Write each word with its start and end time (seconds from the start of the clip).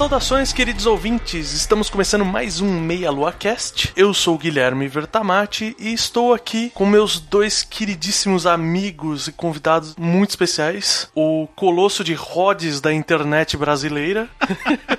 Saudações, 0.00 0.50
queridos 0.50 0.86
ouvintes! 0.86 1.52
Estamos 1.52 1.90
começando 1.90 2.24
mais 2.24 2.58
um 2.58 2.80
Meia 2.80 3.10
Lua 3.10 3.34
Cast. 3.34 3.92
Eu 3.94 4.14
sou 4.14 4.38
Guilherme 4.38 4.88
Vertamati 4.88 5.76
e 5.78 5.92
estou 5.92 6.32
aqui 6.32 6.70
com 6.70 6.86
meus 6.86 7.20
dois 7.20 7.62
queridíssimos 7.62 8.46
amigos 8.46 9.28
e 9.28 9.32
convidados 9.32 9.94
muito 9.96 10.30
especiais: 10.30 11.06
o 11.14 11.46
colosso 11.54 12.02
de 12.02 12.14
Rhodes 12.14 12.80
da 12.80 12.90
internet 12.94 13.58
brasileira, 13.58 14.26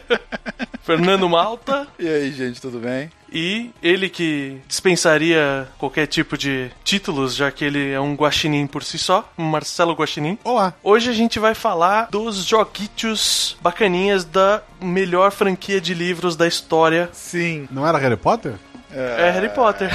Fernando 0.83 1.27
Malta. 1.27 1.88
E 1.97 2.07
aí, 2.07 2.31
gente, 2.31 2.61
tudo 2.61 2.77
bem? 2.77 3.09
E 3.31 3.71
ele 3.81 4.09
que 4.09 4.59
dispensaria 4.67 5.67
qualquer 5.77 6.05
tipo 6.05 6.37
de 6.37 6.69
títulos, 6.83 7.33
já 7.35 7.49
que 7.49 7.63
ele 7.63 7.91
é 7.91 7.99
um 7.99 8.13
guaxinim 8.13 8.67
por 8.67 8.83
si 8.83 8.97
só, 8.97 9.31
um 9.38 9.43
Marcelo 9.43 9.93
Guaxinim. 9.93 10.38
Olá. 10.43 10.73
Hoje 10.83 11.09
a 11.09 11.13
gente 11.13 11.39
vai 11.39 11.55
falar 11.55 12.09
dos 12.11 12.43
joguitos 12.45 13.55
bacaninhas 13.61 14.25
da 14.25 14.61
melhor 14.81 15.31
franquia 15.31 15.79
de 15.79 15.93
livros 15.93 16.35
da 16.35 16.45
história. 16.45 17.09
Sim. 17.13 17.67
Não 17.71 17.88
era 17.88 17.97
Harry 17.97 18.17
Potter? 18.17 18.55
É, 18.93 19.31
Harry 19.31 19.49
Potter. 19.49 19.89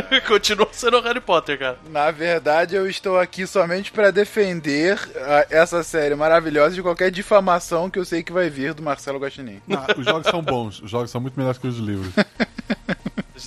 Continua 0.26 0.68
sendo 0.72 1.00
Harry 1.00 1.20
Potter, 1.20 1.58
cara. 1.58 1.78
Na 1.90 2.10
verdade, 2.10 2.74
eu 2.74 2.88
estou 2.88 3.18
aqui 3.18 3.46
somente 3.46 3.90
para 3.90 4.10
defender 4.10 4.98
a, 5.16 5.46
essa 5.50 5.82
série 5.82 6.14
maravilhosa 6.14 6.74
de 6.74 6.82
qualquer 6.82 7.10
difamação 7.10 7.90
que 7.90 7.98
eu 7.98 8.04
sei 8.04 8.22
que 8.22 8.32
vai 8.32 8.48
vir 8.48 8.74
do 8.74 8.82
Marcelo 8.82 9.18
Guaxinim. 9.18 9.60
Não, 9.66 9.84
os 9.96 10.04
jogos 10.04 10.26
são 10.28 10.42
bons, 10.42 10.80
os 10.80 10.90
jogos 10.90 11.10
são 11.10 11.20
muito 11.20 11.36
melhores 11.36 11.58
que 11.58 11.66
os 11.66 11.78
livros. 11.78 12.12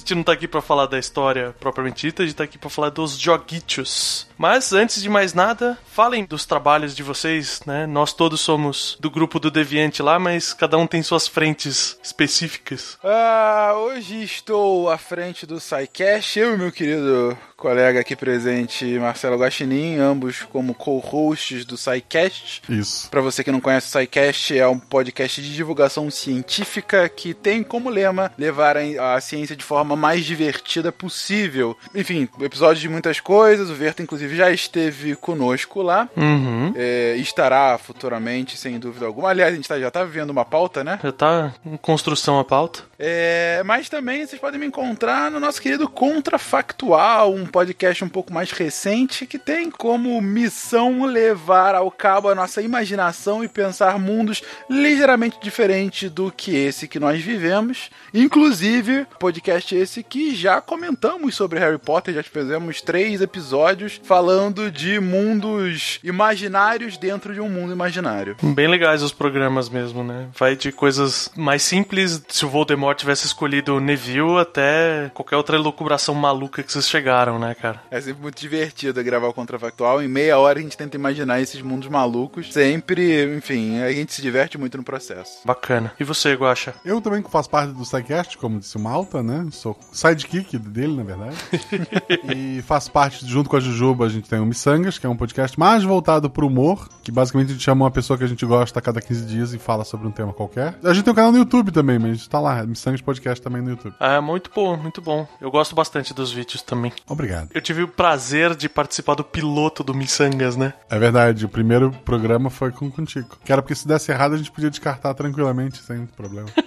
Gente 0.09 0.17
não 0.17 0.23
tá 0.23 0.31
aqui 0.31 0.47
pra 0.47 0.59
falar 0.59 0.87
da 0.87 0.97
história 0.97 1.55
propriamente 1.59 2.07
dita, 2.07 2.23
a 2.23 2.25
gente 2.25 2.35
tá 2.35 2.43
aqui 2.43 2.57
pra 2.57 2.67
falar 2.67 2.89
dos 2.89 3.15
joguitos. 3.15 4.27
Mas 4.39 4.73
antes 4.73 5.03
de 5.03 5.07
mais 5.07 5.35
nada, 5.35 5.77
falem 5.85 6.25
dos 6.25 6.47
trabalhos 6.47 6.95
de 6.95 7.03
vocês, 7.03 7.61
né? 7.63 7.85
Nós 7.85 8.11
todos 8.11 8.41
somos 8.41 8.97
do 8.99 9.11
grupo 9.11 9.39
do 9.39 9.51
Deviante 9.51 10.01
lá, 10.01 10.17
mas 10.17 10.51
cada 10.51 10.79
um 10.79 10.87
tem 10.87 11.03
suas 11.03 11.27
frentes 11.27 11.99
específicas. 12.01 12.97
Ah, 13.03 13.73
hoje 13.75 14.23
estou 14.23 14.89
à 14.89 14.97
frente 14.97 15.45
do 15.45 15.59
SciCast, 15.59 16.39
eu 16.39 16.55
e 16.55 16.57
meu 16.57 16.71
querido 16.71 17.37
colega 17.55 17.99
aqui 17.99 18.15
presente, 18.15 18.85
Marcelo 18.97 19.37
Guaxinim, 19.37 19.97
ambos 19.97 20.43
como 20.43 20.73
co-hosts 20.73 21.65
do 21.65 21.77
SciCast. 21.77 22.63
Isso. 22.69 23.09
Para 23.09 23.19
você 23.19 23.43
que 23.43 23.51
não 23.51 23.59
conhece 23.59 23.87
o 23.87 23.99
SciCast, 23.99 24.57
é 24.57 24.65
um 24.65 24.79
podcast 24.79 25.41
de 25.41 25.53
divulgação 25.53 26.09
científica 26.09 27.09
que 27.09 27.33
tem 27.33 27.61
como 27.61 27.89
lema 27.89 28.31
levar 28.37 28.77
a 28.77 29.19
ciência 29.19 29.57
de 29.57 29.63
forma 29.65 29.97
mais 29.99 30.25
divertida 30.25 30.91
possível. 30.91 31.77
Enfim, 31.93 32.27
episódio 32.41 32.81
de 32.81 32.89
muitas 32.89 33.19
coisas, 33.19 33.69
o 33.69 33.75
Verta 33.75 34.01
inclusive 34.01 34.35
já 34.35 34.49
esteve 34.49 35.15
conosco 35.15 35.81
lá, 35.83 36.09
Uhum. 36.17 36.73
é, 36.75 37.15
estará 37.17 37.77
futuramente, 37.77 38.57
sem 38.57 38.79
dúvida 38.79 39.05
alguma. 39.05 39.29
Aliás, 39.29 39.53
a 39.53 39.55
gente 39.55 39.67
tá- 39.67 39.79
já 39.79 39.91
tá 39.91 40.03
vivendo 40.03 40.29
uma 40.31 40.45
pauta, 40.45 40.83
né? 40.83 40.99
Já 41.03 41.11
tá 41.11 41.53
em 41.65 41.77
construção 41.77 42.39
a 42.39 42.43
pauta. 42.43 42.88
É, 43.01 43.63
mas 43.65 43.87
também 43.87 44.27
vocês 44.27 44.41
podem 44.41 44.59
me 44.59 44.65
encontrar 44.65 45.31
no 45.31 45.39
nosso 45.39 45.61
querido 45.61 45.87
Contrafactual, 45.87 47.33
um 47.33 47.45
podcast 47.45 48.03
um 48.03 48.09
pouco 48.09 48.33
mais 48.33 48.51
recente 48.51 49.25
que 49.25 49.39
tem 49.39 49.71
como 49.71 50.21
missão 50.21 51.05
levar 51.05 51.75
ao 51.75 51.89
cabo 51.89 52.27
a 52.27 52.35
nossa 52.35 52.61
imaginação 52.61 53.41
e 53.41 53.47
pensar 53.47 53.97
mundos 53.97 54.43
ligeiramente 54.69 55.37
diferentes 55.41 56.11
do 56.11 56.29
que 56.29 56.53
esse 56.53 56.89
que 56.89 56.99
nós 56.99 57.21
vivemos. 57.21 57.89
Inclusive, 58.13 59.07
podcast 59.17 59.73
esse 59.73 60.03
que 60.03 60.35
já 60.35 60.59
comentamos 60.59 61.35
sobre 61.35 61.57
Harry 61.59 61.77
Potter, 61.77 62.13
já 62.13 62.23
fizemos 62.23 62.81
três 62.81 63.21
episódios 63.21 64.01
falando 64.03 64.69
de 64.69 64.99
mundos 64.99 65.99
imaginários 66.03 66.97
dentro 66.97 67.33
de 67.33 67.39
um 67.39 67.49
mundo 67.49 67.71
imaginário. 67.71 68.35
Bem 68.43 68.67
legais 68.67 69.01
os 69.01 69.13
programas 69.13 69.69
mesmo, 69.69 70.03
né? 70.03 70.27
Vai 70.37 70.57
de 70.57 70.73
coisas 70.73 71.31
mais 71.37 71.63
simples, 71.63 72.21
se 72.27 72.45
o 72.45 72.49
Voldemort 72.49 72.88
tivesse 72.95 73.25
escolhido 73.25 73.75
o 73.75 73.79
Neville, 73.79 74.39
até 74.39 75.09
qualquer 75.13 75.35
outra 75.35 75.55
elucubração 75.55 76.15
maluca 76.15 76.63
que 76.63 76.71
vocês 76.71 76.87
chegaram, 76.87 77.39
né, 77.39 77.55
cara? 77.55 77.81
É 77.89 78.01
sempre 78.01 78.21
muito 78.21 78.39
divertido 78.39 79.03
gravar 79.03 79.27
o 79.27 79.33
Contrafactual. 79.33 80.01
Em 80.01 80.07
meia 80.07 80.37
hora 80.37 80.59
a 80.59 80.61
gente 80.61 80.77
tenta 80.77 80.97
imaginar 80.97 81.39
esses 81.41 81.61
mundos 81.61 81.87
malucos. 81.87 82.51
Sempre, 82.51 83.35
enfim, 83.35 83.79
a 83.81 83.91
gente 83.91 84.13
se 84.13 84.21
diverte 84.21 84.57
muito 84.57 84.77
no 84.77 84.83
processo. 84.83 85.39
Bacana. 85.45 85.93
E 85.99 86.03
você, 86.03 86.33
Guaxa? 86.33 86.73
Eu 86.83 86.99
também 87.01 87.23
faço 87.23 87.49
parte 87.49 87.73
do 87.73 87.85
SciCast, 87.85 88.37
como 88.37 88.59
disse 88.59 88.75
o 88.75 88.79
Malta, 88.79 89.23
né? 89.23 89.47
Sou 89.51 89.77
sidekick 89.91 90.57
dele, 90.57 90.95
na 90.95 91.03
verdade. 91.03 91.37
e 92.35 92.61
faço 92.63 92.91
parte, 92.91 93.25
junto 93.25 93.49
com 93.49 93.55
a 93.55 93.59
Jujuba, 93.59 94.05
a 94.05 94.09
gente 94.09 94.29
tem 94.29 94.39
o 94.39 94.45
Missangas, 94.45 94.97
que 94.97 95.05
é 95.05 95.09
um 95.09 95.17
podcast 95.17 95.57
mais 95.57 95.83
voltado 95.83 96.29
pro 96.29 96.47
humor, 96.47 96.89
que 97.03 97.11
basicamente 97.11 97.49
a 97.49 97.53
gente 97.53 97.63
chama 97.63 97.85
uma 97.85 97.91
pessoa 97.91 98.17
que 98.17 98.23
a 98.23 98.27
gente 98.27 98.45
gosta 98.45 98.79
a 98.79 98.81
cada 98.81 99.01
15 99.01 99.25
dias 99.25 99.53
e 99.53 99.57
fala 99.59 99.83
sobre 99.83 100.07
um 100.07 100.11
tema 100.11 100.33
qualquer. 100.33 100.77
A 100.83 100.93
gente 100.93 101.03
tem 101.03 101.13
um 101.13 101.15
canal 101.15 101.31
no 101.31 101.37
YouTube 101.37 101.71
também, 101.71 101.97
mas 101.97 102.11
a 102.11 102.13
gente 102.13 102.29
tá 102.29 102.39
lá, 102.39 102.63
Missangas 102.63 102.78
Podcast 103.03 103.41
também 103.41 103.61
no 103.61 103.71
YouTube. 103.71 103.95
Ah, 103.99 104.21
muito 104.21 104.49
bom, 104.53 104.75
muito 104.77 105.01
bom. 105.01 105.27
Eu 105.39 105.51
gosto 105.51 105.75
bastante 105.75 106.13
dos 106.13 106.31
vídeos 106.31 106.61
também. 106.61 106.91
Obrigado. 107.07 107.49
Eu 107.53 107.61
tive 107.61 107.83
o 107.83 107.87
prazer 107.87 108.55
de 108.55 108.67
participar 108.67 109.15
do 109.15 109.23
piloto 109.23 109.83
do 109.83 109.93
Missangas, 109.93 110.55
né? 110.55 110.73
É 110.89 110.97
verdade, 110.97 111.45
o 111.45 111.49
primeiro 111.49 111.91
programa 112.03 112.49
foi 112.49 112.71
com 112.71 112.89
contigo. 112.89 113.37
Que 113.43 113.51
era 113.51 113.61
porque 113.61 113.75
se 113.75 113.87
desse 113.87 114.11
errado 114.11 114.33
a 114.33 114.37
gente 114.37 114.51
podia 114.51 114.69
descartar 114.69 115.13
tranquilamente, 115.13 115.79
sem 115.79 116.05
problema. 116.05 116.49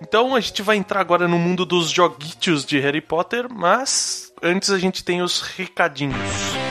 Então 0.00 0.34
a 0.36 0.40
gente 0.40 0.62
vai 0.62 0.76
entrar 0.76 1.00
agora 1.00 1.26
no 1.26 1.38
mundo 1.38 1.64
dos 1.64 1.90
joguitos 1.90 2.64
de 2.64 2.78
Harry 2.78 3.00
Potter, 3.00 3.46
mas 3.52 4.32
antes 4.40 4.70
a 4.70 4.78
gente 4.78 5.02
tem 5.02 5.22
os 5.22 5.40
recadinhos. 5.40 6.63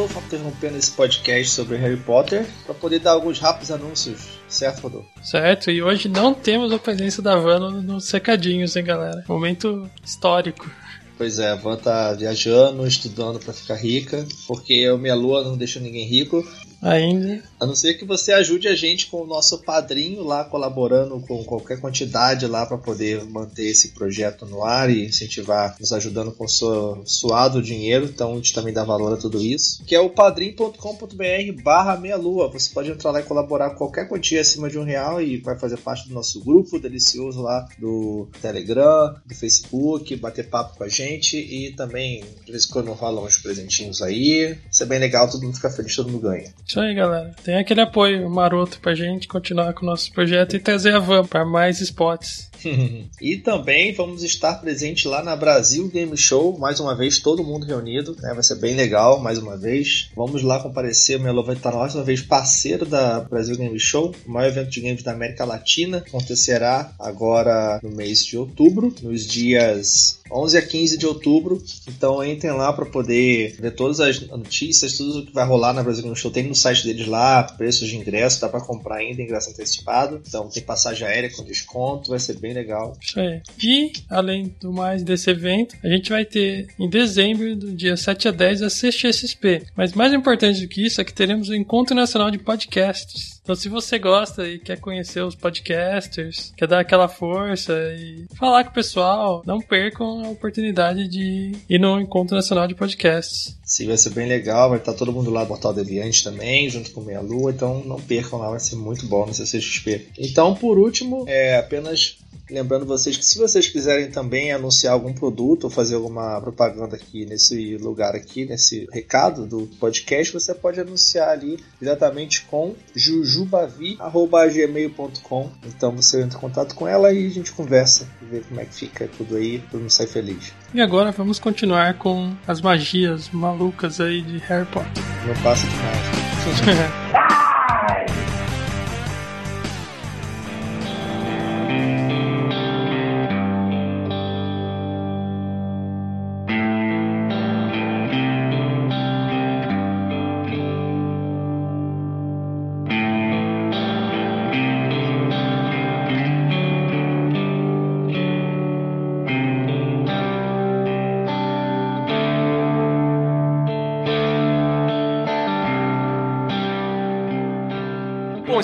Rodolfo, 0.00 0.18
interrompendo 0.26 0.78
esse 0.78 0.90
podcast 0.92 1.50
sobre 1.52 1.76
Harry 1.76 1.96
Potter 1.98 2.46
para 2.64 2.74
poder 2.74 3.00
dar 3.00 3.12
alguns 3.12 3.38
rápidos 3.38 3.70
anúncios, 3.70 4.28
certo, 4.48 4.80
Rodolfo? 4.82 5.08
Certo, 5.22 5.70
e 5.70 5.82
hoje 5.82 6.08
não 6.08 6.32
temos 6.32 6.72
a 6.72 6.78
presença 6.78 7.20
da 7.20 7.36
Van 7.36 7.58
no- 7.58 7.82
nos 7.82 8.06
secadinhos, 8.06 8.74
hein, 8.76 8.84
galera? 8.84 9.22
Momento 9.28 9.88
histórico. 10.02 10.70
Pois 11.18 11.38
é, 11.38 11.50
a 11.50 11.54
Van 11.54 11.76
tá 11.76 12.14
viajando, 12.14 12.86
estudando 12.86 13.38
para 13.38 13.52
ficar 13.52 13.74
rica, 13.74 14.26
porque 14.46 14.88
a 14.90 14.96
minha 14.96 15.14
lua 15.14 15.44
não 15.44 15.56
deixa 15.56 15.78
ninguém 15.78 16.06
rico. 16.06 16.42
Ainda. 16.82 17.42
A 17.58 17.66
não 17.66 17.74
ser 17.74 17.94
que 17.94 18.06
você 18.06 18.32
ajude 18.32 18.66
a 18.66 18.74
gente 18.74 19.06
com 19.08 19.18
o 19.22 19.26
nosso 19.26 19.58
padrinho 19.58 20.24
lá, 20.24 20.44
colaborando 20.44 21.20
com 21.20 21.44
qualquer 21.44 21.78
quantidade 21.78 22.46
lá 22.46 22.64
para 22.64 22.78
poder 22.78 23.22
manter 23.24 23.68
esse 23.68 23.88
projeto 23.88 24.46
no 24.46 24.64
ar 24.64 24.90
e 24.90 25.04
incentivar, 25.04 25.76
nos 25.78 25.92
ajudando 25.92 26.32
com 26.32 26.48
seu 26.48 27.02
suado 27.04 27.62
dinheiro. 27.62 28.06
Então 28.06 28.32
a 28.32 28.36
gente 28.36 28.54
também 28.54 28.72
dá 28.72 28.82
valor 28.82 29.12
a 29.12 29.16
tudo 29.18 29.42
isso. 29.42 29.84
Que 29.84 29.94
é 29.94 30.00
o 30.00 30.08
padrim.com.br 30.08 31.62
barra 31.62 31.96
meia 31.98 32.16
lua. 32.16 32.48
Você 32.48 32.72
pode 32.72 32.90
entrar 32.90 33.10
lá 33.10 33.20
e 33.20 33.24
colaborar 33.24 33.70
com 33.70 33.76
qualquer 33.76 34.08
quantia 34.08 34.40
acima 34.40 34.70
de 34.70 34.78
um 34.78 34.84
real 34.84 35.20
e 35.20 35.36
vai 35.36 35.58
fazer 35.58 35.76
parte 35.76 36.08
do 36.08 36.14
nosso 36.14 36.40
grupo 36.40 36.78
delicioso 36.78 37.42
lá 37.42 37.68
do 37.78 38.26
Telegram, 38.40 39.14
do 39.26 39.34
Facebook, 39.34 40.16
bater 40.16 40.48
papo 40.48 40.78
com 40.78 40.84
a 40.84 40.88
gente 40.88 41.36
e 41.36 41.72
também 41.72 42.24
de 42.44 42.52
vez 42.52 42.64
em 42.64 42.68
quando 42.70 42.92
rolam 42.92 43.24
uns 43.24 43.36
presentinhos 43.36 44.00
aí. 44.00 44.56
Isso 44.70 44.82
é 44.82 44.86
bem 44.86 44.98
legal, 44.98 45.28
todo 45.28 45.42
mundo 45.42 45.56
fica 45.56 45.70
feliz, 45.70 45.94
todo 45.94 46.10
mundo 46.10 46.22
ganha. 46.22 46.54
Isso 46.70 46.78
aí, 46.78 46.94
galera. 46.94 47.34
Tem 47.42 47.56
aquele 47.56 47.80
apoio 47.80 48.30
maroto 48.30 48.78
pra 48.78 48.94
gente 48.94 49.26
continuar 49.26 49.74
com 49.74 49.82
o 49.82 49.86
nosso 49.86 50.12
projeto 50.12 50.54
e 50.54 50.60
trazer 50.60 50.94
a 50.94 51.00
van 51.00 51.26
para 51.26 51.44
mais 51.44 51.80
spots. 51.80 52.48
e 53.20 53.36
também 53.38 53.92
vamos 53.92 54.22
estar 54.22 54.54
presente 54.56 55.08
lá 55.08 55.22
na 55.22 55.34
Brasil 55.34 55.88
Game 55.88 56.16
Show, 56.16 56.58
mais 56.58 56.78
uma 56.80 56.94
vez, 56.94 57.18
todo 57.18 57.44
mundo 57.44 57.66
reunido, 57.66 58.16
né? 58.20 58.32
Vai 58.34 58.42
ser 58.42 58.56
bem 58.56 58.76
legal, 58.76 59.20
mais 59.20 59.38
uma 59.38 59.56
vez. 59.56 60.10
Vamos 60.14 60.42
lá 60.42 60.60
comparecer, 60.60 61.18
o 61.18 61.20
Melo 61.20 61.44
vai 61.44 61.56
estar 61.56 61.72
mais 61.72 61.94
uma 61.94 62.04
vez 62.04 62.20
parceiro 62.20 62.86
da 62.86 63.20
Brasil 63.20 63.56
Game 63.56 63.78
Show, 63.78 64.14
o 64.26 64.30
maior 64.30 64.48
evento 64.48 64.70
de 64.70 64.80
games 64.80 65.02
da 65.02 65.12
América 65.12 65.44
Latina. 65.44 65.98
Acontecerá 65.98 66.92
agora 66.98 67.80
no 67.82 67.90
mês 67.90 68.24
de 68.24 68.36
outubro, 68.36 68.94
nos 69.02 69.26
dias 69.26 70.20
11 70.30 70.58
a 70.58 70.62
15 70.62 70.98
de 70.98 71.06
outubro. 71.06 71.62
Então 71.88 72.22
entrem 72.24 72.52
lá 72.52 72.72
para 72.72 72.86
poder 72.86 73.56
ver 73.58 73.72
todas 73.72 74.00
as 74.00 74.20
notícias, 74.20 74.96
tudo 74.96 75.20
o 75.20 75.26
que 75.26 75.32
vai 75.32 75.46
rolar 75.46 75.72
na 75.72 75.82
Brasil 75.82 76.04
Game 76.04 76.16
Show. 76.16 76.30
Tem 76.30 76.46
no 76.46 76.54
site 76.60 76.84
deles 76.84 77.06
lá, 77.06 77.42
preços 77.42 77.88
de 77.88 77.96
ingresso, 77.96 78.40
dá 78.40 78.48
para 78.48 78.60
comprar 78.60 78.96
ainda, 78.96 79.22
ingresso 79.22 79.50
antecipado. 79.50 80.20
Então 80.26 80.48
tem 80.48 80.62
passagem 80.62 81.06
aérea 81.06 81.30
com 81.30 81.44
desconto, 81.44 82.10
vai 82.10 82.18
ser 82.18 82.38
bem 82.38 82.52
legal. 82.52 82.96
Isso 83.00 83.18
aí. 83.18 83.42
E, 83.62 83.92
além 84.08 84.54
do 84.60 84.72
mais 84.72 85.02
desse 85.02 85.30
evento, 85.30 85.76
a 85.82 85.88
gente 85.88 86.10
vai 86.10 86.24
ter 86.24 86.68
em 86.78 86.88
dezembro, 86.88 87.56
do 87.56 87.72
dia 87.72 87.96
7 87.96 88.28
a 88.28 88.30
10, 88.30 88.62
a 88.62 88.68
CXSP. 88.68 89.62
Mas 89.76 89.92
mais 89.92 90.12
importante 90.12 90.60
do 90.60 90.68
que 90.68 90.84
isso 90.84 91.00
é 91.00 91.04
que 91.04 91.12
teremos 91.12 91.48
o 91.48 91.54
Encontro 91.54 91.94
Nacional 91.94 92.30
de 92.30 92.38
Podcasts. 92.38 93.39
Então, 93.50 93.60
se 93.60 93.68
você 93.68 93.98
gosta 93.98 94.46
e 94.46 94.60
quer 94.60 94.78
conhecer 94.78 95.24
os 95.24 95.34
podcasters, 95.34 96.52
quer 96.56 96.68
dar 96.68 96.78
aquela 96.78 97.08
força 97.08 97.72
e 97.98 98.24
falar 98.36 98.62
com 98.62 98.70
o 98.70 98.74
pessoal, 98.74 99.42
não 99.44 99.60
percam 99.60 100.24
a 100.24 100.28
oportunidade 100.28 101.08
de 101.08 101.50
ir 101.68 101.80
no 101.80 102.00
Encontro 102.00 102.36
Nacional 102.36 102.68
de 102.68 102.76
Podcasts. 102.76 103.58
Sim, 103.64 103.88
vai 103.88 103.96
ser 103.96 104.10
bem 104.10 104.28
legal, 104.28 104.68
vai 104.70 104.78
estar 104.78 104.94
todo 104.94 105.12
mundo 105.12 105.32
lá 105.32 105.42
do 105.42 105.48
Portal 105.48 105.74
Deviante 105.74 106.22
também, 106.22 106.70
junto 106.70 106.92
com 106.92 107.00
Meia 107.00 107.20
Lua, 107.20 107.50
então 107.50 107.82
não 107.84 108.00
percam 108.00 108.38
lá, 108.38 108.50
vai 108.50 108.60
ser 108.60 108.76
muito 108.76 109.04
bom 109.06 109.26
no 109.26 109.34
CCXP. 109.34 110.10
Então, 110.16 110.54
por 110.54 110.78
último, 110.78 111.24
é 111.26 111.58
apenas 111.58 112.18
Lembrando 112.50 112.86
vocês 112.86 113.16
que 113.16 113.24
se 113.24 113.38
vocês 113.38 113.68
quiserem 113.68 114.10
também 114.10 114.50
anunciar 114.52 114.92
algum 114.92 115.12
produto 115.12 115.64
ou 115.64 115.70
fazer 115.70 115.94
alguma 115.94 116.40
propaganda 116.40 116.96
aqui 116.96 117.24
nesse 117.26 117.76
lugar 117.76 118.14
aqui, 118.14 118.44
nesse 118.44 118.88
recado 118.92 119.46
do 119.46 119.68
podcast, 119.78 120.32
você 120.32 120.52
pode 120.54 120.80
anunciar 120.80 121.28
ali 121.28 121.58
diretamente 121.80 122.42
com 122.42 122.74
jujubavi.gmail.com. 122.94 125.50
Então 125.66 125.92
você 125.92 126.22
entra 126.22 126.38
em 126.38 126.40
contato 126.40 126.74
com 126.74 126.88
ela 126.88 127.12
e 127.12 127.26
a 127.26 127.30
gente 127.30 127.52
conversa 127.52 128.08
e 128.22 128.26
vê 128.26 128.40
como 128.40 128.60
é 128.60 128.64
que 128.64 128.74
fica 128.74 129.08
tudo 129.16 129.36
aí, 129.36 129.62
todo 129.70 129.80
mundo 129.80 129.90
sai 129.90 130.06
feliz. 130.06 130.52
E 130.74 130.80
agora 130.80 131.12
vamos 131.12 131.38
continuar 131.38 131.98
com 131.98 132.34
as 132.46 132.60
magias 132.60 133.30
malucas 133.30 134.00
aí 134.00 134.22
de 134.22 134.38
Harry 134.38 134.66
Potter. 134.66 135.02
Não 135.26 135.34
passa 135.42 135.66
de 135.66 135.74
mágica. 135.76 137.40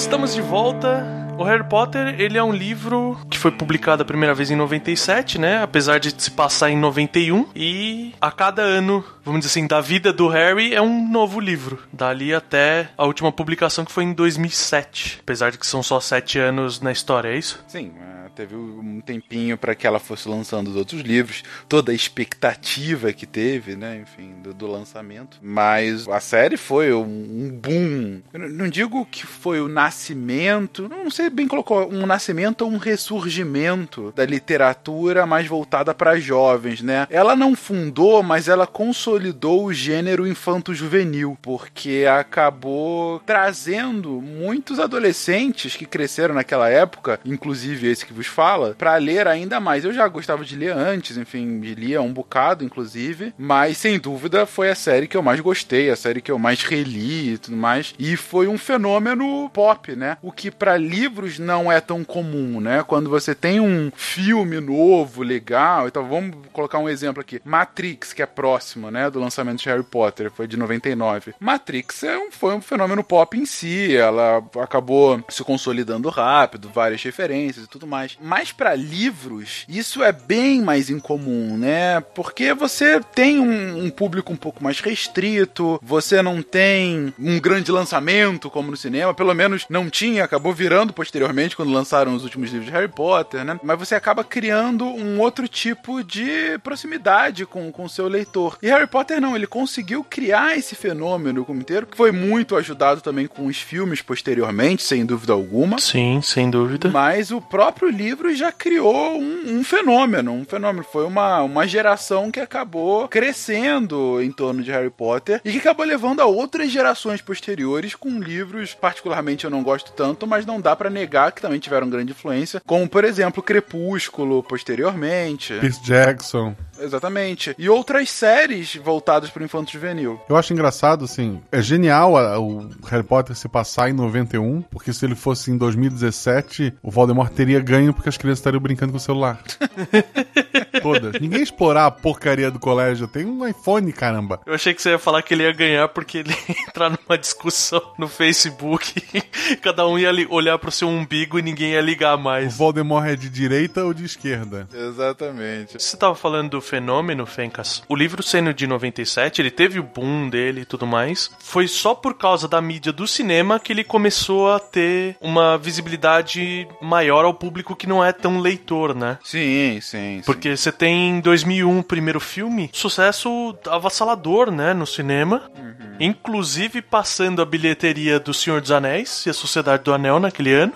estamos 0.06 0.35
de 0.35 0.41
volta. 0.41 1.05
O 1.37 1.43
Harry 1.43 1.69
Potter, 1.69 2.14
ele 2.20 2.38
é 2.38 2.43
um 2.43 2.53
livro 2.53 3.19
que 3.29 3.37
foi 3.37 3.50
publicado 3.50 4.03
a 4.03 4.05
primeira 4.05 4.32
vez 4.32 4.53
em 4.53 4.56
97, 4.56 5.37
né? 5.37 5.61
Apesar 5.61 5.99
de 5.99 6.14
se 6.17 6.31
passar 6.31 6.70
em 6.70 6.79
91. 6.79 7.49
E 7.56 8.14
a 8.20 8.31
cada 8.31 8.62
ano, 8.62 9.05
vamos 9.25 9.41
dizer 9.41 9.50
assim, 9.50 9.67
da 9.67 9.81
vida 9.81 10.12
do 10.12 10.29
Harry 10.29 10.73
é 10.73 10.81
um 10.81 11.11
novo 11.11 11.41
livro. 11.41 11.82
Dali 11.93 12.32
até 12.32 12.88
a 12.97 13.05
última 13.05 13.32
publicação 13.32 13.85
que 13.85 13.91
foi 13.91 14.05
em 14.05 14.12
2007. 14.12 15.19
Apesar 15.23 15.50
de 15.50 15.58
que 15.58 15.67
são 15.67 15.82
só 15.82 15.99
sete 15.99 16.38
anos 16.38 16.81
na 16.81 16.93
história, 16.93 17.31
é 17.31 17.37
isso? 17.37 17.62
Sim, 17.67 17.93
é, 18.00 18.16
teve 18.37 18.55
um 18.55 19.00
tempinho 19.00 19.56
para 19.56 19.75
que 19.75 19.87
ela 19.87 19.99
fosse 19.99 20.29
lançando 20.29 20.69
os 20.69 20.77
outros 20.77 21.00
livros, 21.00 21.43
toda 21.67 21.91
a 21.91 21.94
expectativa 21.94 23.12
que 23.12 23.25
teve, 23.25 23.75
né, 23.75 24.03
enfim, 24.03 24.35
do, 24.43 24.53
do 24.53 24.67
lançamento. 24.67 25.38
Mas 25.41 26.06
a 26.06 26.21
série 26.21 26.59
foi 26.59 26.93
um, 26.93 27.00
um 27.03 27.50
boom. 27.50 28.21
Eu 28.33 28.50
não 28.50 28.69
digo 28.69 29.06
que 29.06 29.27
foi 29.27 29.61
o 29.61 29.69
nascimento, 29.69 30.87
não 30.88 31.11
sei 31.11 31.31
bem 31.31 31.49
colocou, 31.49 31.91
um 31.91 32.05
nascimento 32.05 32.62
ou 32.62 32.71
um 32.71 32.77
ressurgimento 32.77 34.12
da 34.15 34.27
literatura 34.27 35.25
mais 35.25 35.47
voltada 35.47 35.94
para 35.94 36.21
jovens, 36.21 36.83
né? 36.83 37.06
Ela 37.09 37.35
não 37.35 37.56
fundou, 37.56 38.23
mas 38.23 38.49
ela 38.49 38.67
consolidou 38.67 39.65
o 39.65 39.73
gênero 39.73 40.27
infanto-juvenil, 40.27 41.38
porque 41.41 42.05
acabou 42.11 43.21
trazendo 43.21 44.21
muitos 44.21 44.79
adolescentes 44.79 45.75
que 45.75 45.87
cresceram 45.87 46.35
naquela 46.35 46.69
época, 46.69 47.19
inclusive 47.25 47.88
esse 47.88 48.05
que 48.05 48.12
vos 48.12 48.25
fala, 48.28 48.75
para 48.76 48.96
ler 48.96 49.26
ainda 49.26 49.61
mais. 49.61 49.84
Eu 49.84 49.93
já 49.93 50.06
gostava 50.08 50.44
de 50.44 50.56
ler 50.56 50.73
antes, 50.73 51.17
enfim, 51.17 51.61
lia 51.61 52.02
um 52.02 52.12
bocado, 52.12 52.64
inclusive, 52.64 53.34
mas 53.38 53.78
sem 53.78 53.99
dúvida 53.99 54.46
foi 54.46 54.70
a 54.70 54.75
série 54.75 55.06
que 55.06 55.17
eu 55.17 55.23
mais 55.23 55.40
gostei, 55.40 55.90
a 55.90 55.96
série 55.96 56.20
que 56.20 56.31
eu 56.31 56.38
mais 56.38 56.62
reli 56.62 57.34
e 57.34 57.38
tudo 57.38 57.56
mais, 57.56 57.94
e 57.99 58.17
foi 58.17 58.49
um 58.49 58.58
fenômeno 58.58 59.49
pop, 59.50 59.94
né? 59.94 60.17
O 60.23 60.32
que 60.32 60.50
para 60.50 60.76
livros 60.76 61.38
não 61.38 61.70
é 61.70 61.81
tão 61.81 62.05
comum, 62.05 62.61
né? 62.61 62.84
Quando 62.87 63.11
você 63.11 63.34
tem 63.34 63.61
um 63.61 63.90
filme 63.94 64.61
novo, 64.61 65.23
legal, 65.23 65.88
então 65.88 66.06
vamos 66.08 66.37
colocar 66.52 66.78
um 66.78 66.88
exemplo 66.88 67.20
aqui. 67.20 67.40
Matrix, 67.44 68.12
que 68.12 68.23
é 68.23 68.26
próximo, 68.26 68.90
né, 68.90 69.11
do 69.11 69.20
lançamento 69.20 69.61
de 69.61 69.69
Harry 69.69 69.82
Potter, 69.82 70.31
foi 70.31 70.46
de 70.46 70.56
99. 70.56 71.34
Matrix 71.40 72.02
é 72.02 72.19
um, 72.19 72.31
foi 72.31 72.55
um 72.55 72.61
fenômeno 72.61 73.02
pop 73.02 73.37
em 73.38 73.46
si, 73.46 73.96
ela 73.96 74.43
acabou 74.61 75.23
se 75.28 75.43
consolidando 75.44 76.08
rápido, 76.08 76.70
várias 76.73 77.02
referências 77.02 77.64
e 77.64 77.69
tudo 77.69 77.87
mais. 77.87 78.16
Mas 78.21 78.53
para 78.53 78.75
livros, 78.75 79.65
isso 79.69 80.03
é 80.03 80.13
bem 80.13 80.63
mais 80.63 80.91
incomum, 80.91 81.57
né? 81.57 82.01
Porque 82.01 82.55
você 82.55 83.01
tem 83.01 83.39
um, 83.39 83.85
um 83.85 83.91
público 83.91 84.33
um 84.33 84.37
pouco 84.37 84.63
mais 84.63 84.81
restrito, 84.81 85.79
você 85.83 86.23
não 86.23 86.43
tem 86.43 87.13
um 87.19 87.39
grande 87.41 87.71
lançamento 87.71 88.51
como 88.51 88.71
no 88.71 88.77
cinema, 88.77 89.15
pelo 89.15 89.35
menos 89.35 89.67
não 89.69 89.91
tinha, 89.91 90.25
acabou 90.25 90.53
virando 90.53 90.93
posteriormente 90.93 91.57
quando 91.57 91.73
lançaram 91.73 92.15
os 92.15 92.25
últimos 92.25 92.51
livros 92.51 92.67
de 92.67 92.73
Harry 92.73 92.89
Potter, 92.89 93.45
né? 93.45 93.59
Mas 93.63 93.79
você 93.79 93.95
acaba 93.95 94.25
criando 94.25 94.85
um 94.85 95.21
outro 95.21 95.49
tipo 95.49 96.02
de 96.02 96.59
proximidade 96.62 97.47
com 97.47 97.73
o 97.76 97.88
seu 97.88 98.09
leitor. 98.09 98.59
E 98.62 98.69
Harry 98.69 98.87
Potter 98.87 99.21
não, 99.21 99.37
ele 99.37 99.47
conseguiu 99.47 100.05
criar 100.05 100.57
esse 100.57 100.75
fenômeno 100.75 101.45
como 101.45 101.61
inteiro, 101.61 101.87
que 101.87 101.97
foi 101.97 102.12
muito 102.12 102.57
ajudado 102.57 103.00
também 103.00 103.26
com 103.26 103.47
os 103.47 103.59
filmes 103.59 104.02
posteriormente, 104.02 104.83
sem 104.83 105.05
dúvida 105.05 105.33
alguma. 105.33 105.79
Sim, 105.79 106.21
sem 106.23 106.50
dúvida. 106.50 106.88
Mas 106.88 107.31
o 107.31 107.40
próprio 107.40 107.88
livro 107.88 108.06
já 108.35 108.53
criou 108.53 109.19
um, 109.19 109.59
um 109.59 109.65
fenômeno, 109.65 110.33
um 110.33 110.45
fenômeno. 110.45 110.85
Foi 110.85 111.05
uma, 111.05 111.43
uma 111.43 111.67
geração 111.67 112.31
que 112.31 112.41
acabou 112.41 113.09
crescendo 113.09 114.21
em 114.23 114.31
torno 114.31 114.63
de 114.63 114.71
Harry 114.71 114.91
Potter 114.91 115.41
e 115.45 115.53
que 115.53 115.59
acabou 115.59 115.87
levando 115.87 116.21
a 116.21 116.27
outras 116.27 116.71
gerações 116.71 117.21
posteriores 117.21 117.95
com 117.95 118.21
livros, 118.21 118.75
particularmente 118.75 119.45
eu 119.45 119.51
não 119.51 119.63
gosto 119.63 119.93
tanto, 119.93 120.27
mas 120.27 120.45
não 120.45 120.61
dá 120.61 120.77
para 120.77 120.91
negar 120.91 121.33
que 121.33 121.43
também 121.43 121.59
tiveram 121.59 121.89
grande 121.89 122.13
influência, 122.13 122.61
como 122.67 122.89
por 122.89 123.05
exemplo 123.05 123.43
Crepúsculo, 123.43 124.43
posteriormente. 124.43 125.55
Percy 125.61 125.83
Jackson. 125.83 126.55
Exatamente. 126.79 127.55
E 127.59 127.69
outras 127.69 128.11
séries 128.11 128.77
voltadas 128.77 129.31
para 129.31 129.43
o 129.43 129.45
infanto 129.45 129.73
juvenil. 129.73 130.21
Eu 130.29 130.37
acho 130.37 130.53
engraçado, 130.53 131.05
assim, 131.05 131.41
é 131.51 131.63
genial 131.63 132.17
a, 132.17 132.39
o 132.39 132.69
Harry 132.87 133.03
Potter 133.03 133.35
se 133.35 133.49
passar 133.49 133.89
em 133.89 133.93
91, 133.93 134.63
porque 134.63 134.93
se 134.93 135.05
ele 135.05 135.15
fosse 135.15 135.51
em 135.51 135.57
2017, 135.57 136.75
o 136.83 136.91
Voldemort 136.91 137.33
teria 137.33 137.61
ganho 137.61 137.95
porque 137.97 138.09
as 138.09 138.17
crianças 138.17 138.38
estariam 138.38 138.61
brincando 138.61 138.93
com 138.93 138.99
o 138.99 139.00
celular. 139.00 139.43
Todas. 140.83 141.21
Ninguém 141.21 141.43
explorar 141.43 141.87
a 141.87 141.91
porcaria 141.91 142.50
do 142.50 142.59
colégio. 142.59 143.09
Tem 143.09 143.25
um 143.25 143.47
iPhone, 143.47 143.93
caramba. 143.93 144.41
Eu 144.47 144.55
achei 144.55 144.75
que 144.75 144.81
você 144.81 144.91
ia 144.91 144.99
falar 144.99 145.23
que 145.23 145.35
ele 145.35 145.43
ia 145.43 145.53
ganhar 145.53 145.88
porque 145.88 146.19
ele 146.19 146.31
ia 146.49 146.57
entrar 146.69 146.91
numa 146.91 147.19
discussão 147.19 147.83
no 147.99 148.09
Facebook. 148.09 149.03
cada 149.62 149.87
um 149.87 149.99
ia 149.99 150.11
olhar 150.29 150.59
pro 150.59 150.71
seu 150.71 150.88
umbigo 150.88 151.38
e 151.38 151.43
ninguém 151.43 151.73
ia 151.73 151.81
ligar 151.81 152.17
O 152.17 152.21
mais. 152.23 152.57
Voldemort 152.57 153.07
é 153.07 153.17
de 153.17 153.29
direita 153.29 153.85
ou 153.85 153.93
de 153.93 154.05
esquerda? 154.05 154.69
Exatamente. 154.73 155.75
Você 155.81 155.97
tava 155.97 156.15
falando 156.15 156.50
do 156.50 156.61
fenômeno, 156.61 157.26
Fencas. 157.26 157.83
O 157.88 157.97
livro 157.97 158.23
sendo 158.23 158.53
de 158.53 158.67
97, 158.67 159.41
ele 159.41 159.50
teve 159.50 159.79
o 159.79 159.83
boom 159.83 160.29
dele 160.29 160.62
e 160.62 160.65
tudo 160.65 160.87
mais. 160.87 161.31
Foi 161.38 161.67
só 161.67 161.95
por 161.95 162.15
causa 162.15 162.47
da 162.47 162.61
mídia 162.61 162.93
do 162.93 163.07
cinema 163.07 163.59
que 163.59 163.73
ele 163.73 163.85
começou 163.85 164.53
a 164.53 164.61
ter 164.61 165.17
uma 165.21 165.57
visibilidade 165.57 166.69
maior 166.81 167.25
ao 167.25 167.35
público 167.35 167.76
que 167.76 167.86
não 167.88 168.05
é 168.05 168.12
tão 168.12 168.40
leitor, 168.40 168.95
né? 168.95 169.19
Sim, 169.23 169.78
sim. 169.81 169.81
sim. 169.81 170.23
Porque 170.25 170.57
você 170.57 170.73
tem 170.73 171.11
em 171.11 171.21
2001 171.21 171.78
o 171.78 171.83
primeiro 171.83 172.21
filme, 172.21 172.71
sucesso 172.73 173.57
avassalador, 173.69 174.50
né, 174.50 174.73
no 174.75 174.87
cinema. 174.87 175.43
Uhum. 175.57 175.97
Inclusive 175.99 176.83
passando 176.83 177.40
a 177.40 177.47
bilheteria 177.47 178.21
do 178.21 178.35
Senhor 178.35 178.61
dos 178.61 178.71
Anéis 178.71 179.25
e 179.26 179.31
a 179.31 179.35
Sociedade 179.35 179.83
do 179.83 179.95
Anel 179.95 180.21
naquele 180.21 180.52
ano. 180.52 180.75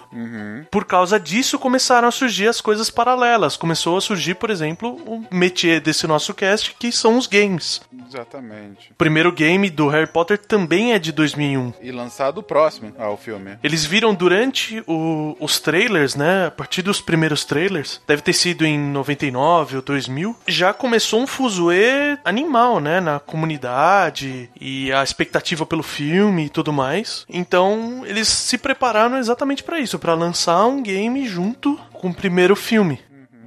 Por 0.71 0.85
causa 0.85 1.21
disso 1.21 1.59
começaram 1.59 2.09
a 2.09 2.13
surgir 2.13 2.49
as 2.49 2.61
coisas 2.61 2.91
paralelas. 2.91 3.57
Começou 3.57 3.97
a 3.97 4.01
surgir, 4.01 4.35
por 4.35 4.51
exemplo, 4.51 4.97
o 5.07 5.25
métier 5.31 5.81
desse 5.81 6.07
nosso 6.07 6.33
cast, 6.33 6.75
que 6.79 6.91
são 6.91 7.19
os 7.19 7.27
games. 7.27 7.81
Exatamente. 8.11 8.91
O 8.91 8.95
primeiro 8.95 9.31
game 9.33 9.71
do 9.71 9.87
Harry 9.89 10.07
Potter 10.07 10.37
também 10.37 10.93
é 10.93 10.99
de 10.99 11.13
2001. 11.13 11.73
E 11.81 11.93
lançado 11.93 12.39
o 12.39 12.43
próximo 12.43 12.93
ao 12.99 13.17
filme. 13.17 13.57
Eles 13.63 13.85
viram 13.85 14.13
durante 14.15 14.83
o- 14.87 15.37
os 15.39 15.61
trailers, 15.61 16.15
né? 16.17 16.47
A 16.47 16.51
partir 16.51 16.83
dos 16.83 17.01
primeiros 17.01 17.45
trailers, 17.45 18.01
deve 18.07 18.21
ter 18.23 18.33
sido 18.33 18.65
em 18.67 18.79
99 18.79 19.77
ou 19.77 19.83
2000, 19.83 20.37
já 20.47 20.73
começou 20.75 21.21
um 21.23 21.27
fuzuê 21.27 22.19
animal, 22.25 22.81
né? 22.81 23.01
Na 23.01 23.21
comunidade 23.21 24.51
e 24.61 24.93
a 24.93 25.03
expectativa 25.03 25.65
pelo 25.65 25.83
filme 25.83 26.47
e 26.47 26.51
tudo 26.51 26.73
mais. 26.73 27.25
Então, 27.29 28.03
eles 28.07 28.29
se 28.29 28.59
prepararam 28.59 29.19
exatamente 29.19 29.63
pra 29.63 29.79
isso, 29.79 29.99
pra 29.99 30.15
lançar 30.15 30.67
um 30.67 30.83
game 30.83 31.27
junto 31.29 31.79
com 31.93 32.09
o 32.09 32.15
primeiro 32.15 32.57
filme. 32.57 32.99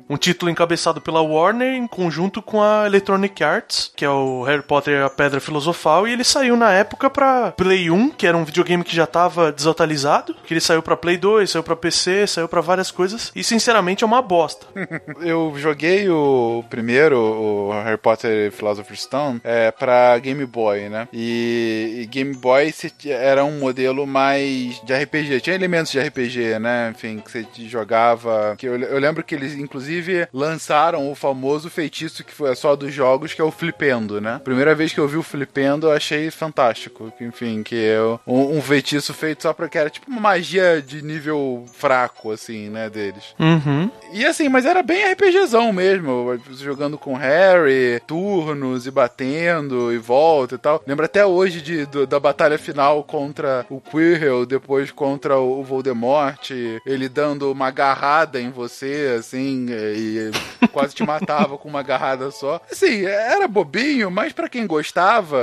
Um 0.10 0.18
título 0.18 0.52
encabeçado 0.52 1.02
pela 1.02 1.22
Warner 1.22 1.74
em 1.74 1.88
conjunto 1.88 2.42
com 2.42 2.62
a 2.62 2.86
Electronic 2.86 3.44
Arts, 3.44 3.92
que 3.96 4.06
é 4.06 4.10
o 4.10 4.44
Harry 4.44 4.64
Potter 4.64 5.04
a 5.04 5.10
Pedra 5.10 5.40
Filosofal, 5.40 6.08
e 6.08 6.14
ele 6.14 6.24
saiu 6.24 6.56
na 6.56 6.72
época 6.72 7.10
pra 7.10 7.52
Play 7.52 7.90
1, 7.90 8.10
que 8.12 8.28
era 8.28 8.38
um 8.38 8.44
videogame 8.44 8.84
que 8.84 8.96
já 8.96 9.08
tava 9.08 9.52
desatualizado, 9.52 10.36
que 10.46 10.54
ele 10.54 10.62
saiu 10.62 10.82
pra 10.82 10.98
Play 10.98 11.18
2, 11.18 11.50
saiu 11.50 11.64
pra 11.64 11.76
PC, 11.76 12.28
saiu 12.28 12.48
pra 12.48 12.62
várias 12.62 12.92
coisas, 12.92 13.32
e 13.36 13.44
sinceramente 13.44 14.04
é 14.04 14.08
uma 14.08 14.22
bosta. 14.22 14.66
Eu 15.22 15.54
joguei 15.58 16.10
o 16.10 16.64
primeiro, 16.70 17.18
o 17.18 17.72
Harry 17.84 17.98
Potter 17.98 18.52
Philosopher's 18.52 19.04
Stone, 19.04 19.42
é, 19.44 19.72
pra 19.72 20.18
Game 20.20 20.46
Boy, 20.46 20.90
né? 20.90 21.08
E, 21.14 22.02
e 22.02 22.06
Game 22.08 22.34
Boy 22.34 22.74
era 23.08 23.44
um 23.44 23.60
modelo 23.60 24.06
mais 24.06 24.82
de 24.84 24.94
RPG. 24.94 25.42
Tinha 25.42 25.56
elementos 25.56 25.92
de 25.92 26.00
RPG, 26.00 26.60
né? 26.60 26.92
Enfim, 26.92 27.20
que 27.20 27.32
você 27.32 27.46
jogava. 27.68 28.56
Que 28.58 28.68
eu, 28.68 28.78
eu 28.78 29.00
lembro 29.00 29.24
que 29.24 29.36
eles, 29.36 29.54
inclusive, 29.54 29.93
lançaram 30.34 31.12
o 31.12 31.16
famoso 31.16 31.70
feitiço 31.70 32.24
que 32.24 32.34
foi 32.34 32.56
só 32.56 32.76
dos 32.76 32.94
jogos, 32.94 33.34
que 33.34 33.42
é 33.42 33.44
o 33.44 33.52
Flipendo, 33.52 34.20
né? 34.22 34.40
Primeira 34.44 34.74
vez 34.76 34.94
que 34.94 35.00
eu 35.00 35.08
vi 35.08 35.18
o 35.18 35.24
Flipendo, 35.24 35.88
eu 35.88 35.92
achei 35.92 36.30
fantástico. 36.32 37.12
Enfim, 37.20 37.64
que 37.64 37.76
é 37.76 38.00
um, 38.28 38.58
um 38.58 38.62
feitiço 38.62 39.14
feito 39.14 39.44
só 39.44 39.54
pra 39.54 39.70
que 39.70 39.78
era 39.78 39.90
tipo 39.90 40.10
uma 40.10 40.20
magia 40.22 40.82
de 40.82 41.02
nível 41.02 41.66
fraco, 41.74 42.32
assim, 42.32 42.70
né? 42.70 42.90
Deles. 42.90 43.36
Uhum. 43.40 43.90
E 44.14 44.26
assim, 44.26 44.50
mas 44.50 44.66
era 44.66 44.84
bem 44.84 45.04
RPGzão 45.12 45.72
mesmo, 45.74 46.40
jogando 46.60 46.98
com 46.98 47.16
Harry, 47.16 48.02
turnos 48.08 48.86
e 48.86 48.92
batendo 48.92 49.92
e 49.92 49.98
volta 49.98 50.56
e 50.56 50.58
tal. 50.58 50.84
Lembro 50.86 51.06
até 51.06 51.26
hoje 51.26 51.62
de, 51.62 51.86
do- 51.86 52.06
da 52.06 52.20
batalha 52.20 52.58
final 52.58 53.04
contra 53.04 53.66
o 53.70 53.80
Quirrell, 53.82 54.46
depois 54.46 54.92
contra 54.92 55.38
o 55.40 55.54
o 55.54 55.64
Voldemort, 55.64 56.50
ele 56.86 57.08
dando 57.08 57.52
uma 57.52 57.68
agarrada 57.68 58.42
em 58.42 58.50
você, 58.50 59.16
assim, 59.20 59.68
e 59.96 60.32
quase 60.70 60.96
te 60.96 61.04
matava 61.04 61.58
com 61.58 61.70
uma 61.70 61.80
agarrada 61.80 62.32
só. 62.32 62.62
Assim, 62.72 63.06
era 63.06 63.48
bobinho, 63.48 64.10
mas 64.10 64.34
pra 64.34 64.50
quem 64.50 64.66
gostava, 64.66 65.38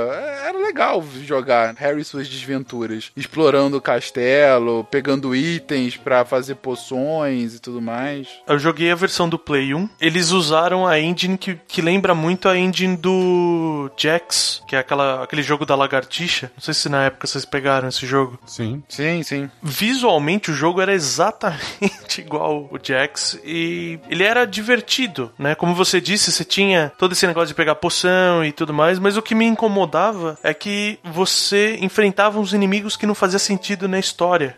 era 0.45 0.57
legal 0.57 1.03
jogar 1.23 1.73
Harry 1.75 2.01
e 2.01 2.05
suas 2.05 2.27
desventuras, 2.27 3.11
explorando 3.15 3.77
o 3.77 3.81
castelo, 3.81 4.83
pegando 4.89 5.35
itens 5.35 5.97
pra 5.97 6.25
fazer 6.25 6.55
poções 6.55 7.55
e 7.55 7.59
tudo 7.59 7.81
mais. 7.81 8.27
Eu 8.47 8.59
joguei 8.59 8.91
a 8.91 8.95
versão 8.95 9.27
do 9.27 9.39
Play 9.39 9.73
1. 9.73 9.89
Eles 9.99 10.31
usaram 10.31 10.87
a 10.87 10.99
engine 10.99 11.37
que, 11.37 11.55
que 11.67 11.81
lembra 11.81 12.13
muito 12.13 12.47
a 12.47 12.57
engine 12.57 12.95
do 12.95 13.89
Jax, 13.97 14.61
que 14.67 14.75
é 14.75 14.79
aquela, 14.79 15.23
aquele 15.23 15.43
jogo 15.43 15.65
da 15.65 15.75
lagartixa. 15.75 16.51
Não 16.55 16.61
sei 16.61 16.73
se 16.73 16.89
na 16.89 17.05
época 17.05 17.27
vocês 17.27 17.45
pegaram 17.45 17.87
esse 17.87 18.05
jogo. 18.05 18.39
Sim. 18.45 18.83
Sim, 18.87 19.23
sim. 19.23 19.49
Visualmente 19.61 20.51
o 20.51 20.53
jogo 20.53 20.81
era 20.81 20.93
exatamente 20.93 22.19
igual 22.19 22.69
o 22.71 22.79
Jax 22.81 23.39
e 23.43 23.99
ele 24.09 24.23
era 24.31 24.47
divertido, 24.47 25.31
né? 25.37 25.53
Como 25.53 25.75
você 25.75 26.01
disse, 26.01 26.31
você 26.31 26.43
tinha 26.43 26.91
todo 26.97 27.11
esse 27.11 27.27
negócio 27.27 27.49
de 27.49 27.53
pegar 27.53 27.75
poção 27.75 28.43
e 28.43 28.51
tudo 28.51 28.73
mais, 28.73 28.97
mas 28.97 29.17
o 29.17 29.21
que 29.21 29.35
me 29.35 29.45
incomodava 29.45 30.37
é 30.41 30.53
que 30.53 30.97
você 31.03 31.77
enfrentava 31.81 32.39
uns 32.39 32.53
inimigos 32.53 32.95
que 32.95 33.05
não 33.05 33.13
fazia 33.13 33.39
sentido 33.39 33.87
na 33.87 33.99
história. 33.99 34.55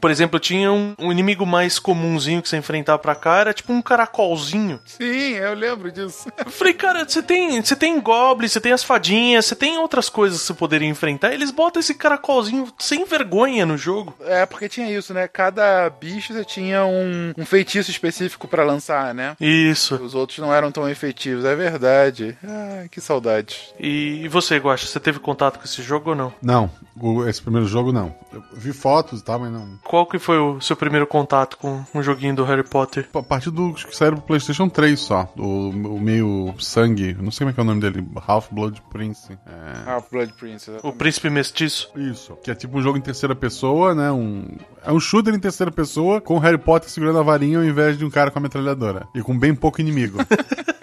Por 0.00 0.10
exemplo, 0.10 0.38
tinha 0.40 0.72
um, 0.72 0.94
um 0.98 1.12
inimigo 1.12 1.44
mais 1.44 1.78
comumzinho 1.78 2.40
que 2.42 2.48
você 2.48 2.56
enfrentava 2.56 2.98
pra 2.98 3.14
cá, 3.14 3.38
era 3.38 3.52
tipo 3.54 3.72
um 3.72 3.82
caracolzinho. 3.82 4.80
Sim, 4.86 5.34
eu 5.34 5.54
lembro 5.54 5.90
disso. 5.92 6.28
Eu 6.44 6.50
falei, 6.50 6.74
cara, 6.74 7.08
você 7.08 7.22
tem, 7.22 7.60
você 7.62 7.76
tem 7.76 8.00
goblins, 8.00 8.52
você 8.52 8.60
tem 8.60 8.72
as 8.72 8.82
fadinhas, 8.82 9.44
você 9.46 9.54
tem 9.54 9.78
outras 9.78 10.08
coisas 10.08 10.40
que 10.40 10.46
você 10.46 10.54
poderia 10.54 10.88
enfrentar. 10.88 11.32
Eles 11.32 11.50
botam 11.50 11.80
esse 11.80 11.94
caracolzinho 11.94 12.72
sem 12.78 13.04
vergonha 13.04 13.64
no 13.66 13.76
jogo. 13.76 14.14
É, 14.22 14.44
porque 14.46 14.68
tinha 14.68 14.90
isso, 14.90 15.12
né? 15.14 15.28
Cada 15.28 15.88
bicho 15.90 16.32
você 16.32 16.44
tinha 16.44 16.84
um, 16.84 17.32
um 17.36 17.44
feitiço 17.46 17.90
específico 17.90 18.48
pra 18.48 18.64
lançar, 18.64 19.14
né? 19.14 19.36
Isso. 19.40 19.94
Os 19.96 20.14
outros 20.14 20.38
não 20.38 20.52
eram 20.52 20.72
tão 20.72 20.88
efetivos, 20.88 21.44
é 21.44 21.54
verdade. 21.54 22.36
Ah, 22.44 22.86
que 22.90 23.00
saudade. 23.00 23.72
E, 23.78 24.22
e 24.24 24.28
você, 24.28 24.56
Guaxa, 24.58 24.86
você 24.86 24.98
teve 25.00 25.18
contato 25.18 25.58
com 25.58 25.64
esse 25.64 25.82
jogo 25.82 26.10
ou 26.10 26.16
não? 26.16 26.32
Não, 26.42 26.70
o- 27.00 27.26
esse 27.28 27.40
primeiro 27.42 27.66
jogo 27.68 27.92
não. 27.92 28.14
Eu 28.32 28.42
vi 28.52 28.72
fotos 28.72 29.20
e 29.20 29.24
tal, 29.24 29.38
mas 29.40 29.52
não. 29.52 29.78
Qual 29.90 30.06
que 30.06 30.20
foi 30.20 30.38
o 30.38 30.60
seu 30.60 30.76
primeiro 30.76 31.04
contato 31.04 31.58
com 31.58 31.84
um 31.92 32.00
joguinho 32.00 32.32
do 32.32 32.44
Harry 32.44 32.62
Potter? 32.62 33.08
A 33.12 33.24
partir 33.24 33.50
do 33.50 33.72
acho 33.74 33.88
que 33.88 33.96
saiu 33.96 34.12
pro 34.12 34.22
PlayStation 34.22 34.68
3 34.68 35.00
só. 35.00 35.28
O, 35.36 35.70
o 35.70 36.00
meio 36.00 36.54
sangue, 36.60 37.12
não 37.20 37.32
sei 37.32 37.44
como 37.44 37.50
é 37.50 37.52
que 37.54 37.58
é 37.58 37.62
o 37.64 37.66
nome 37.66 37.80
dele. 37.80 38.06
Half-Blood 38.24 38.80
Prince. 38.88 39.32
É. 39.32 39.90
Half-Blood 39.90 40.34
Prince. 40.34 40.70
O 40.84 40.92
Príncipe 40.92 41.28
Mestiço? 41.28 41.90
Isso. 41.96 42.36
Que 42.36 42.52
é 42.52 42.54
tipo 42.54 42.78
um 42.78 42.82
jogo 42.82 42.98
em 42.98 43.00
terceira 43.00 43.34
pessoa, 43.34 43.92
né? 43.92 44.12
Um, 44.12 44.46
é 44.84 44.92
um 44.92 45.00
shooter 45.00 45.34
em 45.34 45.40
terceira 45.40 45.72
pessoa 45.72 46.20
com 46.20 46.36
o 46.36 46.38
Harry 46.38 46.58
Potter 46.58 46.88
segurando 46.88 47.18
a 47.18 47.24
varinha 47.24 47.58
ao 47.58 47.64
invés 47.64 47.98
de 47.98 48.04
um 48.04 48.10
cara 48.10 48.30
com 48.30 48.38
a 48.38 48.42
metralhadora. 48.42 49.08
E 49.12 49.20
com 49.22 49.36
bem 49.36 49.56
pouco 49.56 49.80
inimigo. 49.80 50.18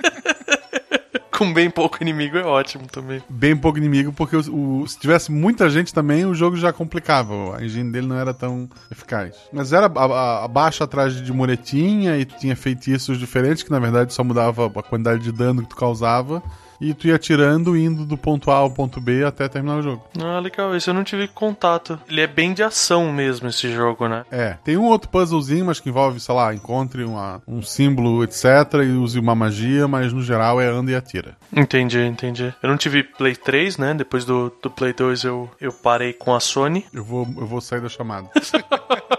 Com 1.38 1.53
bem 1.53 1.70
pouco 1.70 1.98
inimigo 2.01 2.38
é 2.38 2.44
ótimo 2.44 2.88
também. 2.88 3.22
bem 3.29 3.56
pouco 3.56 3.77
inimigo, 3.77 4.12
porque 4.12 4.36
o, 4.36 4.82
o- 4.82 4.88
se 4.88 4.98
tivesse 5.00 5.32
muita 5.32 5.70
gente 5.70 5.94
também, 5.94 6.25
o 6.25 6.34
jogo 6.34 6.58
já 6.58 6.74
complicava. 6.74 7.58
A 7.58 7.63
engine 7.63 7.91
dele 7.91 8.08
não 8.08 8.15
era 8.17 8.34
tão 8.34 8.67
eficaz. 8.91 9.36
Mas 9.53 9.72
era 9.72 9.86
a- 9.86 10.06
a- 10.06 10.46
abaixo 10.46 10.84
atrás 10.84 11.13
de 11.22 11.32
muretinha 11.32 12.17
e 12.17 12.25
tinha 12.25 12.56
feitiços 12.56 13.20
diferentes, 13.20 13.62
que 13.63 13.70
na 13.72 13.79
verdade 13.79 14.13
só 14.13 14.24
mudava 14.24 14.65
a 14.65 14.84
quantidade 14.84 15.22
de 15.24 15.32
dano 15.32 15.62
que 15.62 15.70
tu 15.70 15.75
causava. 15.75 16.41
E 16.79 16.93
tu 16.93 17.07
ia 17.07 17.15
atirando, 17.15 17.75
indo 17.75 18.05
do 18.05 18.17
ponto 18.17 18.51
A 18.51 18.55
ao 18.57 18.69
ponto 18.69 19.01
B 19.01 19.24
até 19.24 19.48
terminar 19.48 19.77
o 19.77 19.81
jogo. 19.81 20.03
Ah, 20.24 20.39
legal, 20.39 20.75
esse 20.75 20.89
eu 20.89 20.93
não 20.93 21.03
tive 21.03 21.27
contato. 21.27 22.00
Ele 22.07 22.22
é 22.22 22.27
bem 22.27 22.53
de 22.53 22.62
ação 22.63 23.12
mesmo, 23.12 23.48
esse 23.48 23.72
jogo, 23.74 24.07
né? 24.07 24.25
É, 24.31 24.57
tem 24.63 24.77
um 24.77 24.86
outro 24.86 25.10
puzzlezinho, 25.10 25.65
mas 25.65 25.79
que 25.79 25.89
envolve, 25.89 26.19
sei 26.19 26.36
lá, 26.36 26.53
encontre 26.53 27.03
uma- 27.03 27.41
um 27.48 27.62
símbolo, 27.62 28.24
etc. 28.24 28.46
E 28.86 28.91
use 28.91 29.19
uma 29.19 29.34
magia, 29.36 29.88
mas 29.88 30.13
no 30.13 30.22
geral 30.22 30.62
é 30.62 30.67
anda 30.67 30.91
e 30.91 30.96
atira. 30.96 31.36
Entendi, 31.55 32.00
entendi. 32.00 32.53
Eu 32.62 32.69
não 32.69 32.77
tive 32.77 33.03
Play 33.03 33.36
3, 33.36 33.77
né? 33.77 33.93
Depois 33.93 34.24
do, 34.25 34.51
do 34.62 34.69
Play 34.69 34.93
2 34.93 35.24
eu, 35.24 35.50
eu 35.60 35.72
parei 35.74 36.13
com 36.13 36.36
a 36.36 36.39
Sony. 36.39 36.86
Eu 36.93 37.03
vou, 37.03 37.27
eu 37.38 37.46
vou 37.48 37.60
sair 37.62 37.81
da 37.81 37.89
chamada. 37.89 38.29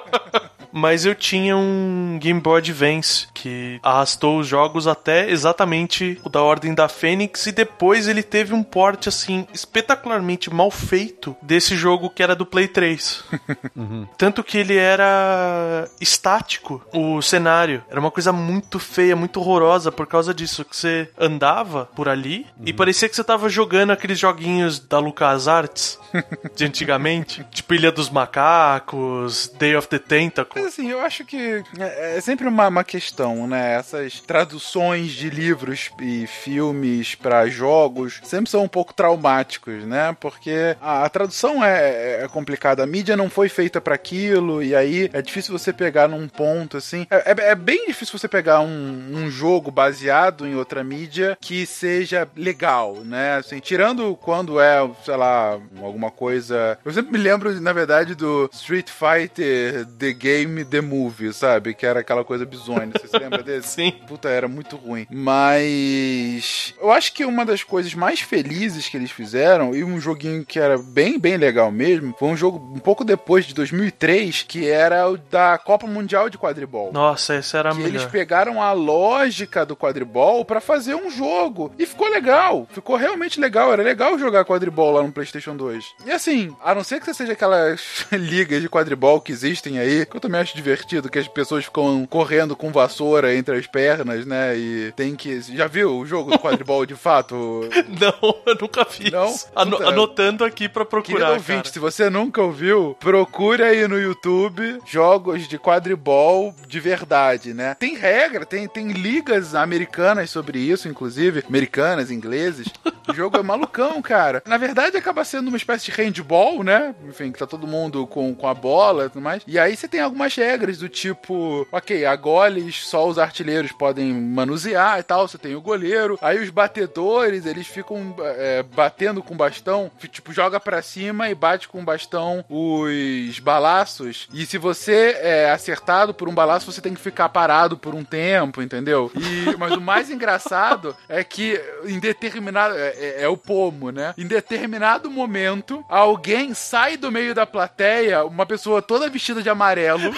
Mas 0.78 1.04
eu 1.04 1.14
tinha 1.14 1.56
um 1.56 2.18
Game 2.20 2.40
Boy 2.40 2.58
Advance 2.58 3.26
que 3.34 3.80
arrastou 3.82 4.38
os 4.38 4.46
jogos 4.46 4.86
até 4.86 5.28
exatamente 5.28 6.20
o 6.22 6.28
da 6.28 6.40
Ordem 6.40 6.72
da 6.72 6.88
Fênix 6.88 7.46
e 7.46 7.52
depois 7.52 8.06
ele 8.06 8.22
teve 8.22 8.54
um 8.54 8.62
porte 8.62 9.08
assim 9.08 9.44
espetacularmente 9.52 10.54
mal 10.54 10.70
feito 10.70 11.36
desse 11.42 11.76
jogo 11.76 12.08
que 12.08 12.22
era 12.22 12.36
do 12.36 12.46
Play 12.46 12.68
3. 12.68 13.24
Tanto 14.16 14.44
que 14.44 14.58
ele 14.58 14.76
era 14.76 15.88
estático, 16.00 16.80
o 16.92 17.20
cenário. 17.20 17.82
Era 17.90 17.98
uma 17.98 18.10
coisa 18.10 18.32
muito 18.32 18.78
feia, 18.78 19.16
muito 19.16 19.40
horrorosa 19.40 19.90
por 19.90 20.06
causa 20.06 20.32
disso. 20.32 20.64
Que 20.64 20.76
você 20.76 21.10
andava 21.18 21.86
por 21.96 22.08
ali 22.08 22.46
e 22.64 22.72
parecia 22.72 23.08
que 23.08 23.16
você 23.16 23.24
tava 23.24 23.48
jogando 23.48 23.90
aqueles 23.90 24.18
joguinhos 24.18 24.78
da 24.78 25.00
LucasArts 25.00 25.98
de 26.54 26.64
antigamente. 26.64 27.44
tipo 27.50 27.74
Ilha 27.74 27.90
dos 27.90 28.10
Macacos, 28.10 29.52
Day 29.58 29.74
of 29.74 29.88
the 29.88 29.98
Tentacle. 29.98 30.67
Assim, 30.68 30.90
eu 30.90 31.00
acho 31.00 31.24
que 31.24 31.62
é 31.78 32.16
é 32.18 32.20
sempre 32.20 32.46
uma, 32.46 32.68
uma 32.68 32.84
questão, 32.84 33.46
né? 33.46 33.74
Essas 33.74 34.20
traduções 34.20 35.12
de 35.12 35.30
livros 35.30 35.90
e 36.00 36.26
filmes 36.26 37.14
pra 37.14 37.46
jogos 37.48 38.20
sempre 38.22 38.50
são 38.50 38.62
um 38.64 38.68
pouco 38.68 38.92
traumáticos, 38.94 39.84
né? 39.84 40.16
Porque 40.20 40.76
a, 40.80 41.04
a 41.04 41.08
tradução 41.08 41.64
é, 41.64 42.22
é 42.24 42.28
complicada, 42.28 42.82
a 42.82 42.86
mídia 42.86 43.16
não 43.16 43.30
foi 43.30 43.48
feita 43.48 43.80
pra 43.80 43.94
aquilo, 43.94 44.62
e 44.62 44.74
aí 44.74 45.08
é 45.12 45.22
difícil 45.22 45.56
você 45.56 45.72
pegar 45.72 46.08
num 46.08 46.28
ponto 46.28 46.76
assim. 46.76 47.06
É, 47.10 47.32
é- 47.32 47.50
é 47.50 47.54
bem 47.54 47.86
difícil 47.86 48.18
você 48.18 48.28
pegar 48.28 48.60
um, 48.60 48.68
um 49.14 49.30
jogo 49.30 49.70
baseado 49.70 50.46
em 50.46 50.54
outra 50.54 50.84
mídia 50.84 51.36
que 51.40 51.64
seja 51.66 52.28
legal, 52.36 52.96
né? 53.04 53.36
Assim, 53.36 53.58
tirando 53.58 54.16
quando 54.16 54.60
é, 54.60 54.88
sei 55.04 55.16
lá, 55.16 55.58
alguma 55.82 56.10
coisa. 56.10 56.78
Eu 56.84 56.92
sempre 56.92 57.12
me 57.12 57.18
lembro, 57.18 57.58
na 57.60 57.72
verdade, 57.72 58.14
do 58.14 58.48
Street 58.52 58.88
Fighter 58.90 59.86
The 59.98 60.12
Game 60.12 60.57
filme 60.58 60.64
The 60.64 60.80
Movie, 60.80 61.32
sabe? 61.32 61.74
Que 61.74 61.86
era 61.86 62.00
aquela 62.00 62.24
coisa 62.24 62.44
bizonha. 62.44 62.90
Você 62.92 63.08
se 63.08 63.18
lembra 63.18 63.42
desse? 63.44 63.68
Sim. 63.68 63.92
Puta, 64.06 64.28
era 64.28 64.48
muito 64.48 64.76
ruim. 64.76 65.06
Mas. 65.10 66.74
Eu 66.80 66.90
acho 66.92 67.12
que 67.12 67.24
uma 67.24 67.44
das 67.44 67.62
coisas 67.62 67.94
mais 67.94 68.20
felizes 68.20 68.88
que 68.88 68.96
eles 68.96 69.10
fizeram, 69.10 69.74
e 69.74 69.84
um 69.84 70.00
joguinho 70.00 70.44
que 70.44 70.58
era 70.58 70.78
bem, 70.78 71.18
bem 71.18 71.36
legal 71.36 71.70
mesmo, 71.70 72.14
foi 72.18 72.28
um 72.28 72.36
jogo 72.36 72.58
um 72.74 72.78
pouco 72.78 73.04
depois 73.04 73.44
de 73.44 73.54
2003, 73.54 74.42
que 74.42 74.68
era 74.68 75.08
o 75.08 75.16
da 75.16 75.58
Copa 75.58 75.86
Mundial 75.86 76.28
de 76.28 76.38
Quadribol. 76.38 76.92
Nossa, 76.92 77.36
esse 77.36 77.56
era 77.56 77.70
que 77.70 77.76
melhor. 77.76 77.88
eles 77.90 78.04
pegaram 78.06 78.62
a 78.62 78.72
lógica 78.72 79.64
do 79.64 79.76
quadribol 79.76 80.44
pra 80.44 80.60
fazer 80.60 80.94
um 80.94 81.10
jogo. 81.10 81.72
E 81.78 81.86
ficou 81.86 82.08
legal. 82.08 82.66
Ficou 82.72 82.96
realmente 82.96 83.40
legal. 83.40 83.72
Era 83.72 83.82
legal 83.82 84.18
jogar 84.18 84.44
quadribol 84.44 84.92
lá 84.92 85.02
no 85.02 85.12
PlayStation 85.12 85.56
2. 85.56 85.84
E 86.06 86.10
assim, 86.10 86.54
a 86.62 86.74
não 86.74 86.84
ser 86.84 87.00
que 87.00 87.06
você 87.06 87.14
seja 87.14 87.32
aquelas 87.32 88.06
ligas 88.12 88.60
de 88.62 88.68
quadribol 88.68 89.20
que 89.20 89.32
existem 89.32 89.78
aí, 89.78 90.06
que 90.06 90.16
eu 90.16 90.20
também 90.20 90.37
acho 90.38 90.56
divertido, 90.56 91.08
que 91.10 91.18
as 91.18 91.28
pessoas 91.28 91.64
ficam 91.64 92.06
correndo 92.06 92.56
com 92.56 92.70
vassoura 92.72 93.34
entre 93.34 93.56
as 93.56 93.66
pernas, 93.66 94.24
né? 94.26 94.56
E 94.56 94.92
tem 94.96 95.14
que. 95.14 95.40
Já 95.40 95.66
viu 95.66 95.98
o 95.98 96.06
jogo 96.06 96.30
do 96.30 96.38
quadribol 96.38 96.84
de 96.86 96.94
fato? 96.94 97.36
Não, 98.00 98.34
eu 98.46 98.56
nunca 98.60 98.84
fiz. 98.84 99.10
Não? 99.10 99.34
Ano- 99.54 99.76
Puta. 99.76 99.88
anotando 99.88 100.44
aqui 100.44 100.68
pra 100.68 100.84
Querido 100.84 100.88
procurar, 101.08 101.30
ouvinte, 101.32 101.62
cara. 101.64 101.72
se 101.72 101.78
você 101.78 102.08
nunca 102.10 102.40
ouviu, 102.42 102.96
procure 103.00 103.62
aí 103.62 103.86
no 103.86 103.98
YouTube 103.98 104.78
jogos 104.86 105.46
de 105.48 105.58
quadribol 105.58 106.54
de 106.66 106.80
verdade, 106.80 107.52
né? 107.54 107.74
Tem 107.78 107.96
regra, 107.96 108.44
tem, 108.46 108.66
tem 108.68 108.88
ligas 108.92 109.54
americanas 109.54 110.30
sobre 110.30 110.58
isso, 110.58 110.88
inclusive, 110.88 111.44
americanas, 111.48 112.10
ingleses. 112.10 112.68
O 113.08 113.14
jogo 113.14 113.38
é 113.38 113.42
malucão, 113.42 114.00
cara. 114.02 114.42
Na 114.46 114.56
verdade, 114.58 114.96
acaba 114.96 115.24
sendo 115.24 115.48
uma 115.48 115.56
espécie 115.56 115.86
de 115.86 115.90
handball, 115.92 116.62
né? 116.62 116.94
Enfim, 117.08 117.32
que 117.32 117.38
tá 117.38 117.46
todo 117.46 117.66
mundo 117.66 118.06
com, 118.06 118.34
com 118.34 118.46
a 118.46 118.54
bola 118.54 119.06
e 119.06 119.08
tudo 119.08 119.22
mais. 119.22 119.42
E 119.46 119.58
aí 119.58 119.74
você 119.76 119.88
tem 119.88 120.00
algumas 120.00 120.27
regras 120.34 120.78
do 120.78 120.88
tipo, 120.88 121.66
ok, 121.72 122.04
a 122.04 122.14
goles 122.16 122.86
só 122.86 123.06
os 123.08 123.18
artilheiros 123.18 123.72
podem 123.72 124.12
manusear 124.12 124.98
e 124.98 125.02
tal, 125.02 125.26
você 125.28 125.38
tem 125.38 125.54
o 125.54 125.60
goleiro. 125.60 126.18
Aí 126.22 126.38
os 126.42 126.50
batedores, 126.50 127.46
eles 127.46 127.66
ficam 127.66 128.14
é, 128.20 128.62
batendo 128.62 129.22
com 129.22 129.36
bastão, 129.36 129.90
tipo, 130.10 130.32
joga 130.32 130.58
pra 130.60 130.82
cima 130.82 131.28
e 131.30 131.34
bate 131.34 131.68
com 131.68 131.84
bastão 131.84 132.44
os 132.48 133.38
balaços. 133.38 134.28
E 134.32 134.46
se 134.46 134.58
você 134.58 135.16
é 135.20 135.50
acertado 135.50 136.12
por 136.14 136.28
um 136.28 136.34
balaço, 136.34 136.70
você 136.70 136.80
tem 136.80 136.94
que 136.94 137.00
ficar 137.00 137.28
parado 137.28 137.76
por 137.76 137.94
um 137.94 138.04
tempo, 138.04 138.62
entendeu? 138.62 139.10
E, 139.14 139.56
mas 139.56 139.72
o 139.72 139.80
mais 139.80 140.10
engraçado 140.10 140.96
é 141.08 141.22
que 141.24 141.60
em 141.84 141.98
determinado. 141.98 142.74
É, 142.76 142.88
é- 142.88 143.08
é 143.18 143.28
o 143.28 143.36
pomo, 143.36 143.90
né? 143.90 144.14
Em 144.16 144.26
determinado 144.26 145.10
momento, 145.10 145.84
alguém 145.88 146.54
sai 146.54 146.96
do 146.96 147.10
meio 147.10 147.34
da 147.34 147.44
plateia, 147.46 148.24
uma 148.24 148.46
pessoa 148.46 148.80
toda 148.80 149.08
vestida 149.10 149.42
de 149.42 149.48
amarelo. 149.48 150.12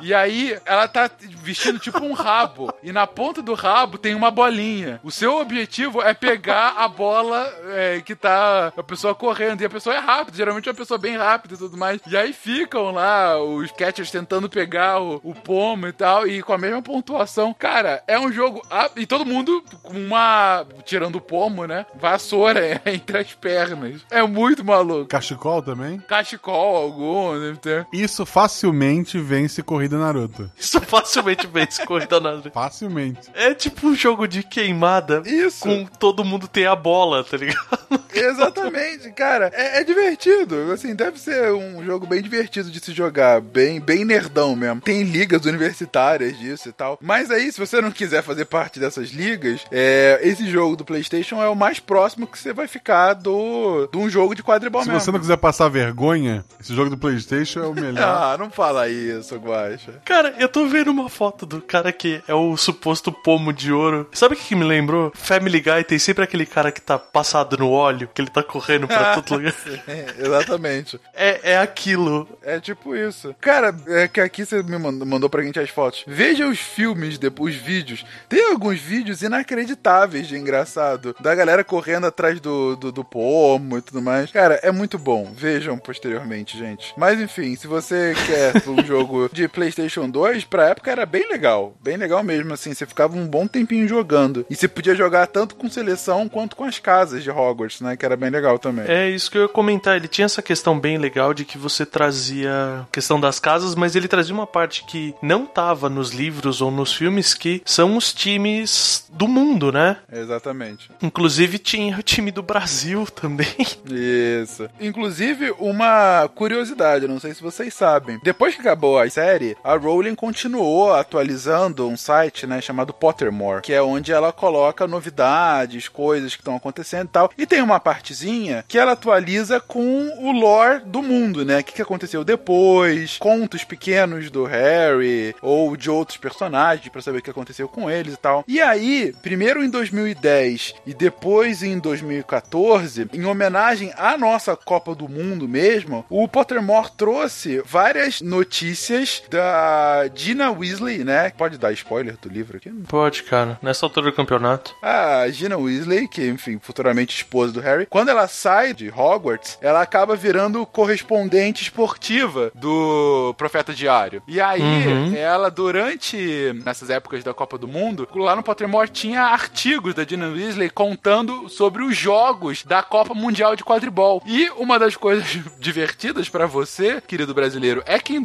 E 0.00 0.12
aí, 0.12 0.58
ela 0.64 0.88
tá 0.88 1.10
vestindo 1.42 1.78
tipo 1.78 2.02
um 2.04 2.12
rabo. 2.12 2.72
E 2.82 2.92
na 2.92 3.06
ponta 3.06 3.42
do 3.42 3.54
rabo 3.54 3.98
tem 3.98 4.14
uma 4.14 4.30
bolinha. 4.30 5.00
O 5.02 5.10
seu 5.10 5.38
objetivo 5.38 6.02
é 6.02 6.14
pegar 6.14 6.74
a 6.76 6.88
bola 6.88 7.52
é, 7.68 8.00
que 8.00 8.14
tá 8.14 8.72
a 8.76 8.82
pessoa 8.82 9.14
correndo. 9.14 9.60
E 9.60 9.64
a 9.64 9.70
pessoa 9.70 9.94
é 9.94 9.98
rápida, 9.98 10.36
geralmente 10.36 10.68
é 10.68 10.72
uma 10.72 10.76
pessoa 10.76 10.98
bem 10.98 11.16
rápida 11.16 11.54
e 11.54 11.58
tudo 11.58 11.76
mais. 11.76 12.00
E 12.06 12.16
aí 12.16 12.32
ficam 12.32 12.90
lá 12.90 13.42
os 13.42 13.70
catchers 13.72 14.10
tentando 14.10 14.48
pegar 14.48 15.00
o, 15.00 15.20
o 15.22 15.34
pomo 15.34 15.86
e 15.86 15.92
tal. 15.92 16.26
E 16.26 16.42
com 16.42 16.52
a 16.52 16.58
mesma 16.58 16.82
pontuação. 16.82 17.54
Cara, 17.54 18.02
é 18.06 18.18
um 18.18 18.32
jogo. 18.32 18.62
E 18.96 19.06
todo 19.06 19.26
mundo 19.26 19.62
com 19.82 19.94
uma. 19.94 20.66
Tirando 20.84 21.16
o 21.16 21.20
pomo, 21.20 21.66
né? 21.66 21.86
Vassoura 21.94 22.80
entre 22.86 23.18
as 23.18 23.32
pernas. 23.34 24.02
É 24.10 24.22
muito 24.22 24.64
maluco. 24.64 25.06
Cachecol 25.06 25.62
também. 25.62 25.98
Cachecol 26.00 26.76
algum, 26.76 27.38
deve 27.38 27.58
ter. 27.58 27.86
Isso 27.92 28.26
facilmente 28.26 29.18
vence 29.34 29.62
corrida 29.62 29.98
Naruto. 29.98 30.50
Isso 30.58 30.80
facilmente 30.80 31.46
vence 31.46 31.84
corrida 31.84 32.20
nada. 32.20 32.50
Facilmente. 32.50 33.20
É 33.34 33.52
tipo 33.54 33.88
um 33.88 33.94
jogo 33.94 34.26
de 34.26 34.42
queimada. 34.42 35.22
Isso. 35.26 35.60
Com 35.60 35.84
todo 35.86 36.24
mundo 36.24 36.46
tem 36.46 36.66
a 36.66 36.76
bola, 36.76 37.24
tá 37.24 37.36
ligado? 37.36 37.64
Exatamente, 38.14 39.10
cara. 39.12 39.50
É, 39.52 39.80
é 39.80 39.84
divertido. 39.84 40.72
Assim, 40.72 40.94
deve 40.94 41.18
ser 41.18 41.52
um 41.52 41.84
jogo 41.84 42.06
bem 42.06 42.22
divertido 42.22 42.70
de 42.70 42.80
se 42.80 42.92
jogar. 42.92 43.40
Bem, 43.40 43.80
bem 43.80 44.04
nerdão 44.04 44.54
mesmo. 44.54 44.80
Tem 44.80 45.02
ligas 45.02 45.44
universitárias 45.44 46.38
disso 46.38 46.68
e 46.68 46.72
tal. 46.72 46.98
Mas 47.00 47.30
aí, 47.30 47.50
se 47.50 47.58
você 47.58 47.80
não 47.80 47.90
quiser 47.90 48.22
fazer 48.22 48.44
parte 48.44 48.78
dessas 48.78 49.10
ligas, 49.10 49.64
é, 49.70 50.20
esse 50.22 50.46
jogo 50.48 50.76
do 50.76 50.84
PlayStation 50.84 51.42
é 51.42 51.48
o 51.48 51.56
mais 51.56 51.80
próximo 51.80 52.26
que 52.26 52.38
você 52.38 52.52
vai 52.52 52.68
ficar 52.68 53.14
do 53.14 53.88
de 53.90 53.98
um 53.98 54.08
jogo 54.08 54.34
de 54.34 54.42
quadribol 54.42 54.82
Se 54.82 54.88
mesmo. 54.88 55.00
você 55.00 55.10
não 55.10 55.20
quiser 55.20 55.36
passar 55.36 55.68
vergonha, 55.68 56.44
esse 56.60 56.74
jogo 56.74 56.90
do 56.90 56.96
PlayStation 56.96 57.60
é 57.60 57.66
o 57.66 57.74
melhor. 57.74 58.02
Ah, 58.04 58.36
não 58.38 58.50
fala 58.50 58.88
isso, 58.88 59.23
Guaxa. 59.32 60.00
Cara, 60.04 60.34
eu 60.38 60.48
tô 60.48 60.66
vendo 60.66 60.90
uma 60.90 61.08
foto 61.08 61.46
do 61.46 61.60
cara 61.60 61.92
que 61.92 62.22
é 62.26 62.34
o 62.34 62.56
suposto 62.56 63.10
pomo 63.12 63.52
de 63.52 63.72
ouro. 63.72 64.08
Sabe 64.12 64.34
o 64.34 64.36
que, 64.36 64.44
que 64.44 64.54
me 64.56 64.64
lembrou? 64.64 65.12
Family 65.14 65.60
Guy 65.60 65.84
tem 65.84 65.98
sempre 65.98 66.24
aquele 66.24 66.46
cara 66.46 66.70
que 66.70 66.80
tá 66.80 66.98
passado 66.98 67.56
no 67.56 67.70
óleo, 67.70 68.08
que 68.12 68.20
ele 68.20 68.30
tá 68.30 68.42
correndo 68.42 68.86
pra 68.86 69.14
todo 69.20 69.38
lugar. 69.38 69.54
É, 69.86 70.06
exatamente. 70.18 70.98
É, 71.12 71.52
é 71.52 71.58
aquilo. 71.58 72.28
É 72.42 72.58
tipo 72.58 72.96
isso. 72.96 73.34
Cara, 73.40 73.74
é 73.86 74.08
que 74.08 74.20
aqui 74.20 74.44
você 74.44 74.62
me 74.62 74.78
mandou, 74.78 75.06
mandou 75.06 75.30
pra 75.30 75.42
gente 75.42 75.58
as 75.58 75.70
fotos. 75.70 76.04
Veja 76.06 76.46
os 76.46 76.58
filmes, 76.58 77.18
depois 77.18 77.54
os 77.54 77.60
vídeos. 77.60 78.04
Tem 78.28 78.50
alguns 78.50 78.80
vídeos 78.80 79.22
inacreditáveis 79.22 80.26
de 80.26 80.36
engraçado. 80.36 81.14
Da 81.20 81.34
galera 81.34 81.62
correndo 81.62 82.06
atrás 82.06 82.40
do, 82.40 82.76
do, 82.76 82.92
do 82.92 83.04
pomo 83.04 83.78
e 83.78 83.82
tudo 83.82 84.02
mais. 84.02 84.30
Cara, 84.30 84.58
é 84.62 84.70
muito 84.70 84.98
bom. 84.98 85.32
Vejam 85.36 85.78
posteriormente, 85.78 86.58
gente. 86.58 86.92
Mas 86.96 87.20
enfim, 87.20 87.54
se 87.56 87.66
você 87.66 88.14
quer 88.26 88.54
um 88.68 88.84
jogo 88.84 89.13
de 89.32 89.48
PlayStation 89.48 90.08
2, 90.08 90.44
pra 90.44 90.68
época 90.70 90.90
era 90.90 91.06
bem 91.06 91.28
legal. 91.28 91.76
Bem 91.82 91.96
legal 91.96 92.22
mesmo, 92.22 92.52
assim. 92.52 92.72
Você 92.74 92.86
ficava 92.86 93.16
um 93.16 93.26
bom 93.26 93.46
tempinho 93.46 93.86
jogando. 93.88 94.46
E 94.48 94.54
você 94.56 94.68
podia 94.68 94.94
jogar 94.94 95.26
tanto 95.26 95.54
com 95.54 95.68
seleção 95.70 96.28
quanto 96.28 96.56
com 96.56 96.64
as 96.64 96.78
casas 96.78 97.22
de 97.22 97.30
Hogwarts, 97.30 97.80
né? 97.80 97.96
Que 97.96 98.04
era 98.04 98.16
bem 98.16 98.30
legal 98.30 98.58
também. 98.58 98.84
É 98.88 99.08
isso 99.08 99.30
que 99.30 99.38
eu 99.38 99.42
ia 99.42 99.48
comentar. 99.48 99.96
Ele 99.96 100.08
tinha 100.08 100.24
essa 100.26 100.42
questão 100.42 100.78
bem 100.78 100.98
legal 100.98 101.32
de 101.34 101.44
que 101.44 101.58
você 101.58 101.84
trazia 101.86 102.50
a 102.82 102.86
questão 102.92 103.20
das 103.20 103.38
casas, 103.38 103.74
mas 103.74 103.94
ele 103.96 104.08
trazia 104.08 104.34
uma 104.34 104.46
parte 104.46 104.84
que 104.84 105.14
não 105.22 105.46
tava 105.46 105.88
nos 105.88 106.12
livros 106.12 106.60
ou 106.60 106.70
nos 106.70 106.92
filmes, 106.92 107.34
que 107.34 107.62
são 107.64 107.96
os 107.96 108.12
times 108.12 109.06
do 109.12 109.28
mundo, 109.28 109.70
né? 109.72 109.98
Exatamente. 110.12 110.90
Inclusive 111.02 111.58
tinha 111.58 111.98
o 111.98 112.02
time 112.02 112.30
do 112.30 112.42
Brasil 112.42 113.06
também. 113.14 113.54
Isso. 113.88 114.68
Inclusive, 114.80 115.54
uma 115.58 116.28
curiosidade, 116.34 117.08
não 117.08 117.20
sei 117.20 117.34
se 117.34 117.42
vocês 117.42 117.72
sabem. 117.74 118.18
Depois 118.22 118.54
que 118.54 118.60
acabou 118.60 118.98
a 118.98 119.03
série, 119.10 119.56
a 119.62 119.76
Rowling 119.76 120.14
continuou 120.14 120.92
atualizando 120.92 121.88
um 121.88 121.96
site, 121.96 122.46
né, 122.46 122.60
chamado 122.60 122.92
Pottermore, 122.92 123.62
que 123.62 123.72
é 123.72 123.82
onde 123.82 124.12
ela 124.12 124.32
coloca 124.32 124.86
novidades, 124.86 125.88
coisas 125.88 126.34
que 126.34 126.40
estão 126.40 126.56
acontecendo 126.56 127.06
e 127.06 127.10
tal. 127.10 127.30
E 127.36 127.46
tem 127.46 127.62
uma 127.62 127.80
partezinha 127.80 128.64
que 128.66 128.78
ela 128.78 128.92
atualiza 128.92 129.60
com 129.60 130.08
o 130.18 130.32
lore 130.32 130.82
do 130.86 131.02
mundo, 131.02 131.44
né? 131.44 131.60
O 131.60 131.64
que, 131.64 131.74
que 131.74 131.82
aconteceu 131.82 132.24
depois, 132.24 133.18
contos 133.18 133.64
pequenos 133.64 134.30
do 134.30 134.44
Harry 134.44 135.34
ou 135.42 135.76
de 135.76 135.90
outros 135.90 136.18
personagens 136.18 136.88
pra 136.88 137.02
saber 137.02 137.18
o 137.18 137.22
que 137.22 137.30
aconteceu 137.30 137.68
com 137.68 137.90
eles 137.90 138.14
e 138.14 138.16
tal. 138.16 138.44
E 138.46 138.60
aí, 138.60 139.14
primeiro 139.22 139.62
em 139.62 139.68
2010 139.68 140.74
e 140.86 140.94
depois 140.94 141.62
em 141.62 141.78
2014, 141.78 143.08
em 143.12 143.24
homenagem 143.24 143.92
à 143.96 144.16
nossa 144.16 144.56
Copa 144.56 144.94
do 144.94 145.08
Mundo 145.08 145.48
mesmo, 145.48 146.04
o 146.08 146.26
Pottermore 146.28 146.90
trouxe 146.96 147.62
várias 147.64 148.20
notícias 148.20 148.93
da 149.30 150.08
Gina 150.14 150.50
Weasley, 150.50 151.04
né? 151.04 151.30
Pode 151.30 151.58
dar 151.58 151.72
spoiler 151.72 152.16
do 152.20 152.28
livro 152.28 152.56
aqui? 152.56 152.70
Pode, 152.88 153.22
cara. 153.24 153.58
Nessa 153.62 153.84
altura 153.86 154.10
do 154.10 154.16
campeonato. 154.16 154.74
A 154.82 155.28
Gina 155.30 155.56
Weasley, 155.56 156.06
que, 156.08 156.26
enfim, 156.28 156.58
futuramente 156.60 157.16
esposa 157.16 157.52
do 157.52 157.60
Harry, 157.60 157.86
quando 157.86 158.08
ela 158.10 158.26
sai 158.28 158.72
de 158.74 158.88
Hogwarts, 158.90 159.58
ela 159.60 159.82
acaba 159.82 160.14
virando 160.16 160.64
correspondente 160.66 161.62
esportiva 161.62 162.50
do 162.54 163.34
Profeta 163.36 163.72
Diário. 163.72 164.22
E 164.28 164.40
aí, 164.40 164.62
Uhum. 164.62 165.14
ela, 165.16 165.50
durante 165.50 166.52
nessas 166.64 166.90
épocas 166.90 167.22
da 167.24 167.34
Copa 167.34 167.58
do 167.58 167.68
Mundo, 167.68 168.08
lá 168.14 168.34
no 168.36 168.42
Pottermore 168.42 168.88
tinha 168.90 169.22
artigos 169.22 169.94
da 169.94 170.04
Gina 170.04 170.28
Weasley 170.28 170.70
contando 170.70 171.48
sobre 171.48 171.82
os 171.82 171.96
jogos 171.96 172.64
da 172.64 172.82
Copa 172.82 173.14
Mundial 173.14 173.56
de 173.56 173.64
Quadribol. 173.64 174.22
E 174.26 174.50
uma 174.56 174.78
das 174.78 174.96
coisas 174.96 175.26
divertidas 175.58 176.28
pra 176.28 176.46
você, 176.46 177.00
querido 177.06 177.34
brasileiro, 177.34 177.82
é 177.86 177.98
que 177.98 178.14
em 178.14 178.22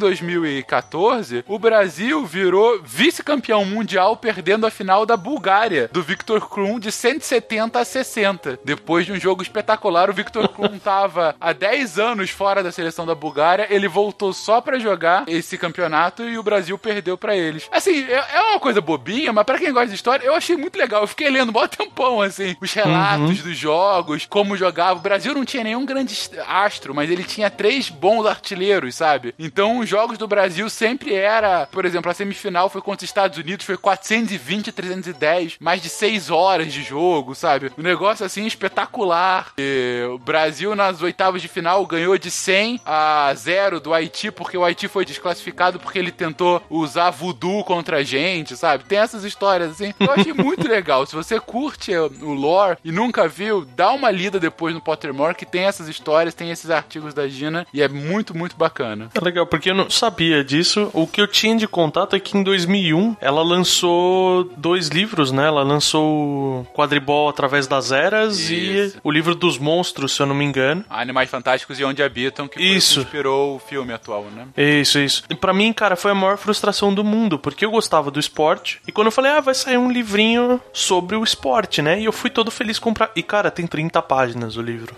2014 0.50 1.44
o 1.46 1.58
Brasil 1.58 2.24
virou 2.26 2.80
vice-campeão 2.82 3.64
mundial 3.64 4.16
perdendo 4.16 4.66
a 4.66 4.70
final 4.70 5.06
da 5.06 5.16
Bulgária, 5.16 5.88
do 5.92 6.02
Victor 6.02 6.48
Krum 6.48 6.78
de 6.78 6.90
170 6.90 7.78
a 7.78 7.84
60. 7.84 8.58
Depois 8.64 9.06
de 9.06 9.12
um 9.12 9.20
jogo 9.20 9.42
espetacular, 9.42 10.10
o 10.10 10.14
Victor 10.14 10.48
Krum 10.48 10.78
tava 10.82 11.34
há 11.40 11.52
10 11.52 11.98
anos 11.98 12.30
fora 12.30 12.62
da 12.62 12.72
seleção 12.72 13.06
da 13.06 13.14
Bulgária, 13.14 13.66
ele 13.70 13.88
voltou 13.88 14.32
só 14.32 14.60
pra 14.60 14.78
jogar 14.78 15.24
esse 15.26 15.56
campeonato 15.56 16.24
e 16.24 16.38
o 16.38 16.42
Brasil 16.42 16.78
perdeu 16.78 17.16
pra 17.16 17.36
eles. 17.36 17.68
Assim, 17.70 18.04
é 18.04 18.40
é 18.40 18.40
uma 18.52 18.60
coisa 18.60 18.80
bobinha, 18.80 19.32
mas 19.32 19.44
pra 19.44 19.58
quem 19.58 19.72
gosta 19.72 19.88
de 19.88 19.94
história, 19.94 20.24
eu 20.24 20.34
achei 20.34 20.56
muito 20.56 20.78
legal. 20.78 21.02
Eu 21.02 21.06
fiquei 21.06 21.30
lendo 21.30 21.52
mó 21.52 21.66
tempão, 21.66 22.22
assim, 22.22 22.56
os 22.60 22.72
relatos 22.72 23.42
dos 23.42 23.56
jogos, 23.56 24.26
como 24.28 24.56
jogava. 24.56 24.98
O 24.98 25.02
Brasil 25.02 25.34
não 25.34 25.44
tinha 25.44 25.64
nenhum 25.64 25.84
grande 25.84 26.16
astro, 26.46 26.94
mas 26.94 27.10
ele 27.10 27.22
tinha 27.24 27.50
três 27.50 27.88
bons 27.88 28.26
artilheiros, 28.26 28.94
sabe? 28.94 29.34
Então 29.38 29.78
os 29.78 29.88
jogos 29.88 30.18
do 30.18 30.26
Brasil 30.26 30.39
sempre 30.68 31.00
sempre 31.00 31.14
era, 31.14 31.66
por 31.66 31.84
exemplo, 31.84 32.10
a 32.10 32.14
semifinal 32.14 32.68
foi 32.68 32.82
contra 32.82 33.04
os 33.04 33.08
Estados 33.08 33.38
Unidos, 33.38 33.64
foi 33.64 33.76
420 33.76 34.72
310, 34.72 35.56
mais 35.58 35.80
de 35.80 35.88
6 35.88 36.30
horas 36.30 36.72
de 36.72 36.82
jogo, 36.82 37.34
sabe? 37.34 37.72
Um 37.78 37.82
negócio 37.82 38.24
assim 38.24 38.46
espetacular. 38.46 39.52
E 39.58 40.04
o 40.12 40.18
Brasil 40.18 40.74
nas 40.74 41.00
oitavas 41.00 41.40
de 41.40 41.48
final 41.48 41.84
ganhou 41.86 42.18
de 42.18 42.30
100 42.30 42.80
a 42.84 43.32
0 43.34 43.80
do 43.80 43.94
Haiti, 43.94 44.30
porque 44.30 44.56
o 44.56 44.64
Haiti 44.64 44.88
foi 44.88 45.04
desclassificado 45.04 45.80
porque 45.80 45.98
ele 45.98 46.12
tentou 46.12 46.62
usar 46.68 47.10
voodoo 47.10 47.64
contra 47.64 47.98
a 47.98 48.02
gente, 48.02 48.56
sabe? 48.56 48.84
Tem 48.84 48.98
essas 48.98 49.24
histórias 49.24 49.70
assim. 49.70 49.94
Eu 49.98 50.12
achei 50.12 50.32
muito 50.32 50.66
legal. 50.68 51.06
Se 51.06 51.14
você 51.14 51.40
curte 51.40 51.94
o 51.94 52.34
lore 52.34 52.78
e 52.84 52.92
nunca 52.92 53.26
viu, 53.26 53.64
dá 53.64 53.92
uma 53.92 54.10
lida 54.10 54.38
depois 54.38 54.74
no 54.74 54.80
Pottermore 54.80 55.34
que 55.34 55.46
tem 55.46 55.64
essas 55.64 55.88
histórias, 55.88 56.34
tem 56.34 56.50
esses 56.50 56.70
artigos 56.70 57.14
da 57.14 57.26
Gina 57.26 57.66
e 57.72 57.80
é 57.80 57.88
muito, 57.88 58.36
muito 58.36 58.56
bacana. 58.56 59.08
É 59.14 59.24
legal, 59.24 59.46
porque 59.46 59.70
eu 59.70 59.74
não 59.74 59.88
sabia 59.88 60.29
disso. 60.44 60.90
O 60.92 61.06
que 61.06 61.20
eu 61.20 61.26
tinha 61.26 61.56
de 61.56 61.66
contato 61.66 62.14
é 62.16 62.20
que 62.20 62.36
em 62.36 62.42
2001 62.42 63.16
ela 63.20 63.42
lançou 63.42 64.44
dois 64.56 64.88
livros, 64.88 65.30
né? 65.32 65.46
Ela 65.46 65.62
lançou 65.62 66.66
Quadribol 66.74 67.28
através 67.28 67.66
das 67.66 67.92
eras 67.92 68.38
Isso. 68.38 68.96
e 68.96 69.00
o 69.02 69.10
livro 69.10 69.34
dos 69.34 69.58
monstros, 69.58 70.12
se 70.12 70.22
eu 70.22 70.26
não 70.26 70.34
me 70.34 70.44
engano. 70.44 70.84
Animais 70.88 71.28
Fantásticos 71.30 71.78
e 71.78 71.84
Onde 71.84 72.02
Habitam, 72.02 72.46
que 72.48 72.54
foi 72.54 72.64
o 72.64 72.68
que 72.70 72.76
Isso. 72.76 73.00
inspirou 73.00 73.56
o 73.56 73.58
filme 73.58 73.92
atual, 73.92 74.24
né? 74.24 74.46
Isso, 74.56 74.98
isso. 74.98 75.22
E 75.28 75.34
pra 75.34 75.52
mim, 75.52 75.72
cara, 75.72 75.96
foi 75.96 76.10
a 76.10 76.14
maior 76.14 76.36
frustração 76.38 76.92
do 76.94 77.04
mundo, 77.04 77.38
porque 77.38 77.64
eu 77.64 77.70
gostava 77.70 78.10
do 78.10 78.20
esporte. 78.20 78.80
E 78.86 78.92
quando 78.92 79.06
eu 79.06 79.12
falei, 79.12 79.32
ah, 79.32 79.40
vai 79.40 79.54
sair 79.54 79.76
um 79.76 79.90
livrinho 79.90 80.60
sobre 80.72 81.16
o 81.16 81.24
esporte, 81.24 81.82
né? 81.82 82.00
E 82.00 82.04
eu 82.04 82.12
fui 82.12 82.30
todo 82.30 82.50
feliz 82.50 82.78
comprar. 82.78 83.10
E, 83.14 83.22
cara, 83.22 83.50
tem 83.50 83.66
30 83.66 84.00
páginas 84.02 84.56
o 84.56 84.62
livro. 84.62 84.94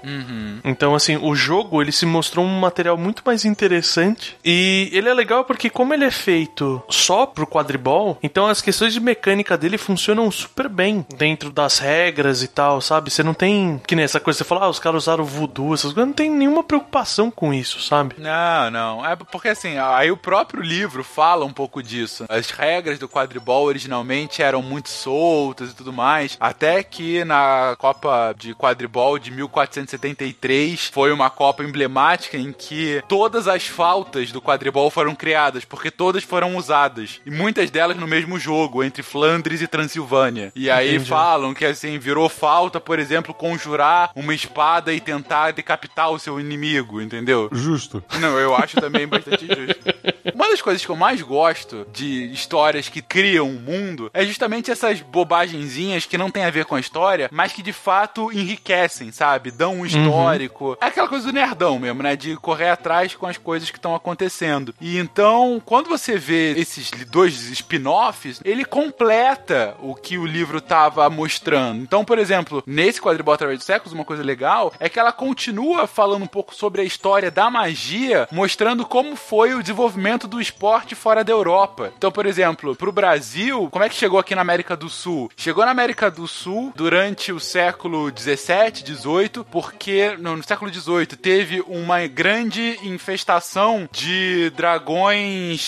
Então, 0.64 0.94
assim, 0.94 1.16
o 1.16 1.34
jogo, 1.34 1.80
ele 1.80 1.92
se 1.92 2.06
mostrou 2.06 2.44
um 2.44 2.60
material 2.60 2.96
muito 2.96 3.22
mais 3.24 3.44
interessante. 3.44 4.36
E 4.44 4.88
ele 4.92 5.08
é 5.08 5.14
legal 5.22 5.44
porque, 5.44 5.70
como 5.70 5.94
ele 5.94 6.04
é 6.04 6.10
feito 6.10 6.82
só 6.88 7.24
pro 7.26 7.46
quadribol, 7.46 8.18
então 8.22 8.46
as 8.46 8.60
questões 8.60 8.92
de 8.92 9.00
mecânica 9.00 9.56
dele 9.56 9.78
funcionam 9.78 10.30
super 10.30 10.68
bem 10.68 11.06
dentro 11.16 11.50
das 11.50 11.78
regras 11.78 12.42
e 12.42 12.48
tal, 12.48 12.80
sabe? 12.80 13.10
Você 13.10 13.22
não 13.22 13.34
tem. 13.34 13.80
Que 13.86 13.94
nem 13.94 14.04
essa 14.04 14.20
coisa, 14.20 14.38
você 14.38 14.44
fala, 14.44 14.66
ah, 14.66 14.68
os 14.68 14.78
caras 14.78 15.04
usaram 15.04 15.24
voodoo, 15.24 15.74
essas 15.74 15.92
coisas. 15.92 16.06
Não 16.06 16.12
tem 16.12 16.30
nenhuma 16.30 16.64
preocupação 16.64 17.30
com 17.30 17.54
isso, 17.54 17.80
sabe? 17.80 18.16
Não, 18.18 18.70
não. 18.70 19.06
É 19.06 19.14
porque 19.14 19.48
assim, 19.48 19.78
aí 19.78 20.10
o 20.10 20.16
próprio 20.16 20.62
livro 20.62 21.04
fala 21.04 21.44
um 21.44 21.52
pouco 21.52 21.82
disso. 21.82 22.24
As 22.28 22.50
regras 22.50 22.98
do 22.98 23.08
quadribol 23.08 23.64
originalmente 23.64 24.42
eram 24.42 24.60
muito 24.60 24.88
soltas 24.88 25.70
e 25.70 25.74
tudo 25.74 25.92
mais. 25.92 26.36
Até 26.40 26.82
que 26.82 27.24
na 27.24 27.76
Copa 27.78 28.34
de 28.36 28.54
Quadribol 28.54 29.18
de 29.18 29.30
1473 29.30 30.86
foi 30.92 31.12
uma 31.12 31.30
Copa 31.30 31.62
emblemática 31.62 32.36
em 32.36 32.52
que 32.52 33.02
todas 33.06 33.46
as 33.46 33.66
faltas 33.66 34.32
do 34.32 34.40
quadribol 34.40 34.90
foram 34.90 35.11
criadas, 35.14 35.64
porque 35.64 35.90
todas 35.90 36.24
foram 36.24 36.56
usadas. 36.56 37.20
E 37.24 37.30
muitas 37.30 37.70
delas 37.70 37.96
no 37.96 38.06
mesmo 38.06 38.38
jogo, 38.38 38.82
entre 38.82 39.02
Flandres 39.02 39.62
e 39.62 39.66
Transilvânia. 39.66 40.52
E 40.54 40.70
aí 40.70 40.96
Entendi. 40.96 41.10
falam 41.10 41.54
que 41.54 41.64
assim, 41.64 41.98
virou 41.98 42.28
falta, 42.28 42.80
por 42.80 42.98
exemplo, 42.98 43.34
conjurar 43.34 44.10
uma 44.14 44.34
espada 44.34 44.92
e 44.92 45.00
tentar 45.00 45.52
decapitar 45.52 46.10
o 46.10 46.18
seu 46.18 46.38
inimigo, 46.40 47.00
entendeu? 47.00 47.48
Justo. 47.52 48.02
Não, 48.20 48.38
eu 48.38 48.54
acho 48.54 48.80
também 48.80 49.06
bastante 49.06 49.46
justo. 49.46 49.80
Uma 50.34 50.48
das 50.48 50.62
coisas 50.62 50.84
que 50.84 50.90
eu 50.90 50.96
mais 50.96 51.20
gosto 51.20 51.86
de 51.92 52.32
histórias 52.32 52.88
que 52.88 53.02
criam 53.02 53.48
um 53.48 53.58
mundo 53.58 54.10
é 54.14 54.24
justamente 54.24 54.70
essas 54.70 55.00
bobagenzinhas 55.00 56.06
que 56.06 56.18
não 56.18 56.30
tem 56.30 56.44
a 56.44 56.50
ver 56.50 56.64
com 56.64 56.74
a 56.74 56.80
história, 56.80 57.28
mas 57.32 57.52
que 57.52 57.62
de 57.62 57.72
fato 57.72 58.30
enriquecem, 58.32 59.10
sabe? 59.10 59.50
Dão 59.50 59.80
um 59.80 59.86
histórico. 59.86 60.76
É 60.80 60.86
aquela 60.86 61.08
coisa 61.08 61.26
do 61.26 61.32
nerdão 61.32 61.78
mesmo, 61.78 62.02
né? 62.02 62.16
De 62.16 62.36
correr 62.36 62.70
atrás 62.70 63.14
com 63.14 63.26
as 63.26 63.36
coisas 63.36 63.70
que 63.70 63.78
estão 63.78 63.94
acontecendo. 63.94 64.74
E 64.80 64.98
então, 65.02 65.60
quando 65.64 65.88
você 65.88 66.16
vê 66.16 66.52
esses 66.52 66.90
dois 67.08 67.34
spin-offs, 67.50 68.40
ele 68.44 68.64
completa 68.64 69.74
o 69.80 69.94
que 69.94 70.16
o 70.16 70.24
livro 70.24 70.60
tava 70.60 71.08
mostrando. 71.10 71.82
Então, 71.82 72.04
por 72.04 72.18
exemplo, 72.18 72.62
nesse 72.66 73.00
quadribol 73.00 73.34
através 73.34 73.58
dos 73.58 73.66
séculos, 73.66 73.92
uma 73.92 74.04
coisa 74.04 74.22
legal 74.22 74.72
é 74.78 74.88
que 74.88 74.98
ela 74.98 75.12
continua 75.12 75.86
falando 75.86 76.22
um 76.22 76.28
pouco 76.28 76.54
sobre 76.54 76.82
a 76.82 76.84
história 76.84 77.30
da 77.30 77.50
magia, 77.50 78.28
mostrando 78.30 78.86
como 78.86 79.16
foi 79.16 79.54
o 79.54 79.62
desenvolvimento 79.62 80.28
do 80.28 80.40
esporte 80.40 80.94
fora 80.94 81.24
da 81.24 81.32
Europa. 81.32 81.92
Então, 81.96 82.12
por 82.12 82.26
exemplo, 82.26 82.76
pro 82.76 82.92
Brasil, 82.92 83.68
como 83.70 83.84
é 83.84 83.88
que 83.88 83.94
chegou 83.94 84.18
aqui 84.18 84.34
na 84.34 84.42
América 84.42 84.76
do 84.76 84.88
Sul? 84.88 85.30
Chegou 85.36 85.64
na 85.64 85.70
América 85.70 86.10
do 86.10 86.28
Sul 86.28 86.72
durante 86.76 87.32
o 87.32 87.40
século 87.40 88.10
17, 88.10 88.84
18, 88.84 89.44
porque 89.50 90.16
no, 90.18 90.42
século 90.42 90.70
18 90.70 91.16
teve 91.16 91.62
uma 91.66 92.06
grande 92.06 92.78
infestação 92.82 93.88
de 93.90 94.50
dragões 94.50 94.91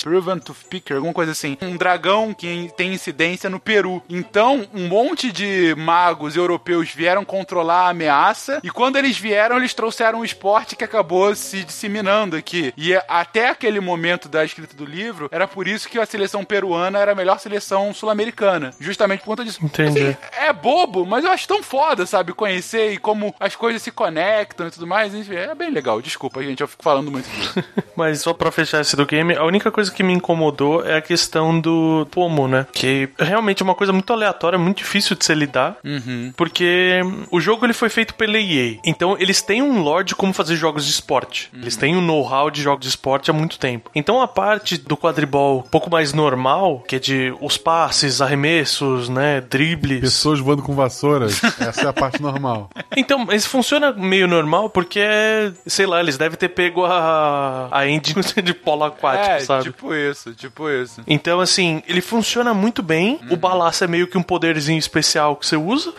Proven 0.02 0.38
Toothpicker, 0.38 0.96
alguma 0.96 1.14
coisa 1.14 1.32
assim. 1.32 1.56
Um 1.62 1.76
dragão 1.76 2.34
que 2.34 2.70
tem 2.76 2.92
incidência 2.92 3.50
no 3.50 3.60
Peru. 3.60 4.02
Então, 4.08 4.66
um 4.74 4.88
monte 4.88 5.30
de 5.32 5.74
magos 5.76 6.36
europeus 6.36 6.90
vieram 6.90 7.24
controlar 7.24 7.86
a 7.86 7.88
ameaça 7.90 8.60
e 8.62 8.70
quando 8.70 8.96
eles 8.96 9.18
vieram, 9.18 9.56
eles 9.56 9.74
trouxeram 9.74 10.20
um 10.20 10.24
esporte 10.24 10.76
que 10.76 10.84
acabou 10.84 11.34
se 11.34 11.64
disseminando 11.64 12.36
aqui. 12.36 12.72
E 12.76 12.94
até 13.08 13.48
aquele 13.48 13.80
momento 13.80 14.28
da 14.28 14.44
escrita 14.44 14.76
do 14.76 14.84
livro, 14.84 15.28
era 15.32 15.46
por 15.46 15.66
isso 15.66 15.88
que 15.88 15.98
a 15.98 16.06
seleção 16.06 16.44
peruana 16.44 16.98
era 16.98 17.12
a 17.12 17.14
melhor 17.14 17.38
seleção 17.38 17.92
sul-americana. 17.94 18.72
Justamente 18.78 19.20
por 19.20 19.26
conta 19.26 19.44
disso. 19.44 19.60
Entendi. 19.62 20.00
Assim, 20.00 20.16
é 20.38 20.52
bobo, 20.52 21.06
mas 21.06 21.24
eu 21.24 21.30
acho 21.30 21.48
tão 21.48 21.62
foda, 21.62 22.06
sabe? 22.06 22.32
Conhecer 22.32 22.92
e 22.92 22.98
como 22.98 23.34
as 23.38 23.56
coisas 23.56 23.82
se 23.82 23.90
conectam 23.90 24.66
e 24.66 24.70
tudo 24.70 24.86
mais. 24.86 25.14
Enfim, 25.14 25.34
é 25.34 25.54
bem 25.54 25.70
legal. 25.70 26.00
Desculpa, 26.00 26.42
gente, 26.42 26.60
eu 26.60 26.68
fico 26.68 26.82
falando 26.82 27.10
muito 27.10 27.28
disso. 27.30 27.64
Mas 27.96 28.20
só 28.20 28.32
pra 28.32 28.50
fechar 28.50 28.80
esse 28.80 28.96
do 28.96 29.06
game, 29.14 29.34
a 29.34 29.44
única 29.44 29.70
coisa 29.70 29.90
que 29.90 30.02
me 30.02 30.12
incomodou 30.12 30.84
é 30.84 30.96
a 30.96 31.02
questão 31.02 31.58
do 31.58 32.06
pomo, 32.10 32.48
né? 32.48 32.66
Que 32.72 33.08
realmente 33.18 33.62
é 33.62 33.64
uma 33.64 33.74
coisa 33.74 33.92
muito 33.92 34.12
aleatória, 34.12 34.58
muito 34.58 34.78
difícil 34.78 35.16
de 35.16 35.24
se 35.24 35.34
lidar. 35.34 35.76
Porque 36.36 37.00
o 37.30 37.40
jogo 37.40 37.64
ele 37.64 37.72
foi 37.72 37.88
feito 37.88 38.14
pela 38.14 38.38
EA. 38.38 38.78
Então 38.84 39.16
eles 39.18 39.42
têm 39.42 39.62
um 39.62 39.80
lore 39.80 40.04
de 40.04 40.14
como 40.14 40.32
fazer 40.32 40.56
jogos 40.56 40.84
de 40.84 40.90
esporte. 40.90 41.50
Eles 41.54 41.76
têm 41.76 41.96
um 41.96 42.00
know-how 42.00 42.50
de 42.50 42.62
jogos 42.62 42.82
de 42.82 42.88
esporte 42.88 43.30
há 43.30 43.34
muito 43.34 43.58
tempo. 43.58 43.90
Então 43.94 44.20
a 44.20 44.28
parte 44.28 44.76
do 44.76 44.96
quadribol 44.96 45.60
um 45.60 45.70
pouco 45.70 45.90
mais 45.90 46.12
normal, 46.12 46.82
que 46.86 46.96
é 46.96 46.98
de 46.98 47.34
os 47.40 47.56
passes, 47.56 48.20
arremessos, 48.20 49.08
né? 49.08 49.40
Dribles. 49.40 50.00
Pessoas 50.00 50.40
voando 50.40 50.62
com 50.62 50.74
vassouras. 50.74 51.42
Essa 51.60 51.82
é 51.82 51.88
a 51.88 51.92
parte 51.92 52.20
normal. 52.20 52.70
Então, 52.96 53.24
mas 53.24 53.44
funciona 53.44 53.90
meio 53.92 54.28
normal 54.28 54.70
porque, 54.70 55.00
é, 55.00 55.50
sei 55.66 55.84
lá, 55.84 55.98
eles 55.98 56.16
devem 56.16 56.38
ter 56.38 56.48
pego 56.48 56.84
a, 56.84 57.68
a 57.72 57.88
engine 57.88 58.22
de 58.40 58.54
polo 58.54 58.84
aquático, 59.06 59.32
é, 59.34 59.40
sabe? 59.40 59.64
tipo 59.64 59.94
isso, 59.94 60.34
tipo 60.34 60.68
isso. 60.68 61.02
Então, 61.06 61.40
assim, 61.40 61.82
ele 61.86 62.00
funciona 62.00 62.52
muito 62.54 62.82
bem. 62.82 63.20
O 63.30 63.36
balaço 63.36 63.84
é 63.84 63.86
meio 63.86 64.06
que 64.06 64.18
um 64.18 64.22
poderzinho 64.22 64.78
especial 64.78 65.36
que 65.36 65.46
você 65.46 65.56
usa. 65.56 65.92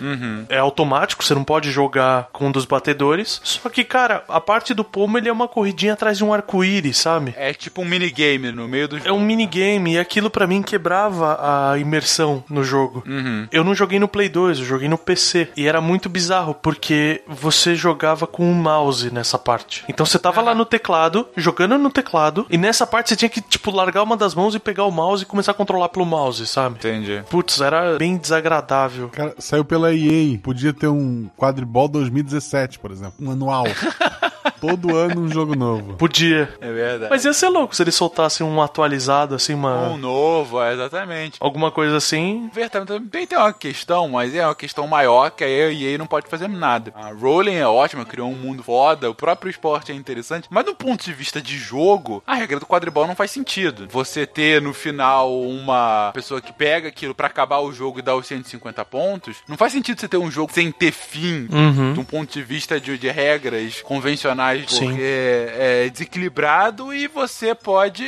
É 0.50 0.58
automático, 0.58 1.24
você 1.24 1.34
não 1.34 1.44
pode 1.44 1.72
jogar 1.72 2.30
com 2.32 2.48
um 2.48 2.52
dos 2.52 2.66
batedores. 2.66 3.40
Só 3.44 3.70
que, 3.70 3.84
cara, 3.84 4.24
a 4.28 4.42
parte 4.42 4.74
do 4.74 4.84
pomo 4.84 5.18
ele 5.18 5.30
é 5.30 5.32
uma 5.32 5.48
corridinha 5.48 5.94
atrás 5.94 6.18
de 6.18 6.24
um 6.24 6.34
arco-íris, 6.34 6.98
sabe? 6.98 7.34
É 7.38 7.54
tipo 7.54 7.82
um 7.82 7.86
minigame 7.86 8.52
no 8.52 8.68
meio 8.68 8.88
do 8.88 8.98
É 8.98 9.12
um 9.12 9.20
minigame 9.20 9.94
e 9.94 10.00
aquilo 10.00 10.30
pra 10.30 10.48
mim 10.48 10.62
quebrava 10.62 11.72
a 11.72 11.78
imersão 11.78 12.44
no 12.50 12.64
jogo. 12.64 13.04
Eu 13.52 13.64
não 13.64 13.76
joguei 13.76 14.00
no 14.00 14.08
Play 14.08 14.30
2, 14.30 14.60
eu 14.60 14.66
joguei 14.66 14.88
no 14.88 14.98
PC. 14.98 15.50
E 15.56 15.68
era 15.68 15.82
muito 15.82 16.10
bizarro, 16.10 16.54
porque 16.54 17.22
você 17.28 17.76
jogava 17.76 18.28
com 18.28 18.46
um 18.50 18.54
mouse 18.54 19.12
nessa 19.12 19.38
parte. 19.38 19.84
Então 19.88 20.06
você 20.06 20.20
tava 20.20 20.42
lá 20.42 20.56
no 20.56 20.66
teclado, 20.66 21.28
jogando 21.36 21.78
no 21.78 21.90
teclado, 21.90 22.46
e 22.50 22.58
nessa 22.58 22.85
parte 22.86 23.10
você 23.10 23.16
tinha 23.16 23.30
que, 23.30 23.42
tipo, 23.42 23.72
largar 23.72 24.04
uma 24.04 24.18
das 24.18 24.36
mãos 24.36 24.56
e 24.56 24.60
pegar 24.60 24.86
o 24.86 24.92
mouse 24.92 25.24
e 25.24 25.26
começar 25.26 25.52
a 25.52 25.56
controlar 25.56 25.90
pelo 25.90 26.06
mouse, 26.06 26.46
sabe? 26.48 26.76
Entendi. 26.76 27.24
Putz, 27.30 27.62
era 27.62 27.98
bem 27.98 28.18
desagradável. 28.18 29.10
Cara, 29.10 29.36
saiu 29.38 29.66
pela 29.66 29.94
EA. 29.94 30.38
Podia 30.40 30.74
ter 30.74 30.88
um 30.88 31.30
quadribol 31.38 31.88
2017, 31.88 32.80
por 32.80 32.92
exemplo. 32.92 33.16
Um 33.20 33.32
anual. 33.32 33.66
Todo 34.62 34.96
ano 34.96 35.22
um 35.22 35.28
jogo 35.30 35.56
novo. 35.56 35.94
Podia. 35.96 36.50
É 36.62 36.72
verdade. 36.72 37.10
Mas 37.10 37.26
ia 37.26 37.34
ser 37.34 37.50
louco 37.50 37.76
se 37.76 37.84
eles 37.84 37.96
soltassem 37.96 38.46
um 38.46 38.62
atualizado, 38.62 39.36
assim, 39.36 39.54
uma. 39.54 39.90
Um 39.90 39.98
novo, 39.98 40.62
é, 40.62 40.74
exatamente. 40.74 41.38
Alguma 41.40 41.72
coisa 41.72 41.98
assim. 41.98 42.50
Verdade, 42.54 42.86
também 42.86 43.26
tem 43.28 43.38
uma 43.38 43.54
questão, 43.54 44.08
mas 44.10 44.34
é 44.36 44.46
uma 44.46 44.56
questão 44.56 44.88
maior 44.88 45.32
que 45.32 45.44
a 45.44 45.48
EA 45.50 45.98
não 45.98 46.08
pode 46.08 46.28
fazer 46.28 46.48
nada. 46.48 46.92
A 46.96 47.10
Rowling 47.12 47.56
é 47.56 47.68
ótima, 47.68 48.06
criou 48.06 48.30
um 48.30 48.36
mundo 48.36 48.64
foda, 48.64 49.10
o 49.10 49.16
próprio 49.16 49.50
esporte 49.50 49.92
é 49.92 49.96
interessante, 49.96 50.48
mas 50.50 50.66
do 50.66 50.76
ponto 50.76 51.04
de 51.04 51.14
vista 51.14 51.42
de 51.42 51.58
jogo, 51.58 52.24
a 52.26 52.36
regra 52.36 52.60
do 52.60 52.66
quadribol 52.66 53.08
não 53.08 53.16
faz 53.16 53.32
sentido. 53.32 53.88
Você 53.92 54.26
ter 54.26 54.62
no 54.62 54.74
final 54.74 55.40
uma 55.42 56.12
pessoa 56.14 56.42
que 56.42 56.54
pega 56.54 56.88
aquilo 56.90 57.14
pra 57.16 57.28
acabar 57.28 57.60
o 57.60 57.72
jogo 57.74 58.00
e 58.00 58.02
dá 58.02 58.16
os 58.16 58.28
150 58.28 58.84
pontos, 58.86 59.38
não 59.48 59.58
faz 59.58 59.72
sentido 59.74 60.00
você 60.00 60.08
ter 60.08 60.18
um 60.18 60.30
jogo 60.32 60.52
sem 60.54 60.72
ter 60.72 60.92
fim, 60.92 61.48
Uhum. 61.52 61.94
de 61.94 62.00
um 62.00 62.04
ponto 62.04 62.32
de 62.32 62.42
vista 62.44 62.80
de, 62.80 62.98
de 62.98 63.10
regras 63.10 63.82
convencionais 63.82 64.35
personagem 64.36 64.68
Sim. 64.68 64.90
porque 64.90 65.04
é 65.04 65.90
desequilibrado 65.90 66.94
e 66.94 67.08
você 67.08 67.56
pode. 67.56 68.04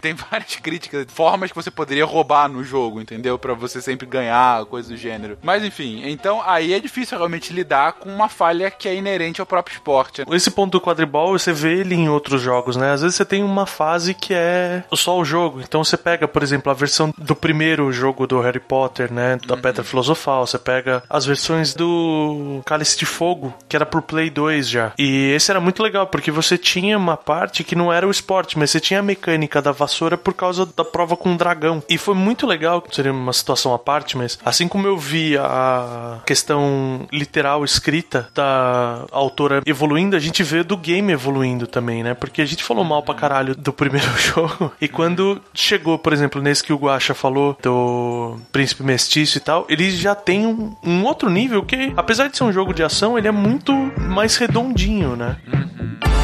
Tem 0.00 0.14
várias 0.30 0.56
críticas, 0.56 1.06
formas 1.08 1.50
que 1.50 1.56
você 1.56 1.70
poderia 1.70 2.04
roubar 2.04 2.48
no 2.48 2.62
jogo, 2.62 3.00
entendeu? 3.00 3.38
Pra 3.38 3.54
você 3.54 3.80
sempre 3.80 4.06
ganhar, 4.06 4.64
coisa 4.66 4.90
do 4.90 4.96
gênero. 4.96 5.38
Mas 5.42 5.64
enfim, 5.64 6.02
então 6.04 6.42
aí 6.44 6.72
é 6.72 6.80
difícil 6.80 7.16
realmente 7.16 7.52
lidar 7.52 7.94
com 7.94 8.08
uma 8.08 8.28
falha 8.28 8.70
que 8.70 8.88
é 8.88 8.94
inerente 8.94 9.40
ao 9.40 9.46
próprio 9.46 9.74
esporte. 9.74 10.24
Esse 10.30 10.50
ponto 10.50 10.72
do 10.72 10.80
quadribol, 10.80 11.38
você 11.38 11.52
vê 11.52 11.78
ele 11.80 11.94
em 11.94 12.08
outros 12.08 12.40
jogos, 12.42 12.76
né? 12.76 12.92
Às 12.92 13.02
vezes 13.02 13.16
você 13.16 13.24
tem 13.24 13.42
uma 13.42 13.66
fase 13.66 14.14
que 14.14 14.34
é 14.34 14.84
só 14.92 15.18
o 15.18 15.24
jogo. 15.24 15.60
Então 15.60 15.82
você 15.82 15.96
pega, 15.96 16.28
por 16.28 16.42
exemplo, 16.42 16.70
a 16.70 16.74
versão 16.74 17.12
do 17.16 17.34
primeiro 17.34 17.90
jogo 17.92 18.26
do 18.26 18.40
Harry 18.40 18.60
Potter, 18.60 19.12
né? 19.12 19.38
Da 19.46 19.56
Pedra 19.56 19.84
Filosofal. 19.84 20.46
Você 20.46 20.58
pega 20.58 21.02
as 21.08 21.24
versões 21.24 21.74
do 21.74 22.60
Cálice 22.64 22.98
de 22.98 23.06
Fogo, 23.06 23.54
que 23.68 23.76
era 23.76 23.86
pro 23.86 24.02
Play 24.02 24.30
2 24.30 24.68
já. 24.68 24.92
E 24.98 25.32
esse 25.32 25.50
era 25.50 25.60
muito 25.60 25.69
legal, 25.82 26.06
porque 26.06 26.30
você 26.30 26.56
tinha 26.56 26.96
uma 26.96 27.16
parte 27.16 27.62
que 27.62 27.74
não 27.74 27.92
era 27.92 28.06
o 28.06 28.10
esporte, 28.10 28.58
mas 28.58 28.70
você 28.70 28.80
tinha 28.80 29.00
a 29.00 29.02
mecânica 29.02 29.60
da 29.60 29.72
vassoura 29.72 30.16
por 30.16 30.34
causa 30.34 30.66
da 30.66 30.84
prova 30.84 31.16
com 31.16 31.34
o 31.34 31.36
dragão. 31.36 31.82
E 31.88 31.98
foi 31.98 32.14
muito 32.14 32.46
legal, 32.46 32.82
seria 32.90 33.12
uma 33.12 33.32
situação 33.32 33.74
à 33.74 33.78
parte, 33.78 34.16
mas 34.16 34.38
assim 34.44 34.66
como 34.68 34.86
eu 34.86 34.96
vi 34.96 35.36
a 35.36 36.20
questão 36.26 37.06
literal 37.12 37.64
escrita 37.64 38.28
da 38.34 39.04
autora 39.12 39.62
evoluindo, 39.66 40.16
a 40.16 40.20
gente 40.20 40.42
vê 40.42 40.62
do 40.62 40.76
game 40.76 41.12
evoluindo 41.12 41.66
também, 41.66 42.02
né? 42.02 42.14
Porque 42.14 42.42
a 42.42 42.46
gente 42.46 42.64
falou 42.64 42.84
mal 42.84 43.02
pra 43.02 43.14
caralho 43.14 43.54
do 43.54 43.72
primeiro 43.72 44.10
jogo. 44.18 44.72
E 44.80 44.88
quando 44.88 45.40
chegou, 45.54 45.98
por 45.98 46.12
exemplo, 46.12 46.40
nesse 46.42 46.62
que 46.62 46.72
o 46.72 46.76
Guacha 46.76 47.14
falou, 47.14 47.56
do 47.62 48.38
Príncipe 48.52 48.82
Mestiço 48.82 49.38
e 49.38 49.40
tal, 49.40 49.66
ele 49.68 49.90
já 49.90 50.14
tem 50.14 50.46
um, 50.46 50.74
um 50.84 51.04
outro 51.04 51.28
nível 51.30 51.62
que, 51.62 51.92
apesar 51.96 52.28
de 52.28 52.36
ser 52.36 52.44
um 52.44 52.52
jogo 52.52 52.72
de 52.72 52.82
ação, 52.82 53.18
ele 53.18 53.28
é 53.28 53.32
muito 53.32 53.72
mais 53.98 54.36
redondinho, 54.36 55.16
né? 55.16 55.36
Mm-hmm. 55.60 56.19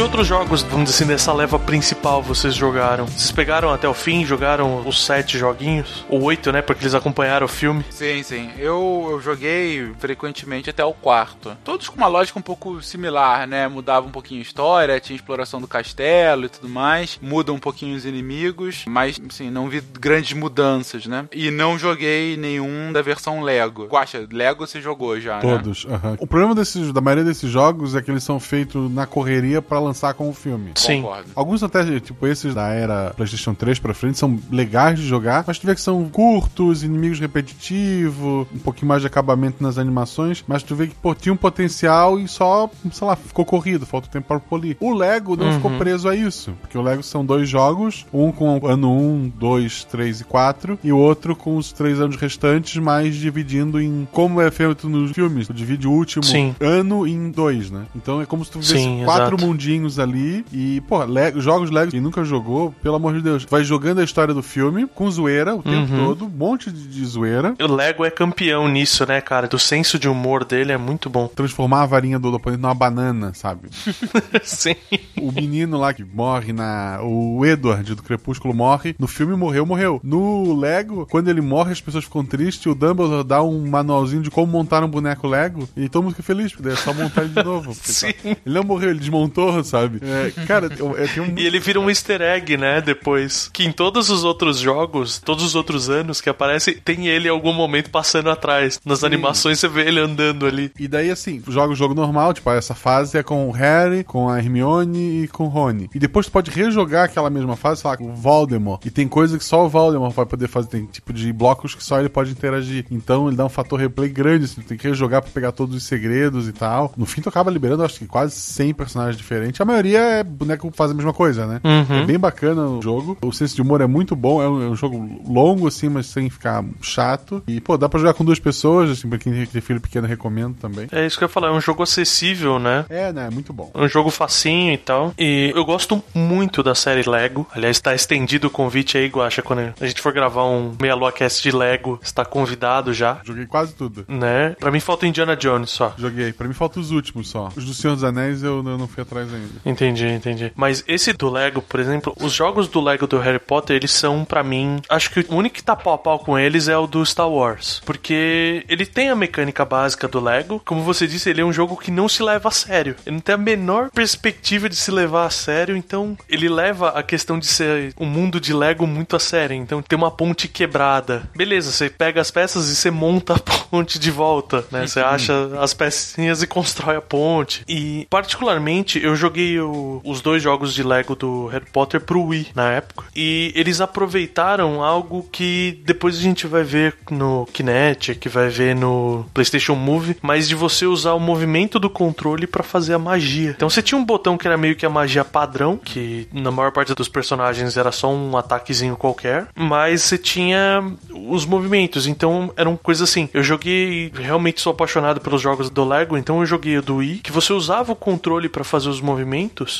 Que 0.00 0.04
outros 0.04 0.26
jogos, 0.26 0.62
vamos 0.62 0.84
dizer 0.84 1.02
assim, 1.02 1.06
dessa 1.06 1.30
leva 1.30 1.58
principal 1.58 2.22
vocês 2.22 2.54
jogaram? 2.54 3.04
Vocês 3.04 3.30
pegaram 3.30 3.70
até 3.70 3.86
o 3.86 3.92
fim, 3.92 4.24
jogaram 4.24 4.80
os 4.88 5.04
sete 5.04 5.36
joguinhos? 5.36 6.06
Ou 6.08 6.22
oito, 6.22 6.50
né? 6.50 6.62
Porque 6.62 6.84
eles 6.84 6.94
acompanharam 6.94 7.44
o 7.44 7.48
filme. 7.48 7.84
Sim, 7.90 8.22
sim. 8.22 8.48
Eu, 8.56 9.08
eu 9.10 9.20
joguei 9.20 9.92
frequentemente 9.98 10.70
até 10.70 10.82
o 10.82 10.94
quarto. 10.94 11.54
Todos 11.62 11.90
com 11.90 11.98
uma 11.98 12.06
lógica 12.06 12.38
um 12.38 12.42
pouco 12.42 12.82
similar, 12.82 13.46
né? 13.46 13.68
Mudava 13.68 14.06
um 14.06 14.10
pouquinho 14.10 14.40
a 14.40 14.42
história, 14.42 14.98
tinha 15.00 15.14
exploração 15.14 15.60
do 15.60 15.68
castelo 15.68 16.46
e 16.46 16.48
tudo 16.48 16.70
mais. 16.70 17.18
Muda 17.20 17.52
um 17.52 17.58
pouquinho 17.58 17.94
os 17.94 18.06
inimigos, 18.06 18.86
mas, 18.88 19.20
assim, 19.28 19.50
não 19.50 19.68
vi 19.68 19.82
grandes 20.00 20.32
mudanças, 20.32 21.04
né? 21.04 21.26
E 21.30 21.50
não 21.50 21.78
joguei 21.78 22.38
nenhum 22.38 22.90
da 22.90 23.02
versão 23.02 23.42
Lego. 23.42 23.84
Guaxa, 23.84 24.26
Lego 24.32 24.66
você 24.66 24.80
jogou 24.80 25.20
já, 25.20 25.34
né? 25.34 25.40
Todos. 25.42 25.84
aham. 25.84 26.16
O 26.18 26.26
problema 26.26 26.54
desses, 26.54 26.90
da 26.90 27.02
maioria 27.02 27.24
desses 27.24 27.50
jogos 27.50 27.94
é 27.94 28.00
que 28.00 28.10
eles 28.10 28.24
são 28.24 28.40
feitos 28.40 28.90
na 28.90 29.04
correria 29.04 29.60
pra 29.60 29.89
lançar 29.90 30.14
com 30.14 30.28
o 30.28 30.32
filme. 30.32 30.72
Sim. 30.76 31.02
Concordo. 31.02 31.30
Alguns 31.34 31.62
até, 31.62 32.00
tipo, 32.00 32.26
esses 32.26 32.54
da 32.54 32.68
era 32.68 33.12
PlayStation 33.16 33.54
3 33.54 33.78
pra 33.78 33.94
frente 33.94 34.18
são 34.18 34.38
legais 34.50 34.98
de 34.98 35.06
jogar, 35.06 35.44
mas 35.46 35.58
tu 35.58 35.66
vê 35.66 35.74
que 35.74 35.80
são 35.80 36.08
curtos, 36.08 36.82
inimigos 36.82 37.18
repetitivos, 37.20 38.46
um 38.54 38.58
pouquinho 38.58 38.88
mais 38.88 39.02
de 39.02 39.06
acabamento 39.06 39.62
nas 39.62 39.78
animações, 39.78 40.44
mas 40.46 40.62
tu 40.62 40.74
vê 40.74 40.86
que, 40.86 40.94
pô, 40.94 41.14
tinha 41.14 41.32
um 41.32 41.36
potencial 41.36 42.18
e 42.18 42.28
só, 42.28 42.70
sei 42.92 43.06
lá, 43.06 43.16
ficou 43.16 43.44
corrido, 43.44 43.84
falta 43.86 44.08
tempo 44.08 44.28
pra 44.28 44.40
polir. 44.40 44.76
O 44.80 44.94
Lego 44.94 45.36
não 45.36 45.52
ficou 45.52 45.70
preso 45.72 46.08
a 46.08 46.14
isso, 46.14 46.52
porque 46.60 46.78
o 46.78 46.82
Lego 46.82 47.02
são 47.02 47.24
dois 47.24 47.48
jogos, 47.48 48.06
um 48.12 48.30
com 48.32 48.58
o 48.58 48.66
ano 48.66 48.92
1, 48.92 49.32
2, 49.36 49.84
3 49.84 50.20
e 50.20 50.24
4, 50.24 50.78
e 50.82 50.92
o 50.92 50.98
outro 50.98 51.34
com 51.34 51.56
os 51.56 51.72
três 51.72 52.00
anos 52.00 52.16
restantes, 52.16 52.76
mas 52.82 53.14
dividindo 53.16 53.80
em 53.80 54.06
como 54.12 54.40
é 54.40 54.50
feito 54.50 54.88
nos 54.88 55.12
filmes. 55.12 55.46
Tu 55.46 55.54
divide 55.54 55.86
o 55.86 55.92
último 55.92 56.22
Sim. 56.24 56.54
ano 56.60 57.06
em 57.06 57.30
dois, 57.30 57.70
né? 57.70 57.86
Então 57.94 58.20
é 58.20 58.26
como 58.26 58.44
se 58.44 58.50
tu 58.50 58.60
vivesse 58.60 58.82
Sim, 58.82 59.02
quatro 59.04 59.34
exato. 59.34 59.46
mundinhos 59.46 59.79
ali 59.98 60.44
e, 60.52 60.80
pô, 60.82 61.02
Lego, 61.04 61.40
jogos 61.40 61.70
Lego 61.70 61.90
quem 61.90 62.00
nunca 62.00 62.24
jogou, 62.24 62.72
pelo 62.82 62.96
amor 62.96 63.14
de 63.14 63.22
Deus, 63.22 63.44
vai 63.48 63.64
jogando 63.64 64.00
a 64.00 64.04
história 64.04 64.32
do 64.34 64.42
filme 64.42 64.86
com 64.86 65.10
zoeira 65.10 65.54
o 65.54 65.62
tempo 65.62 65.92
Uhum. 65.92 66.04
todo, 66.06 66.24
um 66.26 66.28
monte 66.28 66.70
de, 66.70 66.86
de 66.88 67.04
zoeira. 67.04 67.54
O 67.60 67.72
Lego 67.72 68.04
é 68.04 68.10
campeão 68.10 68.68
nisso, 68.68 69.06
né, 69.06 69.20
cara? 69.20 69.48
Do 69.48 69.58
senso 69.58 69.98
de 69.98 70.08
humor 70.08 70.44
dele 70.44 70.72
é 70.72 70.76
muito 70.76 71.08
bom. 71.08 71.26
Transformar 71.34 71.82
a 71.82 71.86
varinha 71.86 72.18
do 72.18 72.32
oponente 72.34 72.60
numa 72.62 72.74
banana, 72.74 73.32
sabe? 73.34 73.68
Sim. 74.42 74.74
O 75.20 75.32
menino 75.32 75.78
lá 75.78 75.92
que 75.92 76.04
morre 76.04 76.52
na. 76.52 76.98
O 77.02 77.44
Edward 77.44 77.94
do 77.94 78.02
Crepúsculo 78.02 78.54
morre. 78.54 78.94
No 78.98 79.06
filme 79.06 79.34
morreu, 79.36 79.64
morreu. 79.66 80.00
No 80.02 80.58
Lego, 80.58 81.06
quando 81.10 81.28
ele 81.28 81.40
morre, 81.40 81.72
as 81.72 81.80
pessoas 81.80 82.04
ficam 82.04 82.24
tristes. 82.24 82.66
O 82.66 82.74
Dumbledore 82.74 83.24
dá 83.24 83.42
um 83.42 83.66
manualzinho 83.68 84.22
de 84.22 84.30
como 84.30 84.50
montar 84.52 84.82
um 84.84 84.88
boneco 84.88 85.26
Lego. 85.26 85.68
E 85.76 85.88
todo 85.88 86.02
mundo 86.04 86.12
fica 86.12 86.22
feliz, 86.22 86.52
porque 86.52 86.64
daí 86.64 86.72
é 86.74 86.76
só 86.76 86.92
montar 86.92 87.22
ele 87.22 87.32
de 87.34 87.42
novo. 87.44 87.72
Sim. 87.82 88.12
tá- 88.12 88.28
Ele 88.28 88.54
não 88.54 88.62
morreu, 88.64 88.90
ele 88.90 88.98
desmontou, 89.00 89.62
sabe? 89.70 90.00
É, 90.02 90.30
cara, 90.46 90.68
eu, 90.78 90.96
eu 90.96 91.08
tenho 91.08 91.26
um. 91.26 91.34
E 91.40 91.46
ele 91.46 91.58
vira 91.60 91.80
um 91.80 91.88
easter 91.88 92.20
egg, 92.20 92.56
né, 92.56 92.80
depois. 92.80 93.48
Que 93.52 93.64
em 93.64 93.72
todos 93.72 94.10
os 94.10 94.24
outros 94.24 94.58
jogos, 94.58 95.18
todos 95.18 95.44
os 95.44 95.54
outros 95.54 95.88
anos 95.88 96.20
que 96.20 96.28
aparece, 96.28 96.74
tem 96.74 97.06
ele 97.06 97.28
em 97.28 97.30
algum 97.30 97.52
momento 97.52 97.90
passando 97.90 98.28
atrás. 98.30 98.80
Nas 98.84 99.04
animações 99.04 99.58
você 99.58 99.68
vê 99.68 99.86
ele 99.86 100.00
andando 100.00 100.46
ali. 100.46 100.70
E 100.78 100.86
daí, 100.86 101.10
assim, 101.10 101.42
joga 101.48 101.72
o 101.72 101.76
jogo 101.76 101.94
normal, 101.94 102.34
tipo, 102.34 102.50
essa 102.50 102.74
fase 102.74 103.16
é 103.16 103.22
com 103.22 103.48
o 103.48 103.52
Harry, 103.52 104.04
com 104.04 104.28
a 104.28 104.38
Hermione 104.38 105.24
e 105.24 105.28
com 105.28 105.44
o 105.44 105.48
Rony. 105.48 105.88
E 105.94 105.98
depois 105.98 106.26
tu 106.26 106.32
pode 106.32 106.50
rejogar 106.50 107.04
aquela 107.04 107.30
mesma 107.30 107.56
fase, 107.56 107.80
sei 107.80 107.90
lá, 107.90 107.96
com 107.96 108.10
o 108.10 108.14
Voldemort. 108.14 108.84
E 108.84 108.90
tem 108.90 109.08
coisa 109.08 109.38
que 109.38 109.44
só 109.44 109.64
o 109.64 109.68
Voldemort 109.68 110.14
vai 110.14 110.26
poder 110.26 110.48
fazer, 110.48 110.68
tem 110.68 110.86
tipo 110.86 111.12
de 111.12 111.32
blocos 111.32 111.74
que 111.74 111.84
só 111.84 111.98
ele 112.00 112.08
pode 112.08 112.30
interagir. 112.32 112.84
Então 112.90 113.28
ele 113.28 113.36
dá 113.36 113.44
um 113.44 113.50
fator 113.50 113.78
replay 113.78 114.08
grande, 114.08 114.44
assim, 114.44 114.60
tu 114.60 114.68
tem 114.68 114.78
que 114.78 114.88
rejogar 114.88 115.22
pra 115.22 115.30
pegar 115.30 115.52
todos 115.52 115.76
os 115.76 115.84
segredos 115.84 116.48
e 116.48 116.52
tal. 116.52 116.92
No 116.96 117.06
fim 117.06 117.20
tu 117.20 117.28
acaba 117.28 117.50
liberando, 117.50 117.84
acho 117.84 117.98
que 117.98 118.06
quase 118.06 118.34
100 118.34 118.74
personagens 118.74 119.16
diferentes. 119.16 119.59
A 119.62 119.64
maioria 119.66 119.98
é 119.98 120.24
boneco 120.24 120.70
que 120.70 120.76
faz 120.76 120.90
a 120.90 120.94
mesma 120.94 121.12
coisa, 121.12 121.46
né? 121.46 121.60
É 121.64 122.04
bem 122.04 122.18
bacana 122.18 122.62
o 122.66 122.80
jogo. 122.82 123.18
O 123.22 123.32
senso 123.32 123.54
de 123.54 123.62
humor 123.62 123.80
é 123.80 123.86
muito 123.86 124.16
bom, 124.16 124.42
é 124.42 124.48
um, 124.48 124.62
é 124.62 124.66
um 124.70 124.74
jogo 124.76 125.20
longo, 125.26 125.66
assim, 125.68 125.88
mas 125.88 126.06
sem 126.06 126.30
ficar 126.30 126.64
chato. 126.80 127.42
E, 127.46 127.60
pô, 127.60 127.76
dá 127.76 127.88
pra 127.88 127.98
jogar 128.00 128.14
com 128.14 128.24
duas 128.24 128.38
pessoas, 128.38 128.90
assim, 128.90 129.08
pra 129.08 129.18
quem 129.18 129.44
tem 129.46 129.60
filho 129.60 129.80
pequeno, 129.80 130.06
recomendo 130.06 130.54
também. 130.58 130.88
É 130.90 131.06
isso 131.06 131.18
que 131.18 131.24
eu 131.24 131.26
ia 131.28 131.32
falar, 131.32 131.48
é 131.48 131.52
um 131.52 131.60
jogo 131.60 131.82
acessível, 131.82 132.58
né? 132.58 132.84
É, 132.88 133.12
né? 133.12 133.28
Muito 133.30 133.52
bom. 133.52 133.70
É 133.74 133.82
um 133.82 133.88
jogo 133.88 134.10
facinho 134.10 134.72
e 134.72 134.78
tal. 134.78 135.12
E 135.18 135.52
eu 135.54 135.64
gosto 135.64 136.02
muito 136.14 136.62
da 136.62 136.74
série 136.74 137.08
Lego. 137.08 137.46
Aliás, 137.52 137.78
tá 137.80 137.94
estendido 137.94 138.46
o 138.46 138.50
convite 138.50 138.96
aí, 138.96 139.06
Guacha, 139.08 139.42
quando 139.42 139.72
a 139.80 139.86
gente 139.86 140.00
for 140.00 140.12
gravar 140.12 140.44
um 140.46 140.72
Meia 140.80 140.94
Lua 140.94 141.12
Cast 141.12 141.42
de 141.42 141.54
Lego, 141.54 141.98
está 142.02 142.24
convidado 142.24 142.92
já, 142.94 143.20
Joguei 143.24 143.46
quase 143.46 143.74
tudo. 143.74 144.04
né? 144.08 144.56
Pra 144.58 144.70
mim 144.70 144.80
falta 144.80 145.04
o 145.04 145.08
Indiana 145.08 145.36
Jones 145.36 145.70
só. 145.70 145.94
Joguei. 145.98 146.32
Pra 146.32 146.48
mim 146.48 146.54
faltam 146.54 146.82
os 146.82 146.90
últimos 146.90 147.28
só. 147.28 147.48
Os 147.56 147.64
do 147.64 147.74
Senhor 147.74 147.94
dos 147.94 148.04
Anéis 148.04 148.42
eu, 148.42 148.56
eu 148.66 148.78
não 148.78 148.88
fui 148.88 149.02
atrás 149.02 149.32
ainda. 149.32 149.49
Entendi, 149.64 150.06
entendi. 150.06 150.52
Mas 150.54 150.84
esse 150.86 151.12
do 151.12 151.28
Lego, 151.28 151.62
por 151.62 151.80
exemplo, 151.80 152.14
os 152.20 152.32
jogos 152.32 152.68
do 152.68 152.80
Lego 152.80 153.06
do 153.06 153.18
Harry 153.18 153.38
Potter, 153.38 153.76
eles 153.76 153.92
são, 153.92 154.24
pra 154.24 154.42
mim, 154.42 154.80
acho 154.88 155.10
que 155.10 155.20
o 155.28 155.36
único 155.36 155.56
que 155.56 155.62
tá 155.62 155.76
pau 155.76 155.94
a 155.94 155.98
pau 155.98 156.18
com 156.18 156.38
eles 156.38 156.68
é 156.68 156.76
o 156.76 156.86
do 156.86 157.04
Star 157.04 157.28
Wars. 157.28 157.82
Porque 157.84 158.64
ele 158.68 158.86
tem 158.86 159.08
a 159.08 159.16
mecânica 159.16 159.64
básica 159.64 160.08
do 160.08 160.20
Lego. 160.20 160.60
Como 160.64 160.82
você 160.82 161.06
disse, 161.06 161.30
ele 161.30 161.40
é 161.40 161.44
um 161.44 161.52
jogo 161.52 161.76
que 161.76 161.90
não 161.90 162.08
se 162.08 162.22
leva 162.22 162.48
a 162.48 162.52
sério. 162.52 162.96
Ele 163.06 163.16
não 163.16 163.20
tem 163.20 163.34
a 163.34 163.38
menor 163.38 163.90
perspectiva 163.90 164.68
de 164.68 164.76
se 164.76 164.90
levar 164.90 165.26
a 165.26 165.30
sério, 165.30 165.76
então 165.76 166.16
ele 166.28 166.48
leva 166.48 166.90
a 166.90 167.02
questão 167.02 167.38
de 167.38 167.46
ser 167.46 167.94
um 167.98 168.06
mundo 168.06 168.40
de 168.40 168.52
Lego 168.52 168.86
muito 168.86 169.16
a 169.16 169.20
sério. 169.20 169.56
Então 169.56 169.82
tem 169.82 169.96
uma 169.96 170.10
ponte 170.10 170.48
quebrada. 170.48 171.22
Beleza, 171.34 171.72
você 171.72 171.88
pega 171.90 172.20
as 172.20 172.30
peças 172.30 172.68
e 172.68 172.76
você 172.76 172.90
monta 172.90 173.34
a 173.36 173.38
ponte 173.38 173.98
de 173.98 174.10
volta, 174.10 174.64
né? 174.70 174.86
Você 174.86 175.00
acha 175.00 175.32
as 175.60 175.74
pecinhas 175.74 176.42
e 176.42 176.46
constrói 176.46 176.96
a 176.96 177.00
ponte. 177.00 177.64
E 177.68 178.06
particularmente 178.10 179.02
eu 179.02 179.14
joguei 179.16 179.39
o- 179.60 180.00
os 180.04 180.20
dois 180.20 180.42
jogos 180.42 180.74
de 180.74 180.82
Lego 180.82 181.14
do 181.14 181.46
Harry 181.46 181.66
Potter 181.72 182.00
pro 182.00 182.22
Wii 182.22 182.48
na 182.54 182.70
época. 182.72 183.04
E 183.14 183.52
eles 183.54 183.80
aproveitaram 183.80 184.82
algo 184.82 185.26
que 185.30 185.80
depois 185.84 186.16
a 186.18 186.20
gente 186.20 186.46
vai 186.46 186.62
ver 186.62 186.94
no 187.10 187.46
Kinect, 187.52 188.14
que 188.16 188.28
vai 188.28 188.48
ver 188.48 188.74
no 188.74 189.24
PlayStation 189.32 189.74
Move, 189.74 190.16
mas 190.20 190.48
de 190.48 190.54
você 190.54 190.86
usar 190.86 191.14
o 191.14 191.20
movimento 191.20 191.78
do 191.78 191.88
controle 191.88 192.46
pra 192.46 192.62
fazer 192.62 192.94
a 192.94 192.98
magia. 192.98 193.50
Então 193.56 193.70
você 193.70 193.82
tinha 193.82 193.98
um 193.98 194.04
botão 194.04 194.36
que 194.36 194.46
era 194.46 194.56
meio 194.56 194.76
que 194.76 194.84
a 194.86 194.90
magia 194.90 195.24
padrão, 195.24 195.76
que 195.76 196.28
na 196.32 196.50
maior 196.50 196.72
parte 196.72 196.94
dos 196.94 197.08
personagens 197.08 197.76
era 197.76 197.92
só 197.92 198.12
um 198.12 198.36
ataquezinho 198.36 198.96
qualquer, 198.96 199.46
mas 199.54 200.02
você 200.02 200.18
tinha 200.18 200.82
os 201.28 201.46
movimentos. 201.46 202.06
Então 202.06 202.52
eram 202.56 202.76
coisas 202.76 203.08
assim. 203.08 203.28
Eu 203.32 203.42
joguei, 203.42 204.10
realmente 204.14 204.60
sou 204.60 204.72
apaixonado 204.72 205.20
pelos 205.20 205.40
jogos 205.40 205.70
do 205.70 205.84
Lego, 205.84 206.16
então 206.16 206.40
eu 206.40 206.46
joguei 206.46 206.76
o 206.78 206.82
do 206.82 206.96
Wii, 206.96 207.18
que 207.22 207.32
você 207.32 207.52
usava 207.52 207.92
o 207.92 207.96
controle 207.96 208.48
para 208.48 208.64
fazer 208.64 208.88
os 208.88 209.00
movimentos, 209.00 209.20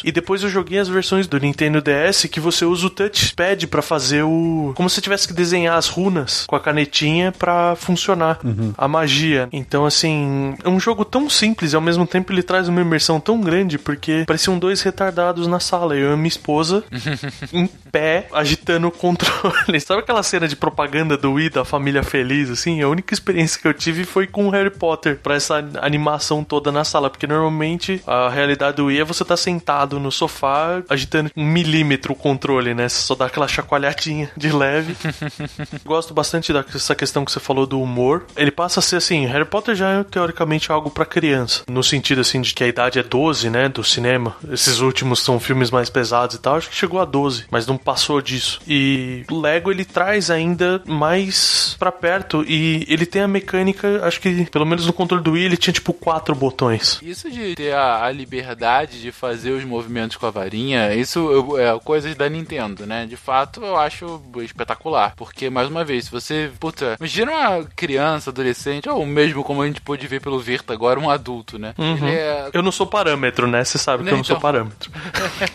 e 0.04 0.12
depois 0.12 0.42
eu 0.42 0.48
joguei 0.48 0.78
as 0.78 0.88
versões 0.88 1.26
do 1.26 1.38
Nintendo 1.38 1.80
DS 1.80 2.26
que 2.30 2.40
você 2.40 2.64
usa 2.64 2.86
o 2.86 2.90
touchpad 2.90 3.66
para 3.66 3.82
fazer 3.82 4.22
o. 4.22 4.72
Como 4.76 4.88
se 4.88 5.00
tivesse 5.00 5.26
que 5.26 5.34
desenhar 5.34 5.76
as 5.76 5.88
runas 5.88 6.44
com 6.46 6.56
a 6.56 6.60
canetinha 6.60 7.32
para 7.32 7.74
funcionar 7.76 8.38
a 8.76 8.88
magia. 8.88 9.48
Então, 9.52 9.84
assim, 9.86 10.54
é 10.64 10.68
um 10.68 10.80
jogo 10.80 11.04
tão 11.04 11.28
simples 11.28 11.72
e 11.72 11.76
ao 11.76 11.82
mesmo 11.82 12.06
tempo 12.06 12.32
ele 12.32 12.42
traz 12.42 12.68
uma 12.68 12.80
imersão 12.80 13.20
tão 13.20 13.40
grande 13.40 13.78
porque 13.78 14.24
pareciam 14.26 14.58
dois 14.58 14.82
retardados 14.82 15.46
na 15.46 15.60
sala. 15.60 15.96
Eu 15.96 16.12
e 16.12 16.16
minha 16.16 16.28
esposa 16.28 16.84
em 17.52 17.66
pé, 17.66 18.28
agitando 18.32 18.88
o 18.88 18.90
controle. 18.90 19.80
Sabe 19.80 20.00
aquela 20.00 20.22
cena 20.22 20.46
de 20.46 20.56
propaganda 20.56 21.16
do 21.16 21.32
Wii 21.32 21.50
da 21.50 21.64
família 21.64 22.02
feliz, 22.02 22.50
assim? 22.50 22.82
A 22.82 22.88
única 22.88 23.14
experiência 23.14 23.60
que 23.60 23.66
eu 23.66 23.74
tive 23.74 24.04
foi 24.04 24.26
com 24.26 24.46
o 24.46 24.50
Harry 24.50 24.70
Potter 24.70 25.18
pra 25.22 25.34
essa 25.34 25.56
animação 25.80 26.44
toda 26.44 26.70
na 26.70 26.84
sala, 26.84 27.10
porque 27.10 27.26
normalmente 27.26 28.02
a 28.06 28.28
realidade 28.28 28.76
do 28.76 28.86
Wii 28.86 29.00
é 29.00 29.04
você 29.04 29.24
tá 29.30 29.36
sentado 29.36 30.00
no 30.00 30.10
sofá 30.10 30.82
agitando 30.88 31.30
um 31.36 31.44
milímetro 31.44 32.12
o 32.12 32.16
controle, 32.16 32.74
né? 32.74 32.88
Você 32.88 33.02
só 33.02 33.14
dá 33.14 33.26
aquela 33.26 33.46
chacoalhadinha 33.46 34.30
de 34.36 34.50
leve. 34.50 34.96
Gosto 35.84 36.12
bastante 36.12 36.52
dessa 36.52 36.94
questão 36.94 37.24
que 37.24 37.30
você 37.30 37.38
falou 37.38 37.66
do 37.66 37.80
humor. 37.80 38.26
Ele 38.36 38.50
passa 38.50 38.80
a 38.80 38.82
ser 38.82 38.96
assim, 38.96 39.26
Harry 39.26 39.44
Potter 39.44 39.74
já 39.76 39.90
é 39.90 40.04
teoricamente 40.04 40.72
algo 40.72 40.90
pra 40.90 41.06
criança, 41.06 41.62
no 41.68 41.82
sentido 41.82 42.20
assim 42.20 42.40
de 42.40 42.52
que 42.52 42.64
a 42.64 42.66
idade 42.66 42.98
é 42.98 43.02
12, 43.02 43.50
né, 43.50 43.68
do 43.68 43.84
cinema. 43.84 44.36
Esses 44.50 44.80
últimos 44.80 45.20
são 45.20 45.38
filmes 45.38 45.70
mais 45.70 45.88
pesados 45.88 46.36
e 46.36 46.40
tal, 46.40 46.56
acho 46.56 46.68
que 46.68 46.74
chegou 46.74 47.00
a 47.00 47.04
12, 47.04 47.44
mas 47.50 47.66
não 47.66 47.76
passou 47.76 48.20
disso. 48.20 48.60
E 48.66 49.24
o 49.30 49.40
Lego 49.40 49.70
ele 49.70 49.84
traz 49.84 50.30
ainda 50.30 50.82
mais 50.86 51.76
pra 51.78 51.92
perto 51.92 52.44
e 52.48 52.84
ele 52.88 53.06
tem 53.06 53.22
a 53.22 53.28
mecânica, 53.28 54.04
acho 54.04 54.20
que 54.20 54.44
pelo 54.46 54.66
menos 54.66 54.86
no 54.86 54.92
controle 54.92 55.22
do 55.22 55.32
Wii 55.32 55.44
ele 55.44 55.56
tinha 55.56 55.72
tipo 55.72 55.92
quatro 55.92 56.34
botões. 56.34 56.98
Isso 57.02 57.30
de 57.30 57.54
ter 57.54 57.72
a, 57.72 58.04
a 58.04 58.10
liberdade 58.10 59.00
de 59.00 59.12
fazer 59.20 59.50
os 59.50 59.64
movimentos 59.64 60.16
com 60.16 60.26
a 60.26 60.30
varinha, 60.30 60.94
isso 60.94 61.58
é 61.58 61.78
coisas 61.84 62.14
da 62.14 62.28
Nintendo, 62.28 62.86
né? 62.86 63.04
De 63.06 63.16
fato, 63.16 63.62
eu 63.62 63.76
acho 63.76 64.20
espetacular. 64.42 65.12
Porque, 65.14 65.50
mais 65.50 65.68
uma 65.68 65.84
vez, 65.84 66.06
se 66.06 66.10
você. 66.10 66.50
Puta, 66.58 66.96
imagina 66.98 67.30
uma 67.32 67.64
criança, 67.76 68.30
adolescente, 68.30 68.88
ou 68.88 69.04
mesmo 69.04 69.44
como 69.44 69.62
a 69.62 69.66
gente 69.66 69.80
pôde 69.80 70.06
ver 70.06 70.20
pelo 70.20 70.40
Virta 70.40 70.72
agora, 70.72 70.98
um 70.98 71.10
adulto, 71.10 71.58
né? 71.58 71.74
Ele 71.78 72.10
é 72.10 72.50
Eu 72.52 72.62
não 72.62 72.72
sou 72.72 72.86
parâmetro, 72.86 73.46
né? 73.46 73.62
Você 73.62 73.76
sabe 73.76 74.04
que 74.04 74.10
eu 74.10 74.16
não 74.16 74.24
sou 74.24 74.36
Então. 74.36 74.40
parâmetro. 74.40 74.90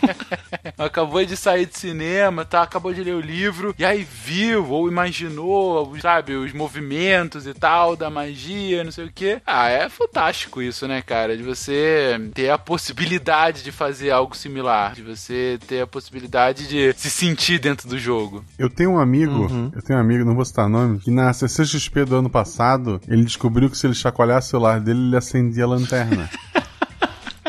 acabou 0.78 1.24
de 1.24 1.36
sair 1.36 1.66
de 1.66 1.76
cinema, 1.78 2.44
tá? 2.44 2.62
Acabou 2.62 2.92
de 2.92 3.02
ler 3.02 3.14
o 3.14 3.20
livro, 3.20 3.74
e 3.78 3.84
aí 3.84 4.04
viu 4.08 4.68
ou 4.70 4.88
imaginou, 4.88 5.96
sabe, 6.00 6.34
os 6.34 6.52
movimentos 6.52 7.46
e 7.46 7.54
tal, 7.54 7.96
da 7.96 8.08
magia, 8.10 8.84
não 8.84 8.92
sei 8.92 9.06
o 9.06 9.12
que. 9.12 9.40
Ah, 9.46 9.68
é 9.68 9.88
fantástico 9.88 10.62
isso, 10.62 10.86
né, 10.86 11.02
cara? 11.02 11.36
De 11.36 11.42
você 11.42 12.20
ter 12.34 12.50
a 12.50 12.58
possibilidade 12.58 13.55
de 13.62 13.72
fazer 13.72 14.10
algo 14.10 14.36
similar, 14.36 14.94
de 14.94 15.02
você 15.02 15.58
ter 15.66 15.80
a 15.80 15.86
possibilidade 15.86 16.68
de 16.68 16.92
se 16.96 17.10
sentir 17.10 17.58
dentro 17.58 17.88
do 17.88 17.98
jogo. 17.98 18.44
Eu 18.58 18.68
tenho 18.68 18.92
um 18.92 18.98
amigo, 18.98 19.48
eu 19.74 19.82
tenho 19.82 19.98
um 19.98 20.02
amigo, 20.02 20.24
não 20.24 20.34
vou 20.34 20.44
citar 20.44 20.68
nome, 20.68 20.98
que 20.98 21.10
na 21.10 21.32
CCXP 21.32 22.04
do 22.04 22.16
ano 22.16 22.30
passado, 22.30 23.00
ele 23.08 23.24
descobriu 23.24 23.70
que 23.70 23.76
se 23.76 23.86
ele 23.86 23.94
chacoalhasse 23.94 24.48
o 24.48 24.50
celular 24.50 24.80
dele, 24.80 25.00
ele 25.00 25.16
acendia 25.16 25.64
a 25.64 25.68
lanterna. 25.68 26.28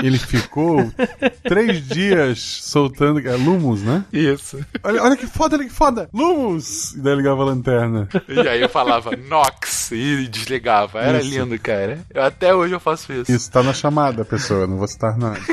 Ele 0.02 0.18
ficou 0.18 0.92
três 1.44 1.88
dias 1.88 2.40
soltando. 2.40 3.20
É 3.28 3.36
Lumos, 3.36 3.82
né? 3.82 4.06
Isso. 4.12 4.60
Olha, 4.84 5.04
olha 5.04 5.18
que 5.18 5.28
foda, 5.28 5.56
olha 5.56 5.66
que 5.66 5.74
foda! 5.74 6.10
Lumos! 6.14 6.94
E 6.94 7.02
daí 7.02 7.16
ligava 7.16 7.42
a 7.42 7.46
lanterna. 7.46 8.08
E 8.28 8.40
aí 8.48 8.62
eu 8.62 8.70
falava 8.70 9.16
Nox 9.16 9.92
e 9.92 10.28
desligava. 10.28 11.00
Era 11.00 11.20
Isso. 11.20 11.30
lindo, 11.30 11.58
cara. 11.60 12.00
Eu, 12.14 12.24
até 12.24 12.54
hoje 12.54 12.74
eu 12.74 12.80
faço 12.80 13.12
isso. 13.14 13.32
Isso 13.32 13.52
tá 13.52 13.64
na 13.64 13.74
chamada, 13.74 14.24
pessoa, 14.26 14.68
não 14.68 14.78
vou 14.78 14.88
citar 14.88 15.18
nada. 15.18 15.40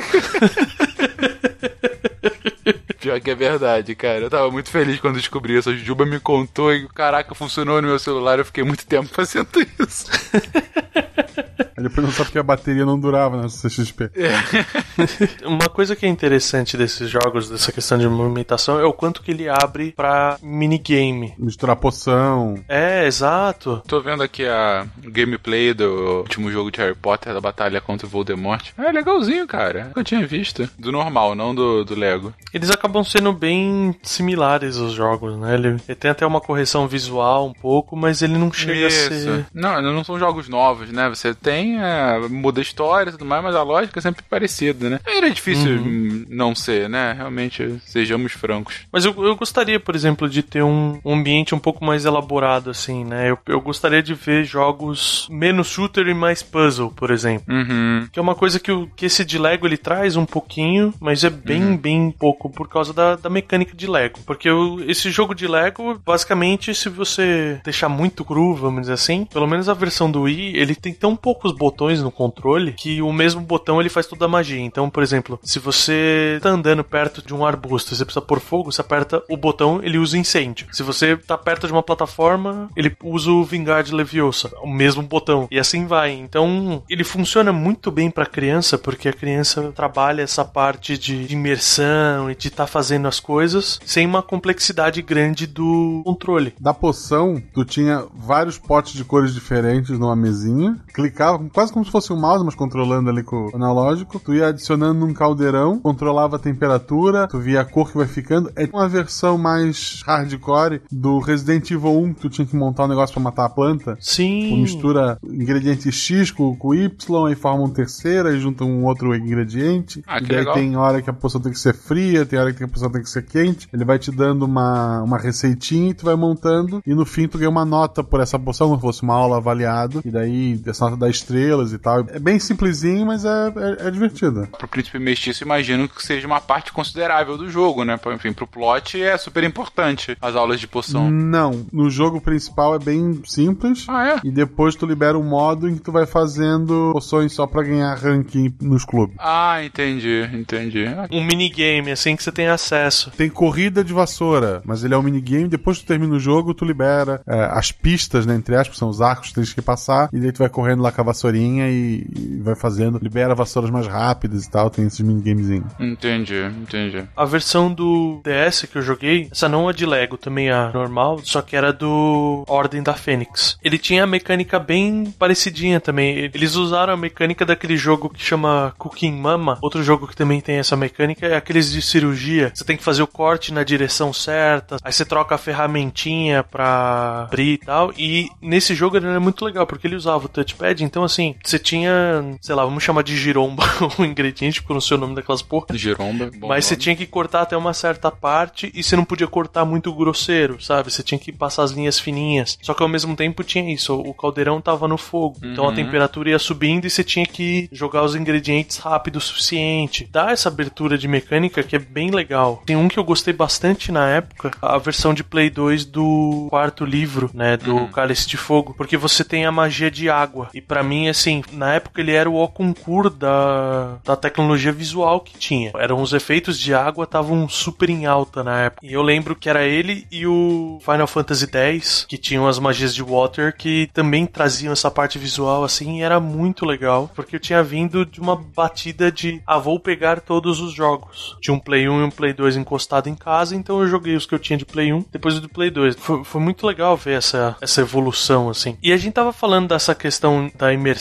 Pior 3.05 3.21
que 3.21 3.31
é 3.31 3.35
verdade, 3.35 3.95
cara. 3.95 4.21
Eu 4.21 4.31
tava 4.31 4.51
muito 4.51 4.71
feliz 4.71 4.99
quando 4.99 5.17
descobri 5.17 5.59
isso. 5.59 5.69
A 5.69 5.77
Juba 5.77 6.07
me 6.07 6.19
contou 6.19 6.73
e, 6.73 6.89
caraca, 6.89 7.35
funcionou 7.35 7.83
no 7.83 7.89
meu 7.89 7.99
celular. 7.99 8.39
Eu 8.39 8.47
fiquei 8.47 8.65
muito 8.65 8.87
tempo 8.87 9.09
fazendo 9.13 9.49
isso. 9.79 10.07
Depois 11.89 12.07
não 12.07 12.13
sabe 12.13 12.27
porque 12.27 12.39
a 12.39 12.43
bateria 12.43 12.85
não 12.85 12.99
durava 12.99 13.37
na 13.37 13.49
CXP. 13.49 14.11
Uma 15.45 15.69
coisa 15.69 15.95
que 15.95 16.07
é 16.07 16.09
interessante 16.09 16.77
desses 16.77 17.11
jogos, 17.11 17.49
dessa 17.49 17.71
questão 17.71 17.99
de 17.99 18.09
movimentação, 18.09 18.79
é 18.79 18.85
o 18.85 18.93
quanto 18.93 19.23
que 19.23 19.31
ele 19.31 19.49
abre 19.49 19.93
pra 19.93 20.39
minigame. 20.43 21.35
Misturar 21.39 21.77
poção. 21.77 22.63
É, 22.69 23.07
exato. 23.07 23.83
Tô 23.87 24.01
vendo 24.01 24.23
aqui 24.23 24.47
a 24.47 24.87
gameplay 25.05 25.75
do 25.75 26.21
último 26.21 26.51
jogo 26.51 26.71
de 26.71 26.81
Harry 26.81 26.95
Potter, 26.95 27.35
da 27.35 27.41
batalha 27.41 27.81
contra 27.81 28.07
o 28.07 28.11
Voldemort. 28.11 28.71
É 28.79 28.91
legalzinho, 28.91 29.47
cara. 29.47 29.93
Eu 29.95 30.05
tinha 30.05 30.27
visto. 30.27 30.69
Do 30.79 30.91
normal, 30.91 31.35
não 31.35 31.55
do, 31.55 31.85
do 31.85 31.95
Lego. 31.95 32.33
Eles 32.53 32.71
acabam 32.71 33.05
sendo 33.05 33.33
bem 33.33 33.95
similares 34.03 34.77
os 34.77 34.93
jogos, 34.93 35.37
né? 35.37 35.55
Ele, 35.55 35.69
ele 35.69 35.95
tem 35.95 36.11
até 36.11 36.27
uma 36.27 36.41
correção 36.41 36.89
visual 36.89 37.47
um 37.47 37.53
pouco, 37.53 37.97
mas 37.97 38.23
ele 38.23 38.39
não 38.39 38.53
chega 38.53 38.87
a 38.87 38.91
ser. 38.91 39.47
Não, 39.53 39.81
não 39.83 40.05
são 40.05 40.19
jogos 40.19 40.49
novos, 40.49 40.91
né? 40.91 41.09
Você 41.09 41.35
tem, 41.35 41.74
é, 41.81 42.29
muda 42.29 42.61
a 42.61 42.63
história 42.63 43.11
e 43.11 43.13
tudo 43.13 43.25
mais, 43.25 43.43
mas 43.43 43.55
a 43.55 43.63
lógica 43.63 43.99
é 43.99 44.03
sempre 44.03 44.23
parecida, 44.29 44.89
né? 44.91 45.01
Era 45.07 45.31
difícil 45.31 45.73
hum, 45.81 46.25
não 46.29 46.55
ser, 46.55 46.89
né? 46.89 47.13
Realmente, 47.17 47.81
sejamos 47.87 48.33
francos. 48.33 48.81
Mas 48.93 49.05
eu, 49.05 49.15
eu 49.25 49.37
gostaria, 49.37 49.79
por 49.81 49.95
exemplo, 49.95 50.29
de 50.29 50.43
ter 50.43 50.63
um, 50.63 50.99
um 51.05 51.15
ambiente 51.15 51.55
um 51.55 51.59
pouco 51.59 51.85
mais 51.85 52.05
elaborado, 52.05 52.71
assim, 52.71 53.05
né? 53.05 53.31
Eu, 53.31 53.39
eu 53.47 53.61
gostaria 53.61 54.03
de 54.03 54.15
ver 54.15 54.45
jogos 54.45 55.27
menos 55.31 55.69
shooter 55.69 56.07
e 56.09 56.15
mais 56.15 56.43
puzzle, 56.43 56.91
por 56.91 57.11
exemplo. 57.11 57.45
Uhum. 57.55 58.09
Que 58.13 58.19
é 58.19 58.23
uma 58.23 58.35
coisa 58.35 58.59
que, 58.59 58.73
o, 58.73 58.87
que 58.97 59.07
esse 59.07 59.25
de 59.25 59.39
Lego 59.39 59.67
ele 59.67 59.77
traz 59.77 60.17
um 60.17 60.25
pouquinho, 60.27 60.93
mas 61.01 61.25
é 61.25 61.31
bem, 61.31 61.77
bem 61.77 62.11
pouco 62.11 62.49
por 62.51 62.69
causa 62.69 62.93
da, 62.93 63.17
da 63.17 63.31
mecânica 63.31 63.77
de 63.77 63.87
Lego. 63.87 64.19
Porque 64.27 64.51
o- 64.51 64.81
esse 64.91 65.11
jogo 65.11 65.35
de 65.35 65.47
Lego, 65.47 66.01
basicamente, 66.05 66.75
se 66.75 66.89
você 66.89 67.61
deixar 67.65 67.89
muito 67.89 68.25
cru, 68.25 68.55
vamos 68.55 68.83
dizer 68.83 68.95
assim, 68.95 69.25
pelo 69.27 69.47
menos 69.47 69.69
a 69.69 69.75
versão 69.75 70.11
do 70.11 70.23
Wii, 70.23 70.57
ele 70.57 70.75
tem 70.75 70.93
tão 70.93 71.15
poucos 71.17 71.54
botões 71.55 72.03
no 72.03 72.11
controle 72.11 72.73
que 72.73 73.01
o 73.03 73.13
mesmo 73.13 73.41
botão 73.41 73.81
ele 73.81 73.89
faz 73.89 74.07
toda 74.07 74.25
a 74.25 74.29
magia. 74.29 74.61
Então, 74.61 74.91
por 74.91 75.03
exemplo, 75.03 75.39
se 75.43 75.59
você 75.59 76.39
tá 76.43 76.51
andando 76.51 76.85
perto 76.85 77.25
de 77.25 77.35
um 77.35 77.45
arbusto 77.45 77.93
e 77.93 77.97
você 77.97 78.05
precisa 78.05 78.25
pôr 78.25 78.41
fogo, 78.41 78.73
você 78.73 78.81
aperta 78.81 79.23
o 79.29 79.37
botão, 79.37 79.81
ele 79.83 79.99
usa 79.99 80.19
incêndio. 80.19 80.67
Se 80.73 80.83
você 80.83 81.17
tá 81.17 81.37
perto 81.37 81.67
de 81.67 81.73
uma 81.73 81.83
plataforma, 81.83 82.69
ele 82.77 82.95
usa 83.03 83.31
o 83.31 83.45
Vingar 83.45 83.83
de 83.83 83.95
Leviosa, 83.95 84.51
o 84.63 84.69
mesmo 84.69 85.03
botão. 85.03 85.49
E 85.51 85.59
assim 85.59 85.87
vai. 85.87 86.13
Então, 86.13 86.83
ele 86.89 87.05
funciona 87.05 87.53
muito 87.53 87.91
bem 87.91 88.11
pra 88.11 88.27
criança, 88.27 88.79
porque 88.79 89.09
a 89.09 89.13
criança 89.13 89.73
trabalha 89.75 90.23
essa 90.23 90.45
parte 90.45 90.99
de 90.99 91.33
imersão 91.33 92.31
e 92.31 92.35
de 92.35 92.49
estar 92.49 92.67
fazendo 92.67 93.09
as 93.09 93.21
coisas 93.21 93.81
sem 93.85 94.07
uma 94.07 94.23
complexidade 94.23 95.01
grande 95.03 95.47
do 95.47 96.03
controle. 96.05 96.55
Da 96.61 96.75
poção, 96.75 97.43
tu 97.53 97.65
tinha 97.65 98.05
vários 98.15 98.59
potes 98.59 98.95
de 98.95 99.05
cores 99.05 99.35
diferentes 99.35 99.99
numa 99.99 100.17
mesinha. 100.17 100.77
Clicava, 100.93 101.44
quase 101.53 101.73
como 101.73 101.85
se 101.85 101.91
fosse 101.91 102.13
um 102.13 102.21
mouse, 102.21 102.45
mas 102.45 102.55
controlando 102.55 103.11
ali 103.11 103.23
com 103.23 103.47
o 103.47 103.57
analógico. 103.57 104.21
Tu 104.21 104.35
ia 104.35 104.49
adicionando 104.49 105.01
num 105.01 105.13
caldeirão, 105.13 105.79
controlava 105.79 106.37
a 106.37 106.39
temperatura, 106.39 107.27
tu 107.29 107.39
via 107.39 107.61
a 107.61 107.65
cor 107.65 107.91
que 107.91 107.97
vai 107.97 108.07
ficando. 108.07 108.51
É 108.57 108.69
uma 108.73 108.89
versão 108.89 109.37
mais 109.39 110.03
hardcore 110.07 110.83
do 110.91 111.19
Resident 111.19 111.71
Evil 111.71 111.99
1, 112.03 112.15
que 112.15 112.21
tu 112.21 112.29
tinha 112.29 112.47
que 112.47 112.57
montar 112.57 112.85
um 112.85 112.89
negócio 112.89 113.15
pra 113.15 113.23
matar 113.23 113.45
a 113.47 113.49
planta. 113.49 113.97
Tu 113.97 114.05
Sim. 114.05 114.63
mistura 114.63 115.19
ingrediente 115.23 115.91
X 115.91 116.31
com, 116.31 116.57
com 116.57 116.75
Y 116.75 117.31
e 117.31 117.35
forma 117.35 117.65
um 117.65 117.71
terceira 117.71 118.35
e 118.35 118.41
junta 118.41 118.65
um 118.65 118.85
outro 118.85 119.15
ingrediente. 119.15 120.03
Ah, 120.07 120.19
e 120.19 120.27
daí 120.27 120.39
legal. 120.39 120.55
tem 120.55 120.77
hora 120.77 121.03
que 121.03 121.11
a 121.11 121.13
poção 121.13 121.41
tem 121.41 121.53
que 121.53 121.59
ser 121.59 121.75
fria, 121.75 122.25
tem 122.27 122.39
hora 122.39 122.53
que 122.53 122.65
a 122.65 122.69
poção 122.69 122.91
tem 122.91 123.03
que 123.03 123.11
ser 123.11 123.25
quente. 123.25 123.69
Ele 123.73 123.85
vai 123.85 123.99
te 123.99 124.11
dando 124.11 124.45
uma, 124.45 125.03
uma 125.03 125.19
receitinha 125.19 125.91
e 125.91 125.95
tu 125.95 126.05
vai 126.05 126.17
montando. 126.17 126.83
E 126.87 126.95
no 126.95 127.05
fim 127.05 127.29
tu 127.29 127.39
ganha 127.39 127.51
uma 127.51 127.65
nota 127.65 128.03
por 128.03 128.21
essa 128.21 128.39
poção, 128.39 128.69
como 128.69 128.79
se 128.79 128.87
fosse 128.87 129.03
uma 129.03 129.15
aula 129.15 129.37
avaliada. 129.37 130.01
E 130.05 130.11
daí 130.11 130.61
essa 130.67 130.85
nota 130.85 130.97
dá 130.97 131.09
estrelas 131.35 131.73
e 131.73 131.79
tal. 131.79 132.01
É 132.09 132.19
bem 132.19 132.39
simplesinho, 132.39 133.07
mas 133.07 133.25
é, 133.25 133.29
é, 133.29 133.89
é 133.89 133.91
divertido. 133.91 134.49
Pro 134.59 134.69
Príncipe 134.69 134.99
Mestiço, 134.99 135.45
imagino 135.45 135.89
que 135.89 136.03
seja 136.05 136.27
uma 136.27 136.41
parte 136.41 136.73
considerável 136.73 137.37
do 137.37 137.51
jogo, 137.51 137.85
né? 137.85 137.99
Enfim, 138.15 138.33
pro 138.33 138.47
plot 138.47 139.03
é 139.03 139.17
super 139.19 139.43
importante 139.43 140.17
as 140.21 140.37
aulas 140.37 140.61
de 140.61 140.67
poção. 140.67 141.11
Não, 141.11 141.67
no 141.73 141.91
jogo 141.91 142.21
principal 142.21 142.75
é 142.75 142.79
bem 142.79 143.21
simples. 143.25 143.87
Ah, 143.89 144.09
é? 144.09 144.21
E 144.25 144.31
depois 144.31 144.75
tu 144.75 144.87
libera 144.87 145.19
um 145.19 145.23
modo 145.23 145.69
em 145.69 145.75
que 145.75 145.83
tu 145.83 145.93
vai 145.93 146.07
fazendo 146.07 146.93
poções 146.93 147.33
só 147.33 147.47
pra 147.47 147.63
ganhar 147.63 147.95
ranking 147.95 148.55
nos 148.61 148.85
clubes. 148.85 149.17
Ah, 149.19 149.65
entendi, 149.65 150.29
entendi. 150.33 150.85
Um 151.11 151.25
minigame, 151.25 151.91
assim, 151.91 152.15
que 152.15 152.23
você 152.23 152.33
tem 152.33 152.49
acesso. 152.49 153.11
Tem 153.17 153.29
corrida 153.29 153.83
de 153.83 153.93
vassoura, 153.93 154.63
mas 154.65 154.85
ele 154.85 154.95
é 154.95 154.97
um 154.97 155.03
minigame. 155.03 155.49
Depois 155.49 155.79
que 155.79 155.85
tu 155.85 155.89
termina 155.89 156.15
o 156.15 156.21
jogo, 156.21 156.55
tu 156.55 156.65
libera 156.65 157.21
é, 157.27 157.49
as 157.53 157.73
pistas, 157.73 158.27
né? 158.27 158.35
Entre 158.35 158.55
aspas, 158.55 158.79
são 158.79 158.89
os 158.89 159.01
arcos 159.01 159.29
que 159.29 159.35
tu 159.35 159.41
tens 159.41 159.53
que 159.53 159.63
passar. 159.63 160.09
E 160.13 160.21
daí 160.21 160.33
tu 160.33 160.39
vai 160.39 160.49
correndo 160.49 160.83
lá 160.83 160.93
com 160.93 161.01
a 161.01 161.05
vassourinha 161.25 161.69
e, 161.69 162.07
e 162.15 162.41
vai 162.43 162.55
fazendo, 162.55 162.99
libera 163.01 163.35
vassouras 163.35 163.71
mais 163.71 163.87
rápidas 163.87 164.45
e 164.45 164.51
tal, 164.51 164.69
tem 164.69 164.87
esses 164.87 165.01
minigamezinhos. 165.01 165.73
Entendi, 165.81 166.41
entendi. 166.61 167.05
A 167.17 167.25
versão 167.25 167.73
do 167.73 168.21
DS 168.23 168.67
que 168.71 168.77
eu 168.77 168.83
joguei, 168.83 169.29
essa 169.31 169.49
não 169.49 169.69
é 169.69 169.73
de 169.73 169.87
Lego, 169.87 170.17
também 170.17 170.51
a 170.51 170.71
normal, 170.73 171.21
só 171.23 171.41
que 171.41 171.57
era 171.57 171.73
do 171.73 172.45
Ordem 172.47 172.83
da 172.83 172.95
Fênix. 172.95 173.59
Ele 173.63 173.79
tinha 173.79 174.05
a 174.05 174.07
mecânica 174.07 174.59
bem 174.59 175.13
parecidinha 175.19 175.81
também. 175.81 176.31
Eles 176.35 176.55
usaram 176.55 176.93
a 176.93 176.97
mecânica 176.97 177.47
daquele 177.47 177.77
jogo 177.77 178.09
que 178.09 178.23
chama 178.23 178.75
Cooking 178.79 179.13
Mama. 179.13 179.59
Outro 179.63 179.83
jogo 179.83 180.07
que 180.07 180.17
também 180.17 180.41
tem 180.41 180.57
essa 180.57 180.77
mecânica 180.77 181.27
é 181.27 181.37
aqueles 181.37 181.73
de 181.73 181.81
cirurgia. 181.81 182.53
Você 182.55 182.65
tem 182.65 182.77
que 182.77 182.83
fazer 182.83 183.03
o 183.03 183.07
corte 183.07 183.53
na 183.53 183.63
direção 183.63 184.13
certa, 184.13 184.77
aí 184.83 184.93
você 184.93 185.05
troca 185.05 185.35
a 185.35 185.39
ferramentinha 185.39 186.43
pra 186.43 187.25
abrir 187.25 187.55
e 187.55 187.59
tal. 187.59 187.93
E 187.97 188.29
nesse 188.41 188.75
jogo 188.75 188.97
ele 188.97 189.07
era 189.07 189.21
muito 189.21 189.45
legal, 189.45 189.67
porque 189.67 189.87
ele 189.87 189.97
usava 189.97 190.27
o 190.27 190.29
touchpad, 190.29 190.83
então 190.83 191.05
assim, 191.05 191.14
você 191.43 191.59
tinha, 191.59 191.93
sei 192.41 192.55
lá, 192.55 192.65
vamos 192.65 192.83
chamar 192.83 193.03
de 193.03 193.17
giromba 193.17 193.63
o 193.99 194.05
ingrediente, 194.05 194.61
porque 194.61 194.73
eu 194.73 194.75
não 194.75 194.81
sei 194.81 194.97
o 194.97 195.01
nome 195.01 195.15
daquelas 195.15 195.43
porra. 195.43 195.67
Giromba. 195.75 196.31
bom 196.39 196.49
Mas 196.49 196.65
você 196.67 196.75
nome. 196.75 196.83
tinha 196.83 196.97
que 196.97 197.07
cortar 197.07 197.43
até 197.43 197.57
uma 197.57 197.73
certa 197.75 198.11
parte 198.11 198.71
e 198.75 198.83
você 198.83 198.97
não 198.97 199.05
podia 199.05 199.27
cortar 199.27 199.65
muito 199.65 199.93
grosseiro, 199.93 200.63
sabe? 200.63 200.91
Você 200.93 201.03
tinha 201.03 201.19
que 201.19 201.33
passar 201.33 201.63
as 201.65 201.71
linhas 201.71 201.99
fininhas. 201.99 202.59
Só 202.63 202.75
que 202.75 202.83
ao 202.83 202.89
mesmo 202.89 203.15
tempo 203.17 203.43
tinha 203.45 203.73
isso, 203.73 203.95
o 203.95 204.13
caldeirão 204.15 204.61
tava 204.61 204.89
no 204.89 204.97
fogo. 204.99 205.37
Então 205.43 205.65
a 205.65 205.69
Uhum. 205.69 205.75
temperatura 205.75 206.31
ia 206.31 206.39
subindo 206.39 206.87
e 206.87 206.91
você 206.91 207.03
tinha 207.05 207.27
que 207.27 207.69
jogar 207.73 208.03
os 208.05 208.15
ingredientes 208.15 208.79
rápido 208.79 209.17
o 209.17 209.21
suficiente. 209.21 210.09
Dá 210.11 210.31
essa 210.31 210.49
abertura 210.49 210.97
de 210.97 211.07
mecânica 211.09 211.63
que 211.63 211.77
é 211.77 211.79
bem 211.79 212.11
legal. 212.11 212.63
Tem 212.67 212.77
um 212.77 212.89
que 212.89 212.99
eu 212.99 213.05
gostei 213.05 213.33
bastante 213.35 213.91
na 213.93 214.09
época, 214.09 214.51
a 214.63 214.79
versão 214.79 215.13
de 215.15 215.23
Play 215.25 215.51
2 215.51 215.85
do 215.85 216.47
quarto 216.51 216.85
livro, 216.85 217.31
né, 217.35 217.57
do 217.57 217.75
Uhum. 217.75 217.87
Cálice 217.89 218.27
de 218.29 218.37
Fogo, 218.37 218.75
porque 218.77 218.97
você 218.97 219.25
tem 219.25 219.45
a 219.47 219.53
magia 219.53 219.91
de 219.91 220.09
água. 220.09 220.49
E 220.55 220.61
pra 220.61 220.83
mim, 220.83 221.04
assim, 221.09 221.43
na 221.53 221.75
época 221.75 222.01
ele 222.01 222.13
era 222.13 222.31
o 222.31 222.49
concurso 222.49 223.11
da, 223.11 223.99
da 224.05 224.17
tecnologia 224.17 224.73
visual 224.73 225.21
que 225.21 225.39
tinha. 225.39 225.73
Eram 225.77 226.01
os 226.01 226.13
efeitos 226.13 226.59
de 226.59 226.75
água 226.75 227.05
estavam 227.05 227.49
super 227.49 227.91
em 227.91 228.07
alta 228.07 228.43
na 228.43 228.61
época. 228.61 228.87
E 228.87 228.93
eu 228.93 229.03
lembro 229.03 229.35
que 229.35 229.49
era 229.49 229.65
ele 229.65 230.07
e 230.11 230.27
o 230.27 230.79
Final 230.81 231.07
Fantasy 231.07 231.49
X 231.51 232.07
que 232.09 232.17
tinham 232.17 232.47
as 232.47 232.59
magias 232.59 232.95
de 232.95 233.03
Water 233.03 233.55
que 233.57 233.89
também 233.93 234.27
traziam 234.27 234.73
essa 234.73 234.91
parte 234.91 235.19
visual 235.19 235.65
assim, 235.65 235.99
e 235.99 236.03
era 236.03 236.21
muito 236.21 236.65
legal, 236.65 237.11
porque 237.15 237.37
eu 237.37 237.41
tinha 237.41 237.63
vindo 237.63 238.05
de 238.05 238.21
uma 238.21 238.37
batida 238.37 239.11
de 239.11 239.43
ah, 239.47 239.59
vou 239.59 239.79
pegar 239.79 240.21
todos 240.21 240.61
os 240.61 240.73
jogos. 240.73 241.37
Tinha 241.41 241.55
um 241.55 241.59
Play 241.59 241.89
1 241.89 242.01
e 242.01 242.05
um 242.05 242.11
Play 242.11 242.33
2 242.33 242.57
encostado 242.57 243.09
em 243.09 243.15
casa, 243.15 243.57
então 243.57 243.81
eu 243.81 243.89
joguei 243.89 244.17
os 244.17 244.27
que 244.27 244.35
eu 244.35 244.39
tinha 244.39 244.57
de 244.57 244.65
Play 244.65 244.93
1, 244.93 245.07
depois 245.13 245.39
do 245.41 245.49
Play 245.49 245.71
2. 245.71 245.97
Foi, 245.97 246.25
foi 246.25 246.41
muito 246.41 246.67
legal 246.67 246.97
ver 246.97 247.19
essa, 247.19 247.57
essa 247.61 247.81
evolução 247.81 248.49
assim. 248.49 248.77
E 248.83 248.93
a 248.93 248.97
gente 248.97 249.15
tava 249.15 249.33
falando 249.33 249.69
dessa 249.69 249.95
questão 249.95 250.51
da 250.57 250.73
imersão 250.73 250.94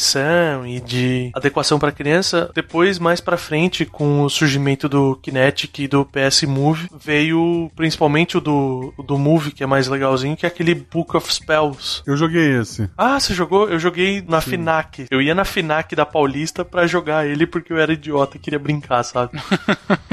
e 0.66 0.80
de 0.80 1.32
adequação 1.34 1.80
para 1.80 1.92
criança, 1.92 2.52
depois 2.54 3.00
mais 3.00 3.20
pra 3.22 3.38
frente 3.38 3.86
com 3.86 4.24
o 4.24 4.30
surgimento 4.30 4.88
do 4.90 5.16
Kinetic 5.16 5.80
e 5.80 5.88
do 5.88 6.06
PS 6.06 6.44
Move, 6.44 6.90
veio 7.00 7.72
principalmente 7.76 8.38
o 8.38 8.42
do, 8.42 8.94
o 8.98 9.04
do 9.04 9.18
Move, 9.18 9.52
que 9.52 9.64
é 9.64 9.68
mais 9.68 9.88
legalzinho, 9.88 10.36
que 10.36 10.46
é 10.46 10.50
aquele 10.50 10.76
Book 10.76 11.16
of 11.16 11.34
Spells. 11.34 12.02
Eu 12.06 12.18
joguei 12.18 12.60
esse. 12.60 12.90
Ah, 12.98 13.20
você 13.20 13.34
jogou? 13.34 13.70
Eu 13.70 13.80
joguei 13.80 14.24
na 14.28 14.42
FINAC. 14.42 15.08
Eu 15.10 15.22
ia 15.22 15.36
na 15.36 15.46
FINAC 15.46 15.96
da 15.96 16.06
Paulista 16.06 16.64
pra 16.64 16.88
jogar 16.88 17.26
ele 17.26 17.46
porque 17.46 17.72
eu 17.72 17.78
era 17.78 17.94
idiota 17.94 18.38
e 18.38 18.40
queria 18.40 18.60
brincar, 18.60 19.04
sabe? 19.04 19.40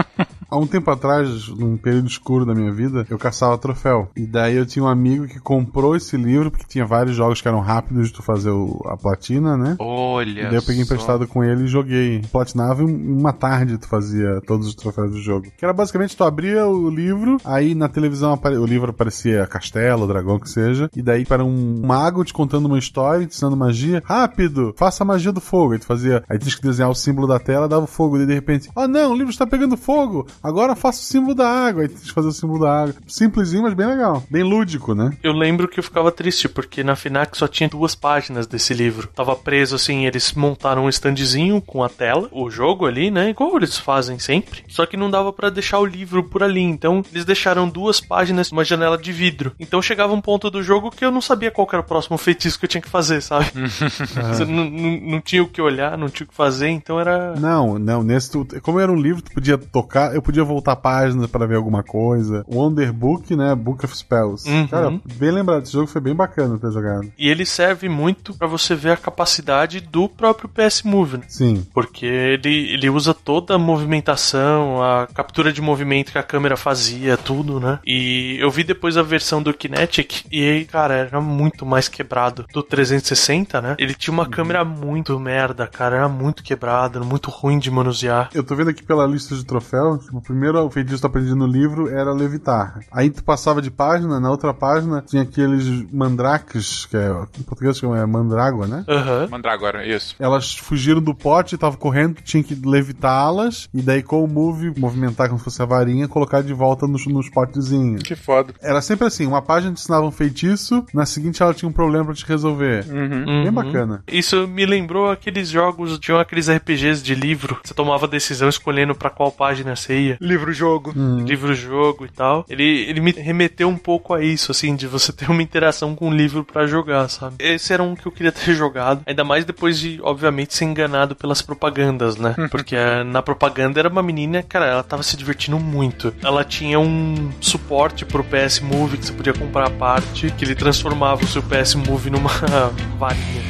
Há 0.50 0.56
um 0.58 0.66
tempo 0.66 0.90
atrás, 0.90 1.48
num 1.48 1.76
período 1.76 2.08
escuro 2.08 2.44
da 2.44 2.54
minha 2.54 2.72
vida, 2.72 3.06
eu 3.08 3.16
caçava 3.18 3.56
troféu. 3.58 4.08
E 4.16 4.26
daí 4.26 4.56
eu 4.56 4.66
tinha 4.66 4.84
um 4.84 4.88
amigo 4.88 5.26
que 5.26 5.38
comprou 5.38 5.94
esse 5.94 6.16
livro, 6.16 6.50
porque 6.50 6.66
tinha 6.66 6.84
vários 6.84 7.14
jogos 7.16 7.40
que 7.40 7.46
eram 7.48 7.60
rápidos 7.60 8.08
de 8.08 8.14
tu 8.14 8.22
fazer 8.22 8.50
o- 8.50 8.80
a 8.86 8.96
platina, 8.96 9.56
né? 9.56 9.76
Olha. 9.78 10.40
E 10.40 10.44
daí 10.46 10.54
eu 10.56 10.62
peguei 10.62 10.84
só. 10.84 10.90
emprestado 10.94 11.26
com 11.28 11.44
ele 11.44 11.64
e 11.64 11.68
joguei. 11.68 12.22
Platinava 12.32 12.82
em 12.82 12.86
uma 13.12 13.32
tarde 13.32 13.78
tu 13.78 13.86
fazia 13.88 14.40
todos 14.46 14.66
os 14.66 14.74
troféus 14.74 15.10
do 15.12 15.20
jogo. 15.20 15.46
Que 15.56 15.64
era 15.64 15.72
basicamente 15.72 16.16
tu 16.16 16.24
abria 16.24 16.66
o 16.66 16.90
livro, 16.90 17.36
aí 17.44 17.74
na 17.74 17.88
televisão 17.88 18.38
o 18.60 18.66
livro 18.66 18.90
aparecia 18.90 19.46
castelo, 19.46 20.06
dragão, 20.06 20.38
que 20.40 20.48
seja, 20.48 20.90
e 20.96 21.02
daí 21.02 21.24
para 21.24 21.44
um 21.44 21.80
mago 21.86 22.24
te 22.24 22.32
contando 22.32 22.66
uma 22.66 22.78
história, 22.78 23.26
te 23.26 23.34
ensinando 23.34 23.56
magia. 23.56 24.02
Rápido, 24.04 24.74
faça 24.76 25.04
a 25.04 25.06
magia 25.06 25.30
do 25.32 25.40
fogo. 25.40 25.74
Aí 25.74 25.78
tu 25.78 25.86
fazia, 25.86 26.24
aí 26.28 26.38
tinha 26.38 26.54
que 26.54 26.62
desenhar 26.62 26.90
o 26.90 26.94
símbolo 26.94 27.28
da 27.28 27.38
tela, 27.38 27.68
dava 27.68 27.84
o 27.84 27.88
fogo, 27.88 28.18
e 28.18 28.26
de 28.26 28.34
repente, 28.34 28.68
oh 28.74 28.88
não, 28.88 29.12
o 29.12 29.16
livro 29.16 29.30
está 29.30 29.46
pegando 29.46 29.76
fogo. 29.76 30.26
Agora 30.42 30.76
faça 30.76 31.00
o 31.00 31.04
símbolo 31.04 31.34
da 31.34 31.48
água. 31.48 31.82
Aí 31.82 31.88
que 31.88 32.12
fazer 32.12 32.28
o 32.28 32.32
símbolo 32.32 32.60
da 32.60 32.82
água. 32.82 32.94
Simplesinho, 33.06 33.62
mas 33.62 33.74
bem 33.74 33.86
legal. 33.86 34.22
Bem 34.30 34.42
lúdico, 34.42 34.94
né? 34.94 35.12
Eu 35.22 35.32
lembro 35.32 35.68
que 35.68 35.78
eu 35.78 35.84
ficava 35.84 36.10
triste, 36.10 36.48
porque 36.48 36.82
na 36.82 36.96
FINAC 36.96 37.36
só 37.36 37.46
tinha 37.46 37.68
duas 37.68 37.94
páginas 37.94 38.46
desse 38.46 38.72
livro. 38.74 39.08
Tava 39.08 39.36
preso 39.36 39.76
assim, 39.76 40.06
eles 40.06 40.32
montaram 40.32 40.84
um 40.84 40.88
standzinho 40.88 41.60
com 41.60 41.82
a 41.82 41.88
tela, 41.88 42.28
o 42.32 42.50
jogo 42.50 42.86
ali, 42.86 43.10
né? 43.10 43.30
Igual 43.30 43.56
eles 43.56 43.78
fazem 43.78 44.18
sempre. 44.18 44.64
Só 44.68 44.86
que 44.86 44.96
não 44.96 45.10
dava 45.10 45.32
pra 45.32 45.50
deixar 45.50 45.78
o 45.78 45.86
livro 45.86 46.24
por 46.24 46.42
ali. 46.42 46.62
Então 46.62 47.04
eles 47.12 47.24
deixaram 47.24 47.68
duas 47.68 48.00
páginas 48.00 48.50
numa 48.50 48.64
janela 48.64 48.96
de 48.96 49.12
vidro. 49.12 49.52
Então 49.58 49.82
chegava 49.82 50.12
um 50.12 50.20
ponto 50.20 50.50
do 50.50 50.62
jogo 50.62 50.90
que 50.90 51.04
eu 51.04 51.10
não 51.10 51.20
sabia 51.20 51.50
qual 51.50 51.68
era 51.72 51.80
o 51.80 51.84
próximo 51.84 52.16
feitiço 52.16 52.58
que 52.58 52.64
eu 52.64 52.68
tinha 52.68 52.80
que 52.80 52.88
fazer, 52.88 53.20
sabe? 53.20 53.46
Você 54.28 54.44
não, 54.44 54.68
não, 54.68 55.00
não 55.00 55.20
tinha 55.20 55.42
o 55.42 55.48
que 55.48 55.60
olhar, 55.60 55.96
não 55.96 56.08
tinha 56.08 56.24
o 56.24 56.28
que 56.28 56.34
fazer, 56.34 56.68
então 56.68 57.00
era. 57.00 57.34
Não, 57.36 57.78
não, 57.78 58.02
nesse 58.02 58.30
como 58.62 58.80
era 58.80 58.90
um 58.90 58.96
livro, 58.96 59.22
tu 59.22 59.32
podia 59.32 59.58
tocar, 59.58 60.14
eu 60.14 60.22
podia 60.22 60.29
voltar 60.38 60.72
a 60.72 60.76
página 60.76 61.26
pra 61.26 61.46
ver 61.46 61.56
alguma 61.56 61.82
coisa. 61.82 62.44
Wonder 62.48 62.92
Book, 62.92 63.34
né? 63.34 63.54
Book 63.54 63.84
of 63.84 63.96
Spells. 63.96 64.48
Uhum. 64.48 64.66
Cara, 64.68 65.00
bem 65.16 65.30
lembrado, 65.30 65.62
esse 65.62 65.72
jogo 65.72 65.86
foi 65.86 66.00
bem 66.00 66.14
bacana 66.14 66.58
ter 66.58 66.70
jogado. 66.70 67.10
E 67.18 67.28
ele 67.28 67.44
serve 67.44 67.88
muito 67.88 68.34
pra 68.34 68.46
você 68.46 68.74
ver 68.74 68.92
a 68.92 68.96
capacidade 68.96 69.80
do 69.80 70.08
próprio 70.08 70.48
PS 70.48 70.82
Move, 70.82 71.18
né? 71.18 71.24
Sim. 71.28 71.66
Porque 71.72 72.06
ele, 72.06 72.72
ele 72.72 72.90
usa 72.90 73.14
toda 73.14 73.54
a 73.54 73.58
movimentação, 73.58 74.82
a 74.82 75.06
captura 75.06 75.52
de 75.52 75.60
movimento 75.60 76.12
que 76.12 76.18
a 76.18 76.22
câmera 76.22 76.56
fazia, 76.56 77.16
tudo, 77.16 77.58
né? 77.58 77.78
E 77.86 78.36
eu 78.38 78.50
vi 78.50 78.64
depois 78.64 78.96
a 78.96 79.02
versão 79.02 79.42
do 79.42 79.52
Kinetic 79.54 80.24
e, 80.30 80.42
aí, 80.48 80.64
cara, 80.64 80.94
era 80.94 81.20
muito 81.20 81.64
mais 81.64 81.88
quebrado 81.88 82.44
do 82.52 82.62
360, 82.62 83.60
né? 83.60 83.76
Ele 83.78 83.94
tinha 83.94 84.12
uma 84.12 84.26
câmera 84.26 84.64
muito 84.64 85.18
merda, 85.18 85.66
cara, 85.66 85.96
era 85.96 86.08
muito 86.08 86.42
quebrado, 86.42 87.04
muito 87.04 87.30
ruim 87.30 87.58
de 87.58 87.70
manusear. 87.70 88.30
Eu 88.34 88.42
tô 88.42 88.54
vendo 88.54 88.70
aqui 88.70 88.82
pela 88.82 89.06
lista 89.06 89.34
de 89.34 89.44
troféus, 89.44 90.04
tipo, 90.04 90.19
o 90.20 90.22
primeiro 90.22 90.68
feitiço 90.70 90.96
que 90.96 91.00
tu 91.02 91.06
aprendia 91.06 91.34
no 91.34 91.46
livro 91.46 91.88
era 91.88 92.12
levitar. 92.12 92.80
Aí 92.92 93.10
tu 93.10 93.24
passava 93.24 93.60
de 93.62 93.70
página, 93.70 94.20
na 94.20 94.30
outra 94.30 94.52
página 94.52 95.02
tinha 95.06 95.22
aqueles 95.22 95.90
mandrakes, 95.92 96.86
que 96.86 96.96
é, 96.96 97.10
em 97.38 97.42
português 97.42 97.78
chama 97.78 97.98
é 97.98 98.06
mandrágua, 98.06 98.66
né? 98.66 98.84
Aham. 98.88 99.28
Mandragora, 99.30 99.86
isso. 99.86 100.14
Elas 100.18 100.54
fugiram 100.56 101.00
do 101.00 101.14
pote, 101.14 101.54
estavam 101.54 101.78
correndo, 101.78 102.16
tu 102.16 102.22
tinha 102.22 102.42
que 102.42 102.54
levitá-las, 102.54 103.68
e 103.72 103.80
daí 103.80 104.02
com 104.02 104.22
o 104.22 104.28
move, 104.28 104.72
movimentar 104.78 105.28
como 105.28 105.38
se 105.38 105.44
fosse 105.44 105.62
a 105.62 105.64
varinha, 105.66 106.06
colocar 106.08 106.42
de 106.42 106.52
volta 106.52 106.86
nos, 106.86 107.06
nos 107.06 107.28
potezinhos. 107.30 108.02
Que 108.02 108.14
foda. 108.14 108.52
Era 108.60 108.80
sempre 108.82 109.06
assim, 109.06 109.26
uma 109.26 109.40
página 109.42 109.72
te 109.72 109.80
ensinava 109.80 110.04
um 110.06 110.10
feitiço, 110.10 110.84
na 110.92 111.06
seguinte 111.06 111.42
ela 111.42 111.54
tinha 111.54 111.68
um 111.68 111.72
problema 111.72 112.06
pra 112.06 112.14
te 112.14 112.26
resolver. 112.26 112.84
Bem 112.84 113.00
Uhum. 113.48 113.52
bacana. 113.52 114.02
Isso 114.06 114.46
me 114.46 114.66
lembrou 114.66 115.10
aqueles 115.10 115.48
jogos, 115.48 115.98
tinham 115.98 116.18
aqueles 116.20 116.48
RPGs 116.50 117.02
de 117.02 117.14
livro. 117.14 117.58
Você 117.64 117.72
tomava 117.74 118.06
decisão 118.06 118.48
escolhendo 118.48 118.94
pra 118.94 119.08
qual 119.10 119.30
página 119.32 119.74
você 119.74 119.98
ia. 120.00 120.09
Livro-jogo. 120.20 120.92
livro-jogo 121.24 122.04
e 122.04 122.08
tal. 122.08 122.44
Ele, 122.48 122.84
ele 122.88 123.00
me 123.00 123.12
remeteu 123.12 123.68
um 123.68 123.76
pouco 123.76 124.14
a 124.14 124.22
isso, 124.22 124.50
assim, 124.50 124.74
de 124.74 124.86
você 124.86 125.12
ter 125.12 125.30
uma 125.30 125.42
interação 125.42 125.94
com 125.94 126.08
o 126.08 126.14
livro 126.14 126.44
pra 126.44 126.66
jogar, 126.66 127.08
sabe? 127.08 127.36
Esse 127.38 127.72
era 127.72 127.82
um 127.82 127.94
que 127.94 128.06
eu 128.06 128.12
queria 128.12 128.32
ter 128.32 128.52
jogado. 128.54 129.02
Ainda 129.06 129.24
mais 129.24 129.44
depois 129.44 129.78
de, 129.78 130.00
obviamente, 130.02 130.54
ser 130.54 130.64
enganado 130.64 131.14
pelas 131.14 131.42
propagandas, 131.42 132.16
né? 132.16 132.34
Porque 132.50 132.76
eh, 132.76 133.04
na 133.04 133.22
propaganda 133.22 133.78
era 133.78 133.88
uma 133.88 134.02
menina, 134.02 134.42
cara, 134.42 134.66
ela 134.66 134.82
tava 134.82 135.02
se 135.02 135.16
divertindo 135.16 135.58
muito. 135.58 136.14
Ela 136.22 136.44
tinha 136.44 136.78
um 136.78 137.30
suporte 137.40 138.04
pro 138.04 138.24
PS 138.24 138.60
Move 138.60 138.96
que 138.96 139.06
você 139.06 139.12
podia 139.12 139.32
comprar 139.32 139.66
a 139.66 139.70
parte, 139.70 140.30
que 140.30 140.44
ele 140.44 140.54
transformava 140.54 141.24
o 141.24 141.28
seu 141.28 141.42
PS 141.42 141.74
Move 141.74 142.10
numa 142.10 142.30
varinha. 142.98 143.49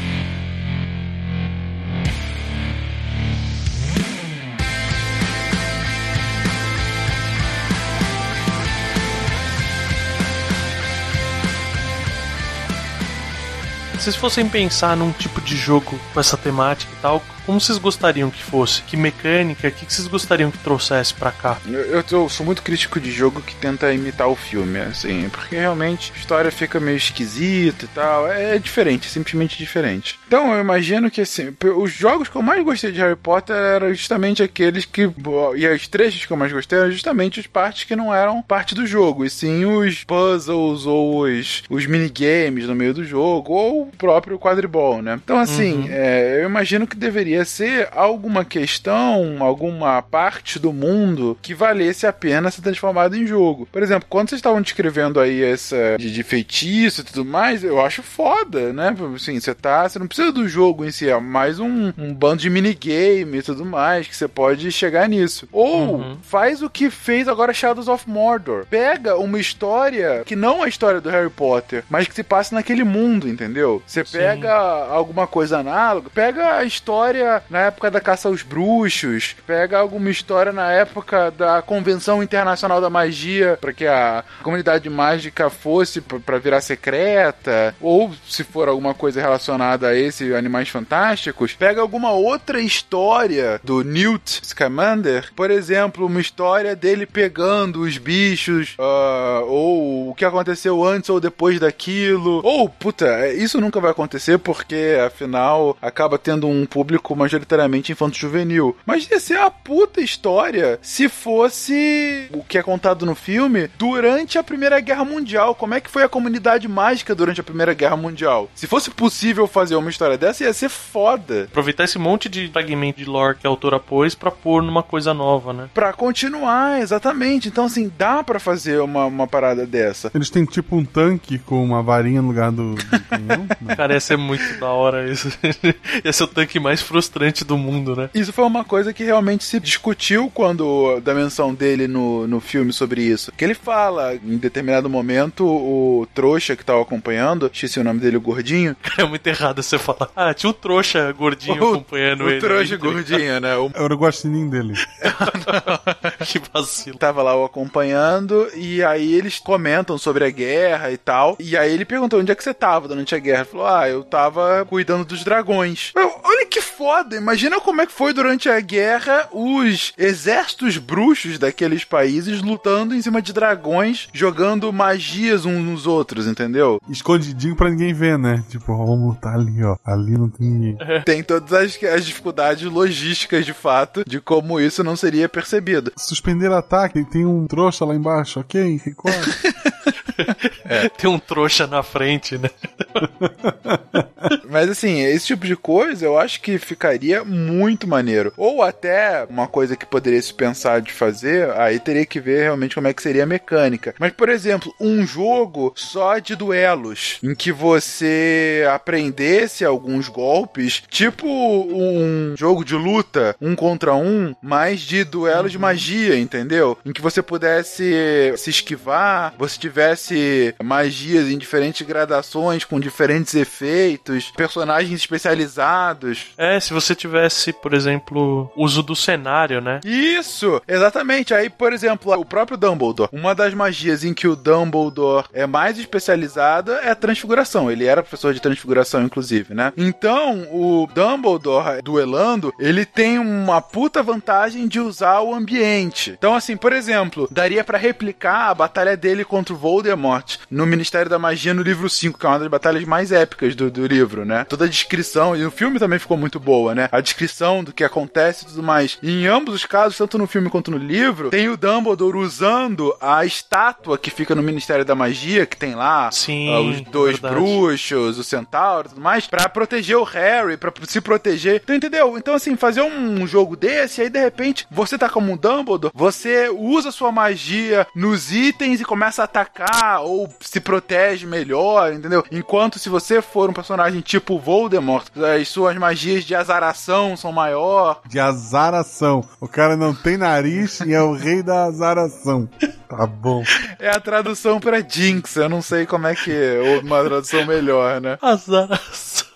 Vocês 14.00 14.16
fossem 14.16 14.48
pensar 14.48 14.96
num 14.96 15.12
tipo 15.12 15.40
de 15.40 15.56
jogo 15.56 15.98
com 16.12 16.20
essa 16.20 16.36
temática 16.36 16.90
e 16.92 17.02
tal, 17.02 17.22
como 17.46 17.60
vocês 17.60 17.78
gostariam 17.78 18.30
que 18.30 18.42
fosse? 18.42 18.82
Que 18.82 18.96
mecânica? 18.96 19.68
O 19.68 19.72
que 19.72 19.92
vocês 19.92 20.06
gostariam 20.06 20.50
que 20.50 20.58
trouxesse 20.58 21.14
pra 21.14 21.30
cá? 21.30 21.58
Eu, 21.66 21.80
eu, 21.80 22.04
eu, 22.10 22.28
sou 22.28 22.44
muito 22.44 22.62
crítico 22.62 23.00
de 23.00 23.10
jogo 23.10 23.40
que 23.40 23.54
tenta 23.54 23.92
imitar 23.92 24.28
o 24.28 24.36
filme, 24.36 24.78
assim, 24.78 25.28
porque 25.28 25.56
realmente 25.56 26.12
a 26.14 26.18
história 26.18 26.50
fica 26.50 26.80
meio 26.80 26.96
esquisita 26.96 27.84
e 27.84 27.88
tal. 27.88 28.30
É, 28.30 28.56
é 28.56 28.58
diferente, 28.58 29.08
simplesmente 29.08 29.58
diferente. 29.58 30.18
Então 30.26 30.52
eu 30.52 30.60
imagino 30.60 31.10
que 31.10 31.20
assim, 31.20 31.54
os 31.76 31.92
jogos 31.92 32.28
que 32.28 32.36
eu 32.36 32.42
mais 32.42 32.64
gostei 32.64 32.92
de 32.92 33.00
Harry 33.00 33.16
Potter 33.16 33.56
eram 33.56 33.92
justamente 33.92 34.42
aqueles 34.42 34.84
que. 34.84 35.10
E 35.56 35.66
as 35.66 35.88
trechos 35.88 36.24
que 36.24 36.32
eu 36.32 36.36
mais 36.36 36.52
gostei 36.52 36.78
eram 36.78 36.90
justamente 36.90 37.40
as 37.40 37.46
partes 37.46 37.84
que 37.84 37.96
não 37.96 38.14
eram 38.14 38.42
parte 38.42 38.74
do 38.74 38.86
jogo, 38.86 39.24
e 39.24 39.30
sim 39.30 39.64
os 39.64 40.04
puzzles 40.04 40.86
ou 40.86 41.22
os, 41.22 41.62
os 41.68 41.86
minigames 41.86 42.66
no 42.66 42.74
meio 42.74 42.94
do 42.94 43.04
jogo, 43.04 43.52
ou 43.52 43.82
o 43.82 43.86
próprio 43.86 44.38
quadribol, 44.38 45.02
né? 45.02 45.20
Então, 45.22 45.38
assim, 45.38 45.82
uhum. 45.82 45.88
é, 45.90 46.40
eu 46.42 46.48
imagino 46.48 46.86
que 46.86 46.96
deveria 46.96 47.29
ser 47.44 47.88
alguma 47.92 48.44
questão, 48.44 49.36
alguma 49.40 50.02
parte 50.02 50.58
do 50.58 50.72
mundo 50.72 51.38
que 51.42 51.54
valesse 51.54 52.06
a 52.06 52.12
pena 52.12 52.50
ser 52.50 52.62
transformada 52.62 53.16
em 53.16 53.26
jogo. 53.26 53.68
Por 53.70 53.82
exemplo, 53.82 54.06
quando 54.08 54.30
vocês 54.30 54.38
estavam 54.38 54.62
descrevendo 54.62 55.20
aí 55.20 55.42
essa 55.42 55.96
de, 55.98 56.12
de 56.12 56.22
feitiço 56.22 57.00
e 57.00 57.04
tudo 57.04 57.24
mais, 57.24 57.64
eu 57.64 57.80
acho 57.80 58.02
foda, 58.02 58.72
né? 58.72 58.94
Assim, 59.14 59.38
você 59.38 59.54
tá. 59.54 59.88
Você 59.88 59.98
não 59.98 60.06
precisa 60.06 60.32
do 60.32 60.48
jogo 60.48 60.84
em 60.84 60.90
si, 60.90 61.08
é 61.08 61.18
mais 61.18 61.58
um, 61.58 61.92
um 61.96 62.14
bando 62.14 62.42
de 62.42 62.50
minigame 62.50 63.38
e 63.38 63.42
tudo 63.42 63.64
mais, 63.64 64.06
que 64.06 64.16
você 64.16 64.28
pode 64.28 64.70
chegar 64.72 65.08
nisso. 65.08 65.48
Ou 65.52 65.96
uhum. 65.96 66.16
faz 66.22 66.62
o 66.62 66.70
que 66.70 66.90
fez 66.90 67.28
agora 67.28 67.52
Shadows 67.52 67.88
of 67.88 68.08
Mordor. 68.08 68.66
Pega 68.66 69.16
uma 69.16 69.38
história 69.38 70.22
que 70.24 70.36
não 70.36 70.62
é 70.62 70.66
a 70.66 70.68
história 70.68 71.00
do 71.00 71.10
Harry 71.10 71.30
Potter, 71.30 71.84
mas 71.90 72.06
que 72.06 72.14
se 72.14 72.22
passa 72.22 72.54
naquele 72.54 72.84
mundo, 72.84 73.28
entendeu? 73.28 73.82
Você 73.86 74.04
pega 74.04 74.52
alguma 74.52 75.26
coisa 75.26 75.58
análoga, 75.58 76.10
pega 76.14 76.56
a 76.56 76.64
história 76.64 77.19
na 77.48 77.60
época 77.60 77.90
da 77.90 78.00
caça 78.00 78.28
aos 78.28 78.42
bruxos, 78.42 79.36
pega 79.46 79.78
alguma 79.78 80.10
história 80.10 80.52
na 80.52 80.70
época 80.72 81.30
da 81.30 81.62
Convenção 81.62 82.22
Internacional 82.22 82.80
da 82.80 82.90
Magia, 82.90 83.58
para 83.60 83.72
que 83.72 83.86
a 83.86 84.24
comunidade 84.42 84.88
mágica 84.88 85.50
fosse 85.50 86.00
para 86.00 86.38
virar 86.38 86.60
secreta, 86.60 87.74
ou 87.80 88.12
se 88.28 88.44
for 88.44 88.68
alguma 88.68 88.94
coisa 88.94 89.20
relacionada 89.20 89.88
a 89.88 89.96
esse 89.96 90.34
Animais 90.34 90.68
Fantásticos, 90.68 91.54
pega 91.54 91.80
alguma 91.80 92.12
outra 92.12 92.60
história 92.60 93.60
do 93.62 93.82
Newt 93.82 94.40
Scamander, 94.44 95.30
por 95.34 95.50
exemplo, 95.50 96.06
uma 96.06 96.20
história 96.20 96.74
dele 96.76 97.06
pegando 97.06 97.82
os 97.82 97.98
bichos, 97.98 98.76
uh, 98.78 99.44
ou 99.46 100.10
o 100.10 100.14
que 100.14 100.24
aconteceu 100.24 100.84
antes 100.84 101.10
ou 101.10 101.20
depois 101.20 101.58
daquilo, 101.58 102.40
ou, 102.44 102.68
puta, 102.68 103.28
isso 103.28 103.60
nunca 103.60 103.80
vai 103.80 103.90
acontecer 103.90 104.38
porque, 104.38 104.98
afinal, 105.04 105.76
acaba 105.80 106.18
tendo 106.18 106.48
um 106.48 106.66
público 106.66 107.09
majoritariamente 107.14 107.92
infanto-juvenil. 107.92 108.76
Mas 108.86 109.08
ia 109.10 109.20
ser 109.20 109.38
a 109.38 109.50
puta 109.50 110.00
história 110.00 110.78
se 110.82 111.08
fosse 111.08 112.28
o 112.32 112.42
que 112.42 112.58
é 112.58 112.62
contado 112.62 113.06
no 113.06 113.14
filme 113.14 113.68
durante 113.78 114.38
a 114.38 114.42
Primeira 114.42 114.80
Guerra 114.80 115.04
Mundial. 115.04 115.54
Como 115.54 115.74
é 115.74 115.80
que 115.80 115.90
foi 115.90 116.02
a 116.02 116.08
comunidade 116.08 116.68
mágica 116.68 117.14
durante 117.14 117.40
a 117.40 117.44
Primeira 117.44 117.74
Guerra 117.74 117.96
Mundial? 117.96 118.50
Se 118.54 118.66
fosse 118.66 118.90
possível 118.90 119.46
fazer 119.46 119.76
uma 119.76 119.90
história 119.90 120.16
dessa, 120.16 120.44
ia 120.44 120.52
ser 120.52 120.68
foda. 120.68 121.44
Aproveitar 121.44 121.84
esse 121.84 121.98
monte 121.98 122.28
de 122.28 122.48
fragmento 122.48 122.98
de 122.98 123.04
lore 123.04 123.36
que 123.36 123.46
a 123.46 123.50
autora 123.50 123.78
pôs 123.78 124.14
pra 124.14 124.30
pôr 124.30 124.62
numa 124.62 124.82
coisa 124.82 125.12
nova, 125.12 125.52
né? 125.52 125.68
Pra 125.74 125.92
continuar, 125.92 126.80
exatamente. 126.80 127.48
Então, 127.48 127.64
assim, 127.64 127.90
dá 127.96 128.22
para 128.22 128.38
fazer 128.38 128.80
uma, 128.80 129.06
uma 129.06 129.26
parada 129.26 129.66
dessa. 129.66 130.10
Eles 130.14 130.30
têm 130.30 130.44
tipo 130.44 130.76
um 130.76 130.84
tanque 130.84 131.38
com 131.38 131.62
uma 131.62 131.82
varinha 131.82 132.22
no 132.22 132.28
lugar 132.28 132.50
do, 132.50 132.74
do 132.74 133.00
canhão? 133.08 133.46
Cara, 133.76 133.94
ia 133.94 134.00
ser 134.00 134.16
muito 134.16 134.58
da 134.58 134.68
hora 134.68 135.10
isso. 135.10 135.30
ia 136.04 136.12
ser 136.12 136.24
o 136.24 136.28
tanque 136.28 136.58
mais 136.58 136.80
frustrante 136.80 136.99
do 137.44 137.56
mundo, 137.56 137.96
né? 137.96 138.10
Isso 138.14 138.32
foi 138.32 138.44
uma 138.44 138.64
coisa 138.64 138.92
que 138.92 139.04
realmente 139.04 139.44
se 139.44 139.58
discutiu 139.60 140.30
quando 140.32 141.00
da 141.00 141.14
menção 141.14 141.54
dele 141.54 141.86
no, 141.86 142.26
no 142.26 142.40
filme 142.40 142.72
sobre 142.72 143.02
isso. 143.02 143.32
Que 143.36 143.44
ele 143.44 143.54
fala, 143.54 144.14
em 144.14 144.36
determinado 144.36 144.88
momento, 144.88 145.46
o 145.46 146.06
trouxa 146.14 146.56
que 146.56 146.64
tava 146.64 146.82
acompanhando, 146.82 147.50
esqueci 147.52 147.78
o 147.80 147.84
nome 147.84 148.00
dele, 148.00 148.16
o 148.16 148.20
gordinho. 148.20 148.76
É 149.00 149.04
muito 149.04 149.26
errado 149.26 149.62
você 149.62 149.78
falar. 149.78 150.10
Ah, 150.14 150.34
tinha 150.34 150.50
um 150.50 150.52
trouxa 150.52 151.10
gordinho 151.12 151.54
o, 151.64 151.68
acompanhando 151.70 152.24
o 152.24 152.28
ele. 152.28 152.38
O 152.38 152.40
trouxa 152.40 152.76
gordinho, 152.76 153.40
né? 153.40 153.56
O... 153.56 153.70
Era 153.72 153.94
o 153.94 153.96
guaxinim 153.96 154.50
dele. 154.50 154.74
que 156.26 156.40
vacilo. 156.52 156.98
Tava 156.98 157.22
lá 157.22 157.34
o 157.34 157.44
acompanhando 157.44 158.48
e 158.54 158.82
aí 158.82 159.14
eles 159.14 159.38
comentam 159.38 159.96
sobre 159.96 160.24
a 160.24 160.30
guerra 160.30 160.90
e 160.90 160.98
tal. 160.98 161.36
E 161.40 161.56
aí 161.56 161.72
ele 161.72 161.84
perguntou 161.84 162.20
onde 162.20 162.30
é 162.30 162.34
que 162.34 162.44
você 162.44 162.52
tava 162.52 162.88
durante 162.88 163.14
a 163.14 163.18
guerra. 163.18 163.40
Ele 163.40 163.48
falou, 163.48 163.66
ah, 163.66 163.88
eu 163.88 164.04
tava 164.04 164.66
cuidando 164.68 165.04
dos 165.04 165.24
dragões. 165.24 165.92
olha 165.96 166.46
que 166.46 166.60
foda! 166.60 166.89
Imagina 167.16 167.60
como 167.60 167.80
é 167.80 167.86
que 167.86 167.92
foi 167.92 168.12
durante 168.12 168.48
a 168.48 168.60
guerra 168.60 169.28
os 169.32 169.92
exércitos 169.96 170.76
bruxos 170.78 171.38
daqueles 171.38 171.84
países 171.84 172.42
lutando 172.42 172.94
em 172.94 173.02
cima 173.02 173.22
de 173.22 173.32
dragões, 173.32 174.08
jogando 174.12 174.72
magias 174.72 175.44
uns 175.44 175.64
nos 175.64 175.86
outros, 175.86 176.26
entendeu? 176.26 176.80
Escondidinho 176.88 177.56
pra 177.56 177.70
ninguém 177.70 177.94
ver, 177.94 178.18
né? 178.18 178.42
Tipo, 178.48 178.76
vamos 178.76 179.14
lutar 179.14 179.34
ali, 179.34 179.62
ó. 179.62 179.76
Ali 179.84 180.12
não 180.12 180.28
tem 180.28 180.46
ninguém. 180.48 180.78
tem 181.04 181.22
todas 181.22 181.52
as, 181.52 181.82
as 181.84 182.04
dificuldades 182.04 182.64
logísticas, 182.70 183.46
de 183.46 183.52
fato, 183.52 184.02
de 184.06 184.20
como 184.20 184.60
isso 184.60 184.82
não 184.82 184.96
seria 184.96 185.28
percebido. 185.28 185.92
Suspender 185.96 186.50
ataque, 186.52 187.04
tem 187.04 187.24
um 187.24 187.46
trouxa 187.46 187.84
lá 187.84 187.94
embaixo, 187.94 188.40
ok? 188.40 188.80
Recorda. 188.84 189.20
É. 190.70 190.88
Tem 190.96 191.10
um 191.10 191.18
trouxa 191.18 191.66
na 191.66 191.82
frente, 191.82 192.38
né? 192.38 192.48
Mas 194.48 194.70
assim, 194.70 195.00
esse 195.00 195.26
tipo 195.26 195.46
de 195.46 195.56
coisa 195.56 196.04
eu 196.04 196.18
acho 196.18 196.40
que 196.40 196.58
ficaria 196.58 197.24
muito 197.24 197.88
maneiro. 197.88 198.32
Ou 198.36 198.62
até 198.62 199.26
uma 199.28 199.48
coisa 199.48 199.76
que 199.76 199.84
poderia 199.84 200.20
se 200.22 200.32
pensar 200.32 200.80
de 200.80 200.92
fazer, 200.92 201.50
aí 201.52 201.80
teria 201.80 202.06
que 202.06 202.20
ver 202.20 202.42
realmente 202.42 202.74
como 202.74 202.86
é 202.86 202.94
que 202.94 203.02
seria 203.02 203.24
a 203.24 203.26
mecânica. 203.26 203.94
Mas, 203.98 204.12
por 204.12 204.28
exemplo, 204.28 204.72
um 204.80 205.06
jogo 205.06 205.72
só 205.74 206.18
de 206.18 206.36
duelos, 206.36 207.18
em 207.22 207.34
que 207.34 207.50
você 207.50 208.64
aprendesse 208.72 209.64
alguns 209.64 210.08
golpes, 210.08 210.82
tipo 210.88 211.26
um 211.26 212.34
jogo 212.36 212.64
de 212.64 212.74
luta, 212.74 213.34
um 213.40 213.56
contra 213.56 213.94
um, 213.94 214.34
mas 214.42 214.80
de 214.80 215.02
duelo 215.04 215.48
de 215.48 215.58
magia, 215.58 216.18
entendeu? 216.18 216.78
Em 216.84 216.92
que 216.92 217.00
você 217.00 217.22
pudesse 217.22 218.34
se 218.36 218.50
esquivar, 218.50 219.34
você 219.38 219.58
tivesse 219.58 220.54
magias 220.62 221.28
em 221.28 221.38
diferentes 221.38 221.86
gradações, 221.86 222.64
com 222.64 222.78
diferentes 222.78 223.34
efeitos, 223.34 224.30
personagens 224.36 225.00
especializados. 225.00 226.26
É, 226.36 226.58
se 226.60 226.72
você 226.72 226.94
tivesse, 226.94 227.52
por 227.52 227.74
exemplo, 227.74 228.50
uso 228.56 228.82
do 228.82 228.94
cenário, 228.94 229.60
né? 229.60 229.80
Isso! 229.84 230.60
Exatamente. 230.66 231.34
Aí, 231.34 231.48
por 231.48 231.72
exemplo, 231.72 232.12
o 232.18 232.24
próprio 232.24 232.56
Dumbledore. 232.56 233.10
Uma 233.12 233.34
das 233.34 233.54
magias 233.54 234.04
em 234.04 234.14
que 234.14 234.28
o 234.28 234.36
Dumbledore 234.36 235.26
é 235.32 235.46
mais 235.46 235.78
especializada 235.78 236.74
é 236.82 236.90
a 236.90 236.94
transfiguração. 236.94 237.70
Ele 237.70 237.86
era 237.86 238.02
professor 238.02 238.34
de 238.34 238.40
transfiguração, 238.40 239.02
inclusive, 239.02 239.54
né? 239.54 239.72
Então, 239.76 240.46
o 240.50 240.88
Dumbledore 240.94 241.82
duelando, 241.82 242.52
ele 242.58 242.84
tem 242.84 243.18
uma 243.18 243.60
puta 243.60 244.02
vantagem 244.02 244.68
de 244.68 244.80
usar 244.80 245.20
o 245.20 245.34
ambiente. 245.34 246.14
Então, 246.16 246.34
assim, 246.34 246.56
por 246.56 246.72
exemplo, 246.72 247.28
daria 247.30 247.64
para 247.64 247.78
replicar 247.78 248.50
a 248.50 248.54
batalha 248.54 248.96
dele 248.96 249.24
contra 249.24 249.54
o 249.54 249.56
Voldemort 249.56 250.38
no 250.50 250.66
Ministério 250.66 251.08
da 251.08 251.18
Magia 251.18 251.54
no 251.54 251.62
livro 251.62 251.88
5, 251.88 252.18
que 252.18 252.26
é 252.26 252.28
uma 252.28 252.38
das 252.38 252.48
batalhas 252.48 252.84
mais 252.84 253.12
épicas 253.12 253.54
do, 253.54 253.70
do 253.70 253.86
livro, 253.86 254.24
né? 254.24 254.44
Toda 254.44 254.64
a 254.64 254.68
descrição, 254.68 255.36
e 255.36 255.44
o 255.44 255.50
filme 255.50 255.78
também 255.78 255.98
ficou 255.98 256.16
muito 256.16 256.40
boa, 256.40 256.74
né? 256.74 256.88
A 256.90 257.00
descrição 257.00 257.62
do 257.62 257.72
que 257.72 257.84
acontece 257.84 258.44
e 258.44 258.48
tudo 258.48 258.62
mais. 258.62 258.98
E 259.02 259.22
em 259.22 259.26
ambos 259.26 259.54
os 259.54 259.66
casos, 259.66 259.96
tanto 259.96 260.18
no 260.18 260.26
filme 260.26 260.50
quanto 260.50 260.70
no 260.70 260.76
livro, 260.76 261.30
tem 261.30 261.48
o 261.48 261.56
Dumbledore 261.56 262.18
usando 262.18 262.94
a 263.00 263.24
estátua 263.24 263.96
que 263.96 264.10
fica 264.10 264.34
no 264.34 264.42
Ministério 264.42 264.84
da 264.84 264.94
Magia, 264.94 265.46
que 265.46 265.56
tem 265.56 265.74
lá 265.74 266.10
Sim, 266.10 266.48
uh, 266.48 266.70
os 266.70 266.80
dois 266.80 267.18
verdade. 267.18 267.34
bruxos, 267.34 268.18
o 268.18 268.24
centauro 268.24 268.88
e 268.88 268.90
tudo 268.90 269.00
mais, 269.00 269.26
pra 269.26 269.48
proteger 269.48 269.96
o 269.96 270.04
Harry, 270.04 270.56
pra 270.56 270.72
se 270.86 271.00
proteger. 271.00 271.60
Então, 271.62 271.76
entendeu? 271.76 272.18
Então, 272.18 272.34
assim, 272.34 272.56
fazer 272.56 272.82
um 272.82 273.26
jogo 273.26 273.56
desse, 273.56 274.02
aí 274.02 274.10
de 274.10 274.20
repente 274.20 274.66
você 274.70 274.98
tá 274.98 275.08
como 275.08 275.32
um 275.32 275.36
Dumbledore, 275.36 275.92
você 275.94 276.48
usa 276.48 276.90
sua 276.90 277.12
magia 277.12 277.86
nos 277.94 278.32
itens 278.32 278.80
e 278.80 278.84
começa 278.84 279.22
a 279.22 279.24
atacar 279.24 280.02
ou 280.02 280.28
se 280.40 280.60
protege 280.60 281.26
melhor, 281.26 281.92
entendeu? 281.92 282.24
Enquanto 282.30 282.78
se 282.78 282.88
você 282.88 283.20
for 283.20 283.50
um 283.50 283.52
personagem 283.52 284.00
tipo 284.00 284.38
Voldemort, 284.38 285.06
as 285.38 285.48
suas 285.48 285.76
magias 285.76 286.24
de 286.24 286.34
azaração 286.34 287.16
são 287.16 287.30
maior. 287.30 288.00
De 288.06 288.18
azaração. 288.18 289.22
O 289.40 289.46
cara 289.46 289.76
não 289.76 289.94
tem 289.94 290.16
nariz 290.16 290.80
e 290.80 290.94
é 290.94 291.02
o 291.02 291.12
rei 291.12 291.42
da 291.42 291.64
azaração. 291.64 292.48
Tá 292.88 293.06
bom. 293.06 293.44
É 293.78 293.88
a 293.88 294.00
tradução 294.00 294.58
pra 294.58 294.80
Jinx. 294.80 295.36
Eu 295.36 295.48
não 295.48 295.62
sei 295.62 295.86
como 295.86 296.06
é 296.06 296.14
que 296.14 296.32
é. 296.32 296.58
Ou 296.58 296.80
uma 296.80 297.04
tradução 297.04 297.46
melhor, 297.46 298.00
né? 298.00 298.18
Azaração. 298.20 299.29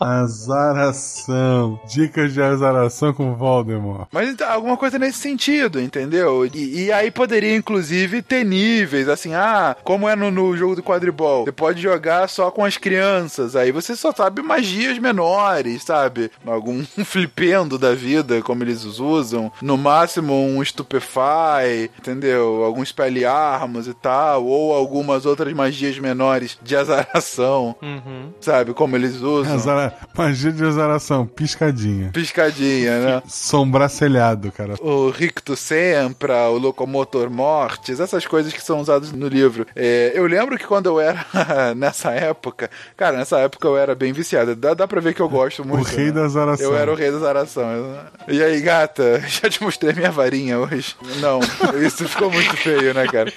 Azaração. 0.00 1.78
Dicas 1.86 2.32
de 2.32 2.40
azaração 2.42 3.12
com 3.12 3.34
Voldemort. 3.34 4.08
Mas 4.12 4.30
então, 4.30 4.50
alguma 4.50 4.76
coisa 4.76 4.98
nesse 4.98 5.18
sentido, 5.18 5.80
entendeu? 5.80 6.46
E, 6.46 6.84
e 6.86 6.92
aí 6.92 7.10
poderia, 7.10 7.54
inclusive, 7.56 8.22
ter 8.22 8.44
níveis, 8.44 9.08
assim, 9.08 9.34
ah, 9.34 9.76
como 9.84 10.08
é 10.08 10.16
no, 10.16 10.30
no 10.30 10.56
jogo 10.56 10.76
do 10.76 10.82
quadribol. 10.82 11.44
Você 11.44 11.52
pode 11.52 11.80
jogar 11.82 12.28
só 12.28 12.50
com 12.50 12.64
as 12.64 12.76
crianças, 12.76 13.54
aí 13.56 13.70
você 13.72 13.94
só 13.96 14.12
sabe 14.12 14.42
magias 14.42 14.98
menores, 14.98 15.82
sabe? 15.84 16.30
Algum 16.46 16.84
flipendo 17.04 17.78
da 17.78 17.94
vida, 17.94 18.40
como 18.42 18.62
eles 18.64 18.84
usam. 18.84 19.52
No 19.62 19.76
máximo, 19.76 20.34
um 20.34 20.64
Stupefy, 20.64 21.90
entendeu? 21.98 22.64
Alguns 22.64 22.88
Spelliarmus 22.88 23.86
e 23.86 23.94
tal, 23.94 24.44
ou 24.46 24.74
algumas 24.74 25.26
outras 25.26 25.52
magias 25.52 25.98
menores 25.98 26.58
de 26.62 26.74
azaração, 26.76 27.74
Uhum. 27.82 28.30
sabe? 28.40 28.72
Como 28.74 28.96
eles 28.96 29.16
usam. 29.20 29.54
Azara... 29.54 29.89
Magia 30.16 30.52
de 30.52 30.64
azaração. 30.64 31.26
Piscadinha. 31.26 32.10
Piscadinha, 32.12 32.98
né? 32.98 33.22
Sombracelhado, 33.26 34.52
cara. 34.52 34.74
o 34.80 35.10
Ricto 35.10 35.56
Sempra, 35.56 36.48
o 36.48 36.58
Locomotor 36.58 37.30
Mortis, 37.30 38.00
essas 38.00 38.26
coisas 38.26 38.52
que 38.52 38.62
são 38.62 38.80
usadas 38.80 39.12
no 39.12 39.28
livro. 39.28 39.66
É, 39.74 40.12
eu 40.14 40.26
lembro 40.26 40.58
que 40.58 40.66
quando 40.66 40.86
eu 40.86 41.00
era 41.00 41.24
nessa 41.76 42.10
época, 42.12 42.70
cara, 42.96 43.16
nessa 43.16 43.38
época 43.38 43.66
eu 43.66 43.76
era 43.76 43.94
bem 43.94 44.12
viciado. 44.12 44.54
Dá, 44.54 44.74
dá 44.74 44.86
pra 44.86 45.00
ver 45.00 45.14
que 45.14 45.20
eu 45.22 45.28
gosto 45.28 45.62
O 45.62 45.66
muito. 45.66 45.86
rei 45.88 46.06
né? 46.06 46.12
da 46.12 46.24
azaração. 46.24 46.66
Eu 46.66 46.76
era 46.76 46.92
o 46.92 46.94
rei 46.94 47.10
da 47.10 47.18
zaração. 47.18 47.98
E 48.28 48.42
aí, 48.42 48.60
gata, 48.60 49.20
já 49.28 49.48
te 49.48 49.62
mostrei 49.62 49.92
minha 49.94 50.10
varinha 50.10 50.58
hoje? 50.58 50.96
Não, 51.20 51.40
isso 51.84 52.08
ficou 52.08 52.30
muito 52.30 52.56
feio, 52.56 52.92
né, 52.94 53.06
cara? 53.06 53.32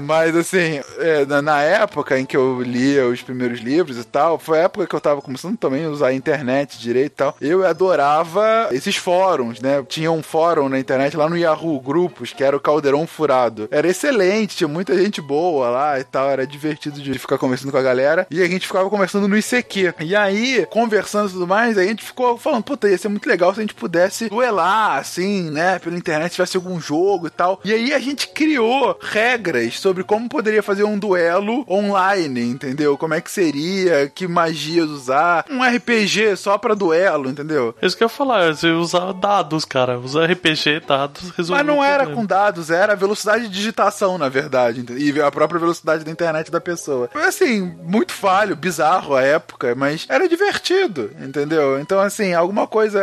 Mas 0.00 0.36
assim, 0.36 0.80
é, 0.98 1.26
na, 1.26 1.42
na 1.42 1.62
época 1.62 2.18
em 2.18 2.24
que 2.24 2.36
eu 2.36 2.60
lia 2.62 3.06
os 3.06 3.22
primeiros 3.22 3.60
livros 3.60 3.98
e 3.98 4.04
tal, 4.04 4.38
foi 4.38 4.58
a 4.58 4.62
época 4.62 4.86
que 4.86 4.94
eu 4.94 5.00
tava 5.00 5.20
começando 5.20 5.56
também 5.56 5.84
a 5.84 5.88
usar 5.88 6.08
a 6.08 6.14
internet 6.14 6.78
direito 6.78 7.12
e 7.12 7.16
tal. 7.16 7.36
Eu 7.40 7.66
adorava 7.66 8.68
esses 8.72 8.96
fóruns, 8.96 9.60
né? 9.60 9.84
Tinha 9.88 10.10
um 10.10 10.22
fórum 10.22 10.68
na 10.68 10.78
internet 10.78 11.16
lá 11.16 11.28
no 11.28 11.36
Yahoo 11.36 11.80
Grupos, 11.80 12.32
que 12.32 12.42
era 12.42 12.56
o 12.56 12.60
Caldeirão 12.60 13.06
Furado. 13.06 13.68
Era 13.70 13.88
excelente, 13.88 14.56
tinha 14.56 14.68
muita 14.68 14.96
gente 14.96 15.20
boa 15.20 15.68
lá 15.68 16.00
e 16.00 16.04
tal, 16.04 16.30
era 16.30 16.46
divertido 16.46 17.00
de 17.00 17.18
ficar 17.18 17.38
conversando 17.38 17.70
com 17.70 17.78
a 17.78 17.82
galera. 17.82 18.26
E 18.30 18.42
a 18.42 18.48
gente 18.48 18.66
ficava 18.66 18.88
conversando 18.88 19.28
no 19.28 19.36
ICQ. 19.36 19.94
E 20.00 20.16
aí, 20.16 20.66
conversando 20.70 21.28
e 21.28 21.32
tudo 21.32 21.46
mais, 21.46 21.76
a 21.76 21.84
gente 21.84 22.04
ficou 22.04 22.38
falando, 22.38 22.64
puta, 22.64 22.88
ia 22.88 22.98
ser 22.98 23.08
muito 23.08 23.28
legal 23.28 23.52
se 23.52 23.60
a 23.60 23.62
gente 23.62 23.74
pudesse 23.74 24.28
duelar, 24.28 24.98
assim, 24.98 25.50
né? 25.50 25.78
Pela 25.78 25.96
internet, 25.96 26.30
se 26.30 26.36
tivesse 26.36 26.56
algum 26.56 26.80
jogo 26.80 27.26
e 27.26 27.30
tal. 27.30 27.60
E 27.64 27.72
aí 27.72 27.92
a 27.92 27.98
gente 27.98 28.28
criou 28.28 28.98
regras 29.00 29.73
sobre 29.78 30.04
como 30.04 30.28
poderia 30.28 30.62
fazer 30.62 30.84
um 30.84 30.98
duelo 30.98 31.64
online, 31.68 32.40
entendeu? 32.40 32.96
Como 32.96 33.14
é 33.14 33.20
que 33.20 33.30
seria, 33.30 34.08
que 34.08 34.26
magias 34.26 34.88
usar. 34.88 35.44
Um 35.50 35.62
RPG 35.62 36.36
só 36.36 36.58
pra 36.58 36.74
duelo, 36.74 37.28
entendeu? 37.28 37.74
É 37.80 37.86
Isso 37.86 37.96
que 37.96 38.02
eu 38.02 38.06
ia 38.06 38.10
falar, 38.10 38.54
você 38.54 38.68
usar 38.68 39.12
dados, 39.12 39.64
cara. 39.64 39.98
Usar 39.98 40.30
RPG, 40.30 40.80
dados, 40.86 41.30
resolver. 41.30 41.62
Mas 41.62 41.66
não 41.66 41.82
era 41.82 42.06
com 42.06 42.24
dados, 42.24 42.70
era 42.70 42.92
a 42.92 42.96
velocidade 42.96 43.48
de 43.48 43.50
digitação, 43.50 44.18
na 44.18 44.28
verdade, 44.28 44.84
e 44.96 45.20
a 45.20 45.30
própria 45.30 45.60
velocidade 45.60 46.04
da 46.04 46.10
internet 46.10 46.50
da 46.50 46.60
pessoa. 46.60 47.08
Foi 47.12 47.24
assim, 47.24 47.74
muito 47.82 48.12
falho, 48.12 48.56
bizarro 48.56 49.14
a 49.14 49.22
época, 49.22 49.74
mas 49.74 50.06
era 50.08 50.28
divertido, 50.28 51.10
entendeu? 51.20 51.78
Então, 51.80 52.00
assim, 52.00 52.32
alguma 52.34 52.66
coisa. 52.66 53.00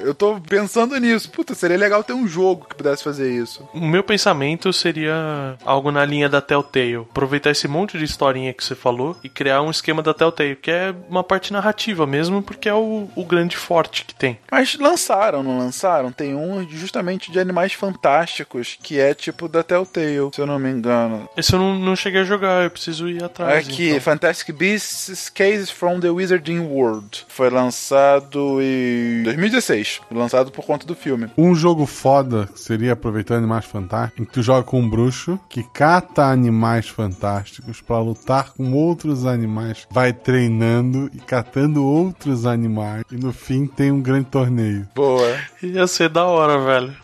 Eu 0.00 0.14
tô 0.14 0.40
pensando 0.40 0.96
nisso. 0.98 1.30
Puta, 1.30 1.54
seria 1.54 1.76
legal 1.76 2.02
ter 2.02 2.12
um 2.12 2.26
jogo 2.26 2.66
que 2.68 2.74
pudesse 2.74 3.02
fazer 3.02 3.30
isso. 3.30 3.68
O 3.72 3.80
meu 3.80 4.02
pensamento 4.02 4.72
seria 4.72 5.56
algo 5.64 5.90
na 5.90 6.04
linha 6.12 6.28
da 6.28 6.40
Telltale. 6.40 7.06
Aproveitar 7.10 7.50
esse 7.50 7.66
monte 7.66 7.98
de 7.98 8.04
historinha 8.04 8.52
que 8.52 8.62
você 8.62 8.74
falou 8.74 9.16
e 9.24 9.28
criar 9.28 9.62
um 9.62 9.70
esquema 9.70 10.02
da 10.02 10.12
Telltale, 10.12 10.56
que 10.56 10.70
é 10.70 10.94
uma 11.08 11.24
parte 11.24 11.52
narrativa 11.52 12.06
mesmo, 12.06 12.42
porque 12.42 12.68
é 12.68 12.74
o, 12.74 13.08
o 13.16 13.24
grande 13.24 13.56
forte 13.56 14.04
que 14.04 14.14
tem. 14.14 14.38
Mas 14.50 14.76
lançaram, 14.78 15.42
não 15.42 15.58
lançaram? 15.58 16.12
Tem 16.12 16.34
um 16.34 16.68
justamente 16.68 17.32
de 17.32 17.40
animais 17.40 17.72
fantásticos, 17.72 18.78
que 18.82 19.00
é 19.00 19.14
tipo 19.14 19.48
da 19.48 19.62
Telltale, 19.62 20.30
se 20.34 20.40
eu 20.40 20.46
não 20.46 20.58
me 20.58 20.70
engano. 20.70 21.28
Esse 21.36 21.54
eu 21.54 21.58
não, 21.58 21.78
não 21.78 21.96
cheguei 21.96 22.20
a 22.20 22.24
jogar, 22.24 22.64
eu 22.64 22.70
preciso 22.70 23.08
ir 23.08 23.24
atrás. 23.24 23.66
Aqui, 23.66 23.88
então. 23.88 24.00
Fantastic 24.00 24.54
Beasts 24.54 25.30
Cases 25.30 25.70
from 25.70 26.00
the 26.00 26.10
Wizarding 26.10 26.60
World. 26.60 27.24
Foi 27.28 27.48
lançado 27.48 28.60
em 28.60 29.22
2016. 29.22 30.02
Foi 30.08 30.16
lançado 30.16 30.50
por 30.50 30.64
conta 30.64 30.86
do 30.86 30.94
filme. 30.94 31.30
Um 31.38 31.54
jogo 31.54 31.86
foda 31.86 32.48
seria 32.54 32.92
aproveitando 32.92 33.38
animais 33.38 33.64
fantásticos, 33.64 34.20
em 34.20 34.24
que 34.24 34.32
tu 34.32 34.42
joga 34.42 34.62
com 34.62 34.80
um 34.80 34.88
bruxo 34.88 35.38
que 35.48 35.62
cata 35.62 36.01
animais 36.16 36.88
fantásticos 36.88 37.80
pra 37.80 37.98
lutar 37.98 38.52
com 38.52 38.72
outros 38.72 39.26
animais, 39.26 39.86
vai 39.90 40.12
treinando 40.12 41.10
e 41.14 41.18
catando 41.18 41.84
outros 41.84 42.46
animais 42.46 43.04
e 43.10 43.16
no 43.16 43.32
fim 43.32 43.66
tem 43.66 43.90
um 43.90 44.00
grande 44.00 44.26
torneio. 44.26 44.88
Boa. 44.94 45.36
Ia 45.62 45.86
ser 45.86 46.08
da 46.08 46.24
hora, 46.24 46.58
velho. 46.58 46.94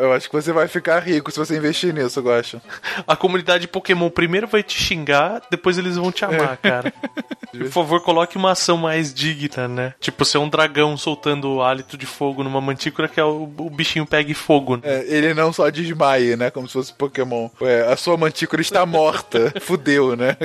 Eu 0.00 0.12
acho 0.12 0.28
que 0.28 0.34
você 0.34 0.52
vai 0.52 0.68
ficar 0.68 1.00
rico 1.00 1.30
se 1.30 1.38
você 1.38 1.56
investir 1.56 1.92
nisso, 1.94 2.18
eu 2.18 2.22
gosto. 2.22 2.60
A 3.06 3.16
comunidade 3.16 3.68
Pokémon 3.68 4.10
primeiro 4.10 4.46
vai 4.46 4.62
te 4.62 4.78
xingar, 4.78 5.42
depois 5.50 5.78
eles 5.78 5.96
vão 5.96 6.10
te 6.10 6.24
amar, 6.24 6.56
cara. 6.56 6.92
Por 7.50 7.68
favor, 7.68 8.02
coloque 8.02 8.36
uma 8.36 8.52
ação 8.52 8.76
mais 8.76 9.12
digna, 9.12 9.66
né? 9.66 9.94
Tipo, 10.00 10.24
ser 10.24 10.38
um 10.38 10.48
dragão 10.48 10.96
soltando 10.96 11.62
hálito 11.62 11.96
de 11.96 12.06
fogo 12.06 12.44
numa 12.44 12.60
mantícora 12.60 13.08
que 13.08 13.18
é 13.18 13.24
o, 13.24 13.44
o 13.56 13.70
bichinho 13.70 14.04
pegue 14.06 14.34
fogo. 14.34 14.76
né? 14.76 14.82
É, 14.84 15.04
ele 15.08 15.32
não 15.32 15.52
só 15.52 15.70
desmaia, 15.70 16.36
né? 16.36 16.50
Como 16.50 16.66
se 16.66 16.74
fosse 16.74 16.92
Pokémon. 16.92 17.48
É, 17.62 17.90
a 17.90 17.96
sua 17.96 18.16
mantícora 18.16 18.47
está 18.56 18.84
morta. 18.86 19.52
Fudeu, 19.60 20.16
né? 20.16 20.36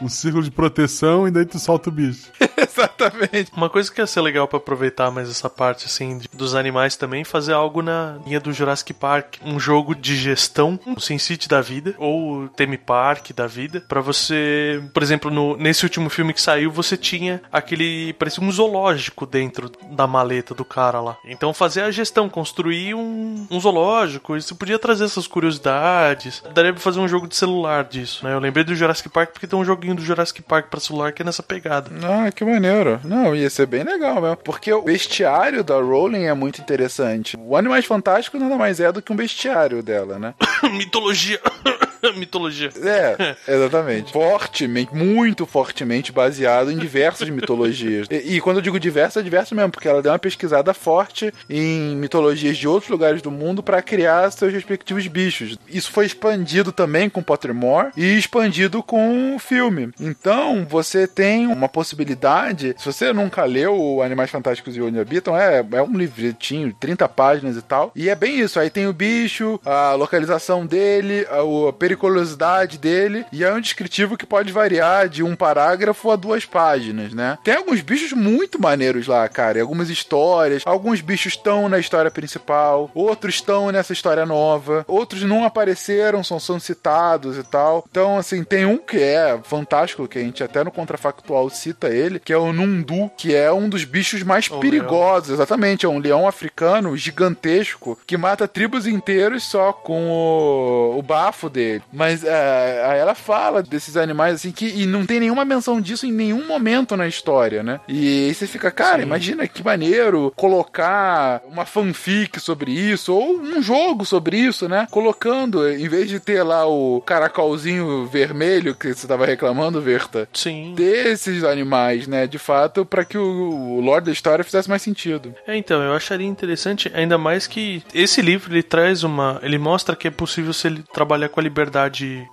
Um 0.00 0.08
círculo 0.08 0.42
de 0.42 0.50
proteção 0.50 1.26
e 1.26 1.30
daí 1.30 1.44
tu 1.44 1.58
solta 1.58 1.88
o 1.88 1.92
bicho. 1.92 2.30
Exatamente. 2.56 3.50
Uma 3.56 3.68
coisa 3.70 3.90
que 3.92 4.00
ia 4.00 4.06
ser 4.06 4.20
legal 4.20 4.46
pra 4.46 4.58
aproveitar 4.58 5.10
mais 5.10 5.28
essa 5.30 5.48
parte, 5.48 5.86
assim, 5.86 6.18
de- 6.18 6.28
dos 6.32 6.54
animais 6.54 6.96
também, 6.96 7.24
fazer 7.24 7.52
algo 7.52 7.82
na 7.82 8.18
linha 8.24 8.40
do 8.40 8.52
Jurassic 8.52 8.92
Park. 8.94 9.36
Um 9.44 9.58
jogo 9.58 9.94
de 9.94 10.16
gestão, 10.16 10.78
o 10.86 11.00
Sin 11.00 11.18
City 11.18 11.48
da 11.48 11.60
vida, 11.60 11.94
ou 11.98 12.44
o 12.44 12.48
Theme 12.48 12.78
Park 12.78 13.30
da 13.32 13.46
vida, 13.46 13.82
pra 13.88 14.00
você... 14.00 14.82
Por 14.92 15.02
exemplo, 15.02 15.30
no, 15.30 15.56
nesse 15.56 15.84
último 15.84 16.10
filme 16.10 16.32
que 16.32 16.40
saiu, 16.40 16.70
você 16.70 16.96
tinha 16.96 17.42
aquele... 17.52 18.12
parecia 18.14 18.42
um 18.42 18.50
zoológico 18.52 19.24
dentro 19.26 19.70
da 19.90 20.06
maleta 20.06 20.54
do 20.54 20.64
cara 20.64 21.00
lá. 21.00 21.16
Então 21.24 21.52
fazer 21.54 21.82
a 21.82 21.90
gestão, 21.90 22.28
construir 22.28 22.94
um, 22.94 23.46
um 23.50 23.60
zoológico, 23.60 24.36
isso 24.36 24.54
podia 24.54 24.78
trazer 24.78 25.04
essas 25.04 25.26
curiosidades. 25.26 26.42
Daria 26.54 26.72
pra 26.72 26.80
fazer 26.82 27.00
um 27.00 27.08
jogo 27.08 27.15
de 27.24 27.36
celular 27.36 27.84
disso, 27.84 28.24
né? 28.24 28.34
Eu 28.34 28.40
lembrei 28.40 28.64
do 28.64 28.74
Jurassic 28.74 29.08
Park 29.08 29.30
porque 29.30 29.46
tem 29.46 29.56
um 29.58 29.64
joguinho 29.64 29.94
do 29.94 30.02
Jurassic 30.02 30.42
Park 30.42 30.66
pra 30.68 30.80
celular 30.80 31.12
que 31.12 31.22
é 31.22 31.24
nessa 31.24 31.42
pegada. 31.42 31.88
Ah, 32.02 32.32
que 32.32 32.44
maneiro. 32.44 33.00
Não, 33.04 33.34
ia 33.34 33.48
ser 33.48 33.66
bem 33.66 33.84
legal 33.84 34.20
mesmo. 34.20 34.36
Porque 34.38 34.72
o 34.72 34.82
bestiário 34.82 35.62
da 35.62 35.76
Rowling 35.76 36.24
é 36.24 36.34
muito 36.34 36.60
interessante. 36.60 37.36
O 37.38 37.56
Animais 37.56 37.86
Fantásticos 37.86 38.40
nada 38.40 38.56
mais 38.56 38.80
é 38.80 38.90
do 38.90 39.00
que 39.00 39.12
um 39.12 39.16
bestiário 39.16 39.82
dela, 39.82 40.18
né? 40.18 40.34
Mitologia. 40.76 41.40
Mitologia. 42.16 42.70
É, 42.82 43.36
exatamente. 43.52 44.12
Fortemente, 44.12 44.94
muito 44.94 45.46
fortemente 45.46 46.12
baseado 46.12 46.70
em 46.70 46.76
diversas 46.76 47.28
mitologias. 47.28 48.06
E, 48.10 48.36
e 48.36 48.40
quando 48.40 48.56
eu 48.58 48.62
digo 48.62 48.78
diversas, 48.78 49.20
é 49.20 49.24
diverso 49.24 49.54
mesmo, 49.54 49.70
porque 49.70 49.88
ela 49.88 50.02
deu 50.02 50.12
uma 50.12 50.18
pesquisada 50.18 50.72
forte 50.74 51.32
em 51.48 51.96
mitologias 51.96 52.56
de 52.56 52.68
outros 52.68 52.90
lugares 52.90 53.22
do 53.22 53.30
mundo 53.30 53.62
para 53.62 53.82
criar 53.82 54.30
seus 54.30 54.52
respectivos 54.52 55.06
bichos. 55.06 55.58
Isso 55.68 55.90
foi 55.90 56.06
expandido 56.06 56.72
também 56.72 57.08
com 57.08 57.22
Pottermore 57.22 57.90
e 57.96 58.16
expandido 58.18 58.82
com 58.82 59.34
o 59.34 59.38
filme. 59.38 59.90
Então, 60.00 60.66
você 60.68 61.06
tem 61.06 61.46
uma 61.46 61.68
possibilidade, 61.68 62.74
se 62.78 62.84
você 62.86 63.12
nunca 63.12 63.44
leu 63.44 64.02
Animais 64.02 64.30
Fantásticos 64.30 64.76
e 64.76 64.82
Onde 64.82 64.98
Habitam, 65.00 65.36
é, 65.36 65.64
é 65.72 65.82
um 65.82 65.96
livretinho, 65.96 66.74
30 66.78 67.08
páginas 67.08 67.56
e 67.56 67.62
tal, 67.62 67.90
e 67.94 68.08
é 68.08 68.14
bem 68.14 68.40
isso, 68.40 68.58
aí 68.60 68.70
tem 68.70 68.86
o 68.86 68.92
bicho, 68.92 69.60
a 69.64 69.92
localização 69.94 70.64
dele, 70.66 71.26
a, 71.30 71.42
o- 71.42 71.68
a 71.68 71.72
periculosidade 71.96 72.78
dele, 72.78 73.24
e 73.32 73.42
é 73.42 73.52
um 73.52 73.60
descritivo 73.60 74.16
que 74.16 74.26
pode 74.26 74.52
variar 74.52 75.08
de 75.08 75.22
um 75.22 75.34
parágrafo 75.34 76.10
a 76.10 76.16
duas 76.16 76.44
páginas, 76.44 77.12
né? 77.12 77.38
Tem 77.42 77.54
alguns 77.54 77.80
bichos 77.80 78.12
muito 78.12 78.60
maneiros 78.60 79.06
lá, 79.06 79.26
cara, 79.28 79.58
e 79.58 79.60
algumas 79.60 79.88
histórias, 79.88 80.62
alguns 80.66 81.00
bichos 81.00 81.32
estão 81.32 81.68
na 81.68 81.78
história 81.78 82.10
principal, 82.10 82.90
outros 82.94 83.36
estão 83.36 83.72
nessa 83.72 83.92
história 83.92 84.26
nova, 84.26 84.84
outros 84.86 85.22
não 85.22 85.44
apareceram, 85.44 86.22
são, 86.22 86.38
são 86.38 86.60
citados 86.60 87.38
e 87.38 87.42
tal. 87.42 87.84
Então, 87.90 88.18
assim, 88.18 88.44
tem 88.44 88.66
um 88.66 88.76
que 88.76 89.02
é 89.02 89.38
fantástico, 89.42 90.06
que 90.06 90.18
a 90.18 90.22
gente 90.22 90.44
até 90.44 90.62
no 90.62 90.70
contrafactual 90.70 91.48
cita 91.48 91.88
ele, 91.88 92.18
que 92.18 92.32
é 92.32 92.36
o 92.36 92.52
Nundu, 92.52 93.10
que 93.16 93.34
é 93.34 93.50
um 93.52 93.68
dos 93.68 93.84
bichos 93.84 94.22
mais 94.22 94.48
O 94.48 94.60
perigosos, 94.60 95.30
exatamente, 95.30 95.86
é 95.86 95.88
um 95.88 95.98
leão 95.98 96.28
africano 96.28 96.96
gigantesco 96.96 97.98
que 98.06 98.16
mata 98.16 98.46
tribos 98.46 98.86
inteiros 98.86 99.44
só 99.44 99.72
com 99.72 100.08
o, 100.08 100.98
o 100.98 101.02
bafo 101.02 101.48
dele. 101.48 101.82
Mas 101.92 102.24
é, 102.24 102.84
aí 102.84 102.98
ela 102.98 103.14
fala 103.14 103.62
desses 103.62 103.96
animais 103.96 104.34
assim 104.34 104.52
que 104.52 104.66
e 104.66 104.86
não 104.86 105.06
tem 105.06 105.20
nenhuma 105.20 105.44
menção 105.44 105.80
disso 105.80 106.06
em 106.06 106.12
nenhum 106.12 106.46
momento 106.46 106.96
na 106.96 107.06
história, 107.06 107.62
né? 107.62 107.80
E 107.88 108.26
aí 108.26 108.34
você 108.34 108.46
fica, 108.46 108.70
cara, 108.70 108.98
Sim. 108.98 109.06
imagina 109.06 109.46
que 109.46 109.64
maneiro 109.64 110.32
colocar 110.36 111.40
uma 111.50 111.64
fanfic 111.64 112.40
sobre 112.40 112.72
isso 112.72 113.14
ou 113.14 113.38
um 113.38 113.62
jogo 113.62 114.04
sobre 114.04 114.36
isso, 114.38 114.68
né? 114.68 114.86
Colocando, 114.90 115.68
em 115.68 115.88
vez 115.88 116.08
de 116.08 116.20
ter 116.20 116.42
lá 116.42 116.66
o 116.66 117.00
caracolzinho 117.00 118.06
vermelho 118.06 118.74
que 118.74 118.92
você 118.92 119.06
tava 119.06 119.26
reclamando, 119.26 119.80
Verta, 119.80 120.28
Sim. 120.32 120.74
ter 120.76 121.06
esses 121.08 121.44
animais, 121.44 122.06
né? 122.06 122.26
De 122.26 122.38
fato, 122.38 122.84
para 122.84 123.04
que 123.04 123.18
o, 123.18 123.76
o 123.76 123.80
lore 123.80 124.04
da 124.04 124.12
história 124.12 124.44
fizesse 124.44 124.68
mais 124.68 124.82
sentido. 124.82 125.34
É, 125.46 125.56
então, 125.56 125.82
eu 125.82 125.92
acharia 125.92 126.26
interessante, 126.26 126.90
ainda 126.94 127.18
mais 127.18 127.46
que 127.46 127.82
esse 127.94 128.20
livro 128.20 128.52
ele 128.52 128.62
traz 128.62 129.04
uma. 129.04 129.38
Ele 129.42 129.58
mostra 129.58 129.94
que 129.94 130.08
é 130.08 130.10
possível 130.10 130.52
se 130.52 130.66
ele 130.66 130.82
trabalhar 130.92 131.28
com 131.28 131.40
a 131.40 131.42
liberdade 131.42 131.65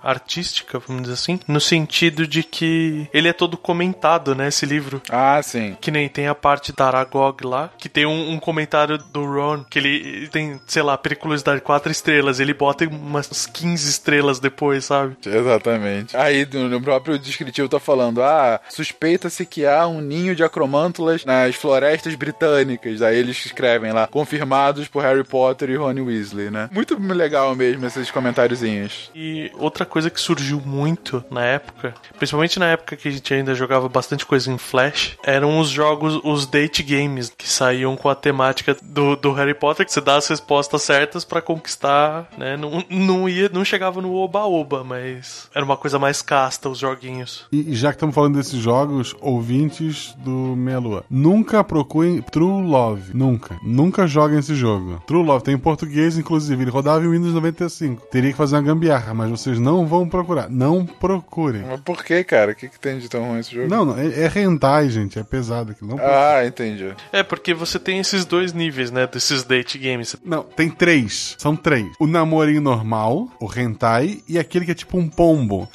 artística, 0.02 0.78
vamos 0.78 1.02
dizer 1.02 1.14
assim, 1.14 1.40
no 1.46 1.60
sentido 1.60 2.26
de 2.26 2.42
que 2.42 3.08
ele 3.12 3.28
é 3.28 3.32
todo 3.32 3.56
comentado, 3.56 4.34
né? 4.34 4.48
Esse 4.48 4.66
livro. 4.66 5.02
Ah, 5.10 5.40
sim. 5.42 5.76
Que 5.80 5.90
nem 5.90 6.08
tem 6.08 6.26
a 6.26 6.34
parte 6.34 6.72
da 6.72 6.86
Aragog 6.86 7.44
lá, 7.44 7.70
que 7.78 7.88
tem 7.88 8.06
um, 8.06 8.32
um 8.32 8.38
comentário 8.38 8.98
do 8.98 9.24
Ron, 9.24 9.64
que 9.64 9.78
ele, 9.78 10.28
tem, 10.28 10.60
sei 10.66 10.82
lá, 10.82 10.96
periculosidade 10.96 11.60
4 11.60 11.90
estrelas, 11.90 12.40
ele 12.40 12.54
bota 12.54 12.86
umas 12.86 13.46
15 13.46 13.88
estrelas 13.88 14.38
depois, 14.38 14.84
sabe? 14.84 15.16
Exatamente. 15.24 16.16
Aí 16.16 16.46
no, 16.52 16.68
no 16.68 16.80
próprio 16.80 17.18
descritivo 17.18 17.68
tá 17.68 17.80
falando: 17.80 18.22
ah, 18.22 18.60
suspeita-se 18.68 19.44
que 19.46 19.66
há 19.66 19.86
um 19.86 20.00
ninho 20.00 20.34
de 20.34 20.44
acromântulas 20.44 21.24
nas 21.24 21.54
florestas 21.54 22.14
britânicas. 22.14 23.02
Aí 23.02 23.16
eles 23.16 23.44
escrevem 23.44 23.92
lá, 23.92 24.06
confirmados 24.06 24.88
por 24.88 25.02
Harry 25.02 25.24
Potter 25.24 25.70
e 25.70 25.76
Ron 25.76 26.04
Weasley, 26.04 26.50
né? 26.50 26.68
Muito 26.72 26.98
legal 26.98 27.54
mesmo 27.54 27.86
esses 27.86 28.10
comentáriozinhos. 28.10 29.10
E 29.14 29.23
outra 29.58 29.84
coisa 29.84 30.08
que 30.08 30.20
surgiu 30.20 30.60
muito 30.64 31.24
na 31.30 31.44
época, 31.44 31.94
principalmente 32.18 32.58
na 32.58 32.66
época 32.66 32.96
que 32.96 33.08
a 33.08 33.10
gente 33.10 33.34
ainda 33.34 33.54
jogava 33.54 33.88
bastante 33.88 34.24
coisa 34.24 34.50
em 34.50 34.58
Flash, 34.58 35.16
eram 35.24 35.58
os 35.58 35.68
jogos, 35.68 36.20
os 36.24 36.46
date 36.46 36.82
games, 36.82 37.32
que 37.36 37.48
saíam 37.48 37.96
com 37.96 38.08
a 38.08 38.14
temática 38.14 38.76
do, 38.82 39.16
do 39.16 39.32
Harry 39.32 39.54
Potter, 39.54 39.84
que 39.84 39.92
você 39.92 40.00
dá 40.00 40.16
as 40.16 40.28
respostas 40.28 40.82
certas 40.82 41.24
pra 41.24 41.42
conquistar, 41.42 42.28
né? 42.38 42.56
Não, 42.56 42.84
não, 42.88 43.28
ia, 43.28 43.50
não 43.52 43.64
chegava 43.64 44.00
no 44.00 44.14
oba-oba, 44.14 44.84
mas 44.84 45.50
era 45.54 45.64
uma 45.64 45.76
coisa 45.76 45.98
mais 45.98 46.22
casta 46.22 46.68
os 46.68 46.78
joguinhos. 46.78 47.46
E 47.52 47.64
e 47.74 47.74
já 47.74 47.88
que 47.88 47.96
estamos 47.96 48.14
falando 48.14 48.36
desses 48.36 48.60
jogos, 48.60 49.16
ouvintes 49.20 50.14
do 50.18 50.54
Meia 50.54 50.78
Lua, 50.78 51.04
nunca 51.08 51.64
procurem 51.64 52.20
True 52.20 52.62
Love. 52.62 53.16
Nunca. 53.16 53.58
Nunca 53.62 54.06
joguem 54.06 54.38
esse 54.38 54.54
jogo. 54.54 55.02
True 55.06 55.24
Love 55.24 55.44
tem 55.44 55.54
em 55.54 55.58
português, 55.58 56.18
inclusive. 56.18 56.62
Ele 56.62 56.70
rodava 56.70 57.04
em 57.04 57.08
Windows 57.08 57.32
95. 57.32 58.06
Teria 58.10 58.32
que 58.32 58.36
fazer 58.36 58.56
uma 58.56 58.62
gambiarra, 58.62 59.13
mas 59.14 59.30
vocês 59.30 59.58
não 59.58 59.86
vão 59.86 60.08
procurar. 60.08 60.48
Não 60.50 60.84
procurem. 60.84 61.62
Mas 61.62 61.80
por 61.80 62.04
que, 62.04 62.22
cara? 62.24 62.52
O 62.52 62.54
que, 62.54 62.68
que 62.68 62.78
tem 62.78 62.98
de 62.98 63.08
tão 63.08 63.24
ruim 63.28 63.38
esse 63.40 63.54
jogo? 63.54 63.68
Não, 63.68 63.84
não. 63.84 63.98
É, 63.98 64.06
é 64.24 64.32
hentai, 64.40 64.88
gente. 64.90 65.18
É 65.18 65.22
pesado 65.22 65.72
aqui. 65.72 65.84
Não, 65.84 65.96
Ah, 65.98 66.44
entendi. 66.46 66.92
É, 67.12 67.22
porque 67.22 67.54
você 67.54 67.78
tem 67.78 67.98
esses 68.00 68.24
dois 68.24 68.52
níveis, 68.52 68.90
né? 68.90 69.06
Desses 69.06 69.44
date 69.44 69.78
games. 69.78 70.16
não, 70.24 70.42
tem 70.42 70.68
três. 70.70 71.36
São 71.38 71.54
três. 71.56 71.86
O 72.00 72.06
namorinho 72.06 72.60
normal, 72.60 73.28
o 73.40 73.48
hentai 73.54 74.22
e 74.28 74.38
aquele 74.38 74.64
que 74.64 74.70
é 74.72 74.74
tipo 74.74 74.98
um 74.98 75.08
pombo. 75.08 75.68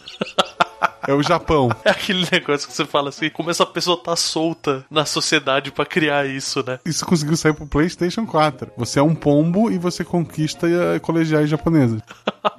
É 1.08 1.14
o 1.14 1.24
Japão. 1.24 1.70
É 1.84 1.90
aquele 1.92 2.28
negócio 2.32 2.68
que 2.68 2.74
você 2.74 2.86
fala 2.86 3.10
assim, 3.10 3.30
como 3.30 3.50
essa 3.50 3.66
pessoa 3.66 3.98
tá 4.02 4.16
solta 4.16 4.86
na 4.92 5.06
sociedade 5.06 5.72
pra 5.72 5.86
criar 5.86 6.26
isso, 6.28 6.64
né? 6.66 6.80
Isso 6.86 7.06
conseguiu 7.06 7.36
sair 7.36 7.54
pro 7.54 7.66
PlayStation 7.66 8.26
4. 8.26 8.72
Você 8.78 9.00
é 9.00 9.04
um 9.04 9.16
pombo 9.16 9.72
e 9.72 9.78
você 9.78 10.04
conquista 10.04 10.68
eh, 10.68 11.00
colegiais 11.00 11.50
japoneses. 11.50 12.02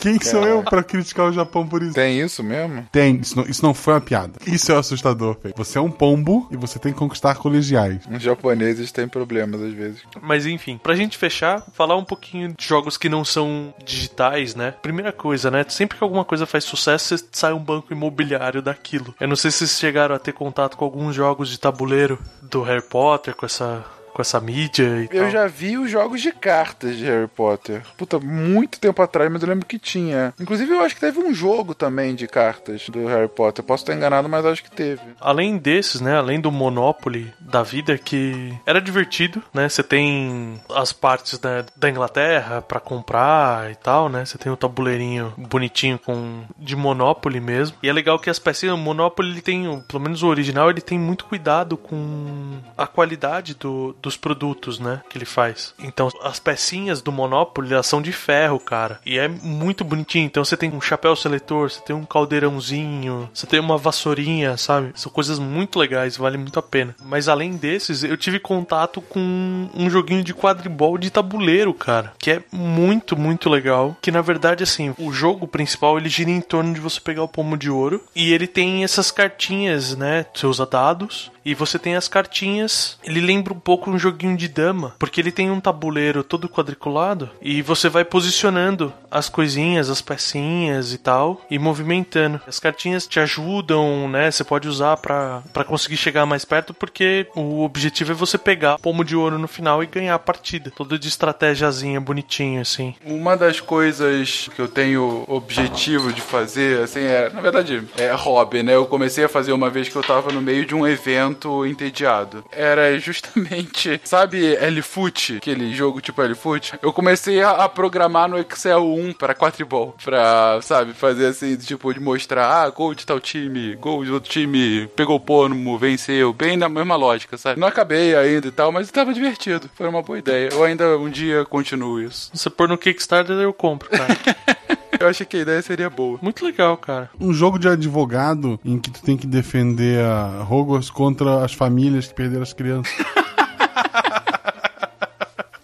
Quem 0.00 0.18
que 0.18 0.26
sou 0.26 0.46
eu 0.46 0.62
pra 0.62 0.82
criticar 0.82 1.26
o 1.26 1.32
Japão 1.32 1.66
por 1.66 1.82
isso? 1.82 1.94
Tem 1.94 2.20
isso 2.20 2.42
mesmo? 2.42 2.86
Tem, 2.90 3.16
isso 3.16 3.36
não, 3.36 3.44
isso 3.44 3.62
não 3.62 3.74
foi 3.74 3.94
uma 3.94 4.00
piada. 4.00 4.32
Isso 4.46 4.72
é 4.72 4.76
assustador, 4.76 5.36
Fê. 5.40 5.52
Você 5.56 5.78
é 5.78 5.80
um 5.80 5.90
pombo 5.90 6.48
e 6.50 6.56
você 6.56 6.78
tem 6.78 6.92
que 6.92 6.98
conquistar 6.98 7.34
colegiais. 7.36 8.02
Os 8.10 8.22
japoneses 8.22 8.90
têm 8.90 9.06
problemas 9.06 9.60
às 9.60 9.72
vezes. 9.72 10.00
Mas 10.20 10.46
enfim, 10.46 10.78
pra 10.82 10.94
gente 10.94 11.18
fechar, 11.18 11.62
falar 11.74 11.96
um 11.96 12.04
pouquinho 12.04 12.54
de 12.56 12.66
jogos 12.66 12.96
que 12.96 13.08
não 13.08 13.24
são 13.24 13.74
digitais, 13.84 14.54
né? 14.54 14.74
Primeira 14.82 15.12
coisa, 15.12 15.50
né? 15.50 15.64
Sempre 15.68 15.98
que 15.98 16.04
alguma 16.04 16.24
coisa 16.24 16.46
faz 16.46 16.64
sucesso, 16.64 17.18
você 17.18 17.24
sai 17.32 17.52
um 17.52 17.58
banco 17.58 17.92
imobiliário 17.92 18.62
daquilo. 18.62 19.14
Eu 19.20 19.28
não 19.28 19.36
sei 19.36 19.50
se 19.50 19.58
vocês 19.58 19.78
chegaram 19.78 20.14
a 20.14 20.18
ter 20.18 20.32
contato 20.32 20.76
com 20.76 20.84
alguns 20.84 21.14
jogos 21.14 21.48
de 21.48 21.58
tabuleiro 21.58 22.18
do 22.42 22.62
Harry 22.62 22.82
Potter, 22.82 23.34
com 23.34 23.46
essa, 23.46 23.84
com 24.20 24.22
essa 24.22 24.40
mídia 24.40 24.84
e 25.10 25.16
Eu 25.16 25.22
tal. 25.22 25.30
já 25.30 25.46
vi 25.46 25.78
os 25.78 25.90
jogos 25.90 26.20
de 26.20 26.30
cartas 26.32 26.96
de 26.96 27.04
Harry 27.04 27.26
Potter. 27.28 27.82
Puta, 27.96 28.18
muito 28.20 28.78
tempo 28.78 29.00
atrás, 29.02 29.30
mas 29.32 29.42
eu 29.42 29.48
lembro 29.48 29.64
que 29.66 29.78
tinha. 29.78 30.34
Inclusive, 30.38 30.70
eu 30.72 30.80
acho 30.80 30.94
que 30.94 31.00
teve 31.00 31.18
um 31.18 31.32
jogo 31.32 31.74
também 31.74 32.14
de 32.14 32.26
cartas 32.26 32.88
do 32.90 33.06
Harry 33.06 33.28
Potter. 33.28 33.64
Posso 33.64 33.82
estar 33.84 33.94
enganado, 33.94 34.28
mas 34.28 34.44
acho 34.44 34.62
que 34.62 34.70
teve. 34.70 35.00
Além 35.20 35.56
desses, 35.56 36.00
né? 36.00 36.16
Além 36.16 36.40
do 36.40 36.52
Monopoly 36.52 37.32
da 37.40 37.62
vida, 37.62 37.96
que 37.96 38.52
era 38.66 38.80
divertido, 38.80 39.42
né? 39.54 39.68
Você 39.68 39.82
tem 39.82 40.60
as 40.74 40.92
partes 40.92 41.40
né, 41.40 41.64
da 41.76 41.88
Inglaterra 41.88 42.60
pra 42.62 42.78
comprar 42.80 43.70
e 43.70 43.74
tal, 43.74 44.08
né? 44.08 44.24
Você 44.24 44.36
tem 44.36 44.52
o 44.52 44.56
tabuleirinho 44.56 45.32
bonitinho 45.36 45.98
com 45.98 46.42
de 46.58 46.76
Monopoly 46.76 47.40
mesmo. 47.40 47.76
E 47.82 47.88
é 47.88 47.92
legal 47.92 48.18
que 48.18 48.28
as 48.30 48.38
pecinhas, 48.38 48.74
o 48.74 48.78
Monopoly 48.78 49.30
ele 49.30 49.40
tem, 49.40 49.80
pelo 49.88 50.02
menos 50.02 50.22
o 50.22 50.26
original, 50.28 50.68
ele 50.70 50.80
tem 50.80 50.98
muito 50.98 51.24
cuidado 51.24 51.76
com 51.76 52.58
a 52.76 52.86
qualidade 52.86 53.54
do- 53.54 53.94
dos 54.10 54.16
produtos, 54.16 54.80
né? 54.80 55.00
Que 55.08 55.16
ele 55.16 55.24
faz. 55.24 55.72
Então, 55.78 56.08
as 56.22 56.40
pecinhas 56.40 57.00
do 57.00 57.12
Monopoly, 57.12 57.72
elas 57.72 57.86
são 57.86 58.02
de 58.02 58.12
ferro, 58.12 58.58
cara. 58.58 59.00
E 59.06 59.18
é 59.18 59.28
muito 59.28 59.84
bonitinho. 59.84 60.26
Então, 60.26 60.44
você 60.44 60.56
tem 60.56 60.70
um 60.70 60.80
chapéu 60.80 61.14
seletor, 61.14 61.70
você 61.70 61.80
tem 61.80 61.94
um 61.94 62.04
caldeirãozinho, 62.04 63.30
você 63.32 63.46
tem 63.46 63.60
uma 63.60 63.78
vassourinha, 63.78 64.56
sabe? 64.56 64.92
São 64.96 65.12
coisas 65.12 65.38
muito 65.38 65.78
legais, 65.78 66.16
vale 66.16 66.36
muito 66.36 66.58
a 66.58 66.62
pena. 66.62 66.94
Mas 67.04 67.28
além 67.28 67.56
desses, 67.56 68.02
eu 68.02 68.16
tive 68.16 68.40
contato 68.40 69.00
com 69.00 69.68
um 69.74 69.88
joguinho 69.88 70.24
de 70.24 70.34
quadribol 70.34 70.98
de 70.98 71.10
tabuleiro, 71.10 71.72
cara, 71.72 72.12
que 72.18 72.30
é 72.32 72.42
muito, 72.50 73.16
muito 73.16 73.48
legal. 73.48 73.96
Que 74.00 74.10
na 74.10 74.20
verdade, 74.20 74.64
assim, 74.64 74.94
o 74.98 75.12
jogo 75.12 75.46
principal 75.46 75.96
ele 75.96 76.08
gira 76.08 76.30
em 76.30 76.40
torno 76.40 76.74
de 76.74 76.80
você 76.80 77.00
pegar 77.00 77.22
o 77.22 77.28
pomo 77.28 77.56
de 77.56 77.70
ouro 77.70 78.02
e 78.14 78.32
ele 78.32 78.46
tem 78.46 78.82
essas 78.82 79.10
cartinhas, 79.10 79.96
né? 79.96 80.26
Usa 80.42 80.66
dados 80.66 81.30
e 81.44 81.54
você 81.54 81.78
tem 81.78 81.96
as 81.96 82.08
cartinhas. 82.08 82.98
Ele 83.04 83.20
lembra 83.20 83.52
um 83.52 83.60
pouco 83.60 83.90
um 83.90 83.98
joguinho 83.98 84.36
de 84.36 84.48
dama, 84.48 84.94
porque 84.98 85.20
ele 85.20 85.32
tem 85.32 85.50
um 85.50 85.60
tabuleiro 85.60 86.22
todo 86.22 86.48
quadriculado 86.48 87.30
e 87.40 87.62
você 87.62 87.88
vai 87.88 88.04
posicionando 88.04 88.92
as 89.10 89.28
coisinhas, 89.28 89.90
as 89.90 90.00
pecinhas 90.00 90.92
e 90.92 90.98
tal 90.98 91.40
e 91.50 91.58
movimentando. 91.58 92.40
As 92.46 92.58
cartinhas 92.58 93.06
te 93.06 93.18
ajudam, 93.20 94.08
né? 94.08 94.30
Você 94.30 94.44
pode 94.44 94.68
usar 94.68 94.96
pra 94.96 95.42
conseguir 95.66 95.96
chegar 95.96 96.26
mais 96.26 96.44
perto, 96.44 96.72
porque 96.72 97.26
o 97.34 97.62
objetivo 97.62 98.12
é 98.12 98.14
você 98.14 98.38
pegar 98.38 98.78
pomo 98.78 99.04
de 99.04 99.16
ouro 99.16 99.38
no 99.38 99.48
final 99.48 99.82
e 99.82 99.86
ganhar 99.86 100.14
a 100.14 100.18
partida. 100.18 100.72
Todo 100.74 100.98
de 100.98 101.08
estratégiazinha 101.08 102.00
bonitinho 102.00 102.60
assim. 102.60 102.94
Uma 103.04 103.36
das 103.36 103.60
coisas 103.60 104.48
que 104.54 104.60
eu 104.60 104.68
tenho 104.68 105.24
objetivo 105.26 106.12
de 106.12 106.20
fazer, 106.20 106.82
assim, 106.82 107.00
é, 107.00 107.30
na 107.30 107.40
verdade, 107.40 107.82
é 107.96 108.12
hobby, 108.12 108.62
né? 108.62 108.74
Eu 108.74 108.86
comecei 108.86 109.24
a 109.24 109.28
fazer 109.28 109.52
uma 109.52 109.70
vez 109.70 109.88
que 109.88 109.96
eu 109.96 110.02
tava 110.02 110.32
no 110.32 110.40
meio 110.40 110.64
de 110.64 110.74
um 110.74 110.86
evento 110.86 111.29
entediado. 111.66 112.44
Era 112.50 112.98
justamente, 112.98 114.00
sabe, 114.04 114.54
L-Foot, 114.56 115.36
aquele 115.36 115.74
jogo 115.74 116.00
tipo 116.00 116.22
L-Foot? 116.22 116.74
Eu 116.82 116.92
comecei 116.92 117.42
a, 117.42 117.50
a 117.50 117.68
programar 117.68 118.28
no 118.28 118.38
Excel 118.38 118.84
1 118.84 119.12
para 119.14 119.34
quadribol, 119.34 119.94
pra, 120.02 120.60
sabe, 120.62 120.92
fazer 120.92 121.26
assim, 121.26 121.56
tipo, 121.56 121.92
de 121.92 122.00
mostrar, 122.00 122.46
ah, 122.46 122.68
gol 122.70 122.94
de 122.94 123.06
tal 123.06 123.20
time, 123.20 123.76
gol 123.76 124.04
de 124.04 124.12
outro 124.12 124.30
time, 124.30 124.86
pegou 124.96 125.16
o 125.16 125.20
pomo, 125.20 125.78
venceu, 125.78 126.32
bem 126.32 126.56
na 126.56 126.68
mesma 126.68 126.96
lógica, 126.96 127.36
sabe? 127.36 127.60
Não 127.60 127.68
acabei 127.68 128.14
ainda 128.14 128.48
e 128.48 128.52
tal, 128.52 128.72
mas 128.72 128.90
tava 128.90 129.12
divertido. 129.12 129.70
Foi 129.74 129.88
uma 129.88 130.02
boa 130.02 130.18
ideia. 130.18 130.50
Eu 130.52 130.64
ainda 130.64 130.98
um 130.98 131.08
dia 131.08 131.44
continuo 131.44 132.00
isso. 132.00 132.30
Se 132.32 132.42
você 132.42 132.50
pôr 132.50 132.68
no 132.68 132.78
Kickstarter, 132.78 133.36
eu 133.36 133.52
compro, 133.52 133.88
cara. 133.88 134.16
Eu 135.00 135.08
achei 135.08 135.24
que 135.24 135.38
a 135.38 135.40
ideia 135.40 135.62
seria 135.62 135.88
boa. 135.88 136.18
muito 136.20 136.44
legal, 136.44 136.76
cara. 136.76 137.08
Um 137.18 137.32
jogo 137.32 137.58
de 137.58 137.66
advogado 137.66 138.60
em 138.62 138.78
que 138.78 138.90
tu 138.90 139.02
tem 139.02 139.16
que 139.16 139.26
defender 139.26 139.98
a 140.04 140.46
Hogwarts 140.48 140.90
contra 140.90 141.42
as 141.42 141.54
famílias 141.54 142.06
que 142.08 142.14
perderam 142.14 142.42
as 142.42 142.52
crianças. 142.52 142.92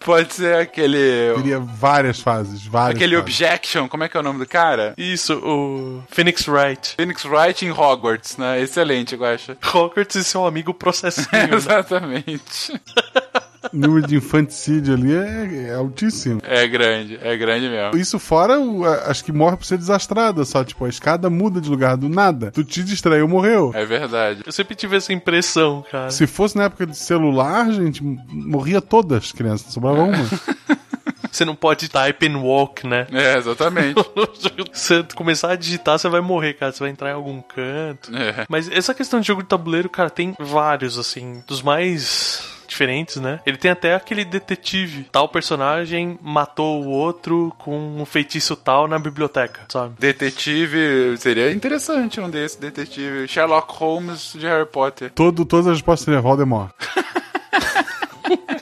Pode 0.03 0.33
ser 0.35 0.55
aquele. 0.55 1.35
Teria 1.35 1.59
várias 1.59 2.21
fases, 2.21 2.65
várias 2.65 2.97
Aquele 2.97 3.17
fases. 3.17 3.29
Objection, 3.35 3.89
como 3.89 4.05
é 4.05 4.09
que 4.09 4.17
é 4.17 4.21
o 4.21 4.23
nome 4.23 4.39
do 4.39 4.47
cara? 4.47 4.95
Isso, 4.97 5.35
o 5.35 6.01
Phoenix 6.09 6.47
Wright. 6.47 6.95
Phoenix 6.97 7.25
Wright 7.25 7.67
em 7.67 7.73
Hogwarts, 7.73 8.37
né? 8.37 8.61
Excelente, 8.61 9.17
eu 9.17 9.25
acho. 9.25 9.57
Hogwarts 9.75 10.15
e 10.15 10.23
seu 10.23 10.47
amigo 10.47 10.73
processinho, 10.73 11.27
né? 11.51 11.57
Exatamente. 11.57 12.73
O 13.73 13.77
número 13.77 14.07
de 14.07 14.17
infanticídio 14.17 14.95
ali 14.95 15.15
é, 15.15 15.69
é 15.71 15.75
altíssimo. 15.75 16.41
É 16.45 16.67
grande, 16.67 17.19
é 17.23 17.37
grande 17.37 17.69
mesmo. 17.69 17.97
Isso 17.99 18.19
fora, 18.19 18.59
o- 18.59 18.85
a- 18.85 19.11
acho 19.11 19.25
que 19.25 19.33
morre 19.33 19.57
por 19.57 19.65
ser 19.65 19.79
desastrada, 19.79 20.45
só 20.45 20.65
tipo, 20.65 20.85
a 20.85 20.89
escada 20.89 21.29
muda 21.31 21.61
de 21.61 21.69
lugar 21.69 21.97
do 21.97 22.09
nada. 22.09 22.51
Tu 22.51 22.65
te 22.65 22.83
distraiu, 22.83 23.27
morreu. 23.29 23.73
É 23.75 23.85
verdade. 23.85 24.43
Eu 24.47 24.53
sempre 24.53 24.75
tive 24.75 24.97
essa 24.97 25.13
impressão, 25.13 25.85
cara. 25.91 26.11
Se 26.11 26.27
fosse 26.27 26.57
na 26.57 26.65
época 26.65 26.87
de 26.87 26.97
celular, 26.97 27.71
gente, 27.73 28.03
morria 28.03 28.81
todas 28.81 29.25
as 29.25 29.33
crianças, 29.33 29.73
sobrava 29.73 30.03
uma. 30.03 30.17
você 31.31 31.45
não 31.45 31.55
pode 31.55 31.89
type 31.89 32.27
and 32.27 32.39
walk, 32.39 32.87
né? 32.87 33.07
É, 33.13 33.37
exatamente. 33.37 34.01
Se 34.73 35.03
você 35.03 35.03
começar 35.15 35.51
a 35.53 35.57
digitar, 35.57 35.99
você 35.99 36.09
vai 36.09 36.21
morrer, 36.21 36.55
cara. 36.55 36.73
Você 36.73 36.81
vai 36.81 36.91
entrar 36.91 37.11
em 37.11 37.15
algum 37.15 37.41
canto. 37.43 38.15
É. 38.17 38.45
Mas 38.49 38.71
essa 38.71 38.95
questão 38.95 39.21
de 39.21 39.27
jogo 39.27 39.43
de 39.43 39.49
tabuleiro, 39.49 39.89
cara, 39.89 40.09
tem 40.11 40.35
vários, 40.39 40.99
assim, 40.99 41.43
dos 41.47 41.61
mais 41.63 42.43
diferentes, 42.77 43.17
né? 43.17 43.41
Ele 43.47 43.57
tem 43.57 43.71
até 43.71 43.95
aquele 43.95 44.25
detetive. 44.25 45.09
Tal 45.11 45.29
personagem 45.29 46.19
matou 46.21 46.85
o 46.85 46.89
outro 46.89 47.55
com 47.59 48.01
um 48.01 48.05
feitiço 48.05 48.55
tal 48.55 48.87
na 48.87 48.99
biblioteca, 48.99 49.63
sabe? 49.69 49.95
Detetive, 49.99 51.17
seria 51.17 51.51
interessante 51.53 52.21
um 52.21 52.29
desses, 52.29 52.59
detetive. 52.59 53.27
Sherlock 53.27 53.73
Holmes 53.73 54.35
de 54.35 54.47
Harry 54.47 54.67
Potter. 54.67 55.11
Todo, 55.15 55.45
todas 55.47 55.67
as 55.69 55.73
respostas 55.79 56.05
seriam 56.05 56.23
Voldemort. 56.23 56.71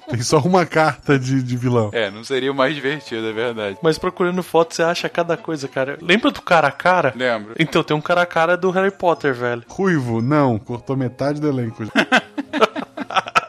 Tem 0.08 0.22
só 0.22 0.38
uma 0.38 0.64
carta 0.64 1.18
de, 1.18 1.42
de 1.42 1.56
vilão. 1.56 1.90
É, 1.92 2.08
não 2.08 2.22
seria 2.22 2.52
o 2.52 2.54
mais 2.54 2.72
divertido, 2.72 3.26
é 3.26 3.32
verdade. 3.32 3.78
Mas 3.82 3.98
procurando 3.98 4.44
foto, 4.44 4.72
você 4.72 4.82
acha 4.84 5.08
cada 5.08 5.36
coisa, 5.36 5.66
cara. 5.66 5.98
Lembra 6.00 6.30
do 6.30 6.40
cara 6.40 6.68
a 6.68 6.70
cara? 6.70 7.12
Lembro. 7.16 7.54
Então, 7.58 7.82
tem 7.82 7.96
um 7.96 8.00
cara 8.00 8.22
a 8.22 8.26
cara 8.26 8.56
do 8.56 8.70
Harry 8.70 8.92
Potter, 8.92 9.34
velho. 9.34 9.64
Ruivo, 9.66 10.22
não. 10.22 10.56
Cortou 10.56 10.96
metade 10.96 11.40
do 11.40 11.48
elenco. 11.48 11.82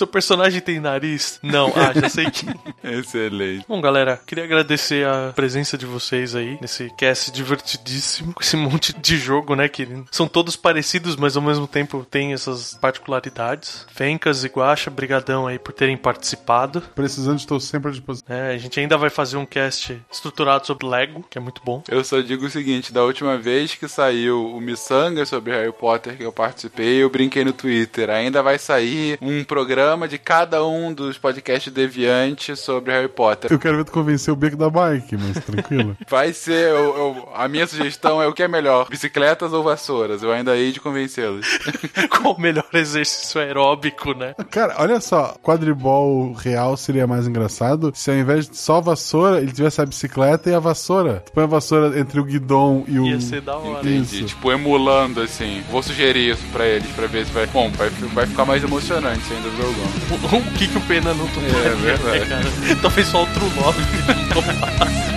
Seu 0.00 0.06
personagem 0.06 0.62
tem 0.62 0.80
nariz? 0.80 1.38
Não, 1.42 1.70
ah, 1.76 1.92
já 1.92 2.08
sei 2.08 2.30
que. 2.30 2.46
Excelente. 2.82 3.66
Bom, 3.68 3.82
galera, 3.82 4.18
queria 4.26 4.44
agradecer 4.44 5.06
a 5.06 5.30
presença 5.36 5.76
de 5.76 5.84
vocês 5.84 6.34
aí 6.34 6.56
nesse 6.58 6.88
cast 6.96 7.30
divertidíssimo, 7.30 8.32
com 8.32 8.40
esse 8.40 8.56
monte 8.56 8.98
de 8.98 9.18
jogo, 9.18 9.54
né? 9.54 9.68
Que 9.68 9.86
são 10.10 10.26
todos 10.26 10.56
parecidos, 10.56 11.16
mas 11.16 11.36
ao 11.36 11.42
mesmo 11.42 11.68
tempo 11.68 12.06
tem 12.10 12.32
essas 12.32 12.78
particularidades. 12.80 13.84
Fencas 13.92 14.42
e 14.42 14.48
Guacha, 14.48 14.88
brigadão 14.88 15.46
aí 15.46 15.58
por 15.58 15.74
terem 15.74 15.98
participado. 15.98 16.80
Precisando, 16.94 17.38
estou 17.38 17.60
sempre 17.60 17.90
à 17.90 17.92
disposição. 17.92 18.34
É, 18.34 18.54
a 18.54 18.58
gente 18.58 18.80
ainda 18.80 18.96
vai 18.96 19.10
fazer 19.10 19.36
um 19.36 19.44
cast 19.44 20.00
estruturado 20.10 20.66
sobre 20.66 20.86
Lego, 20.86 21.22
que 21.28 21.36
é 21.36 21.40
muito 21.42 21.60
bom. 21.62 21.84
Eu 21.86 22.02
só 22.04 22.22
digo 22.22 22.46
o 22.46 22.50
seguinte, 22.50 22.90
da 22.90 23.04
última 23.04 23.36
vez 23.36 23.74
que 23.74 23.86
saiu 23.86 24.50
o 24.50 24.62
Missanga 24.62 25.26
sobre 25.26 25.52
Harry 25.52 25.74
Potter 25.74 26.16
que 26.16 26.24
eu 26.24 26.32
participei, 26.32 27.02
eu 27.02 27.10
brinquei 27.10 27.44
no 27.44 27.52
Twitter. 27.52 28.08
Ainda 28.08 28.42
vai 28.42 28.58
sair 28.58 29.18
um 29.20 29.44
programa 29.44 29.89
de 30.08 30.18
cada 30.18 30.64
um 30.64 30.92
dos 30.92 31.18
podcasts 31.18 31.72
deviantes 31.72 32.58
sobre 32.60 32.92
Harry 32.92 33.08
Potter. 33.08 33.52
Eu 33.52 33.58
quero 33.58 33.76
ver 33.78 33.84
tu 33.84 33.92
convencer 33.92 34.32
o 34.32 34.36
beco 34.36 34.56
da 34.56 34.70
bike, 34.70 35.16
mas 35.16 35.44
tranquilo. 35.44 35.96
Vai 36.08 36.32
ser, 36.32 36.70
eu- 36.70 36.96
eu- 36.96 37.28
a 37.34 37.48
minha 37.48 37.66
sugestão 37.66 38.22
é 38.22 38.26
o 38.26 38.32
que 38.32 38.42
é 38.42 38.48
melhor, 38.48 38.88
bicicletas 38.88 39.52
ou 39.52 39.62
vassouras? 39.62 40.22
Eu 40.22 40.32
ainda 40.32 40.56
hei 40.56 40.72
de 40.72 40.80
convencê-los. 40.80 41.46
Qual 42.10 42.34
o 42.34 42.40
melhor 42.40 42.66
exercício 42.74 43.40
aeróbico, 43.40 44.14
né? 44.14 44.34
Cara, 44.50 44.76
olha 44.78 45.00
só, 45.00 45.34
quadribol 45.42 46.32
real 46.32 46.76
seria 46.76 47.06
mais 47.06 47.26
engraçado 47.26 47.92
se 47.94 48.10
ao 48.10 48.16
invés 48.16 48.48
de 48.48 48.56
só 48.56 48.80
vassoura, 48.80 49.38
ele 49.40 49.52
tivesse 49.52 49.80
a 49.80 49.86
bicicleta 49.86 50.50
e 50.50 50.54
a 50.54 50.58
vassoura. 50.58 51.22
Tu 51.26 51.32
põe 51.32 51.44
a 51.44 51.46
vassoura 51.46 51.98
entre 51.98 52.18
o 52.20 52.24
guidão 52.24 52.84
e 52.88 52.98
o. 52.98 53.06
Ia 53.06 53.20
ser 53.20 53.40
da 53.40 53.56
hora. 53.56 53.80
Entendi, 53.80 54.16
Isso. 54.20 54.26
tipo, 54.26 54.50
emulando 54.52 55.20
assim. 55.20 55.62
Vou 55.70 55.82
sugerir 55.82 56.30
isso 56.32 56.42
pra 56.52 56.66
eles, 56.66 56.88
pra 56.92 57.06
ver 57.06 57.26
se 57.26 57.32
vai. 57.32 57.46
Bom, 57.46 57.70
vai, 57.72 57.88
vai 57.90 58.26
ficar 58.26 58.44
mais 58.44 58.62
emocionante 58.62 59.22
ainda 59.32 59.50
jogando. 59.50 59.79
O, 60.10 60.36
o 60.36 60.42
que, 60.52 60.66
que 60.68 60.76
o 60.76 60.80
Pena 60.82 61.14
não 61.14 61.26
toparia, 61.28 61.56
É 61.56 61.74
verdade. 61.74 62.18
né, 62.20 62.26
cara? 62.66 62.76
Talvez 62.82 63.06
só 63.08 63.20
outro 63.20 63.44
nome 63.54 63.78
não 64.08 64.28
topasse. 64.42 65.09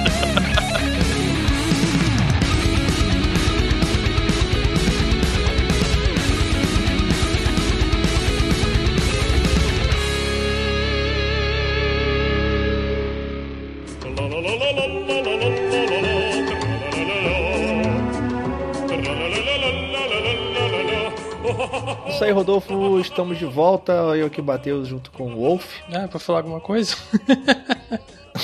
Rodolfo, 22.33 22.99
estamos 22.99 23.37
de 23.37 23.45
volta. 23.45 23.93
Eu 23.93 24.27
aqui 24.27 24.41
bateu 24.41 24.83
junto 24.85 25.11
com 25.11 25.33
o 25.33 25.35
Wolf. 25.37 25.65
Ah, 25.93 26.07
pra 26.07 26.19
falar 26.19 26.39
alguma 26.39 26.59
coisa? 26.59 26.95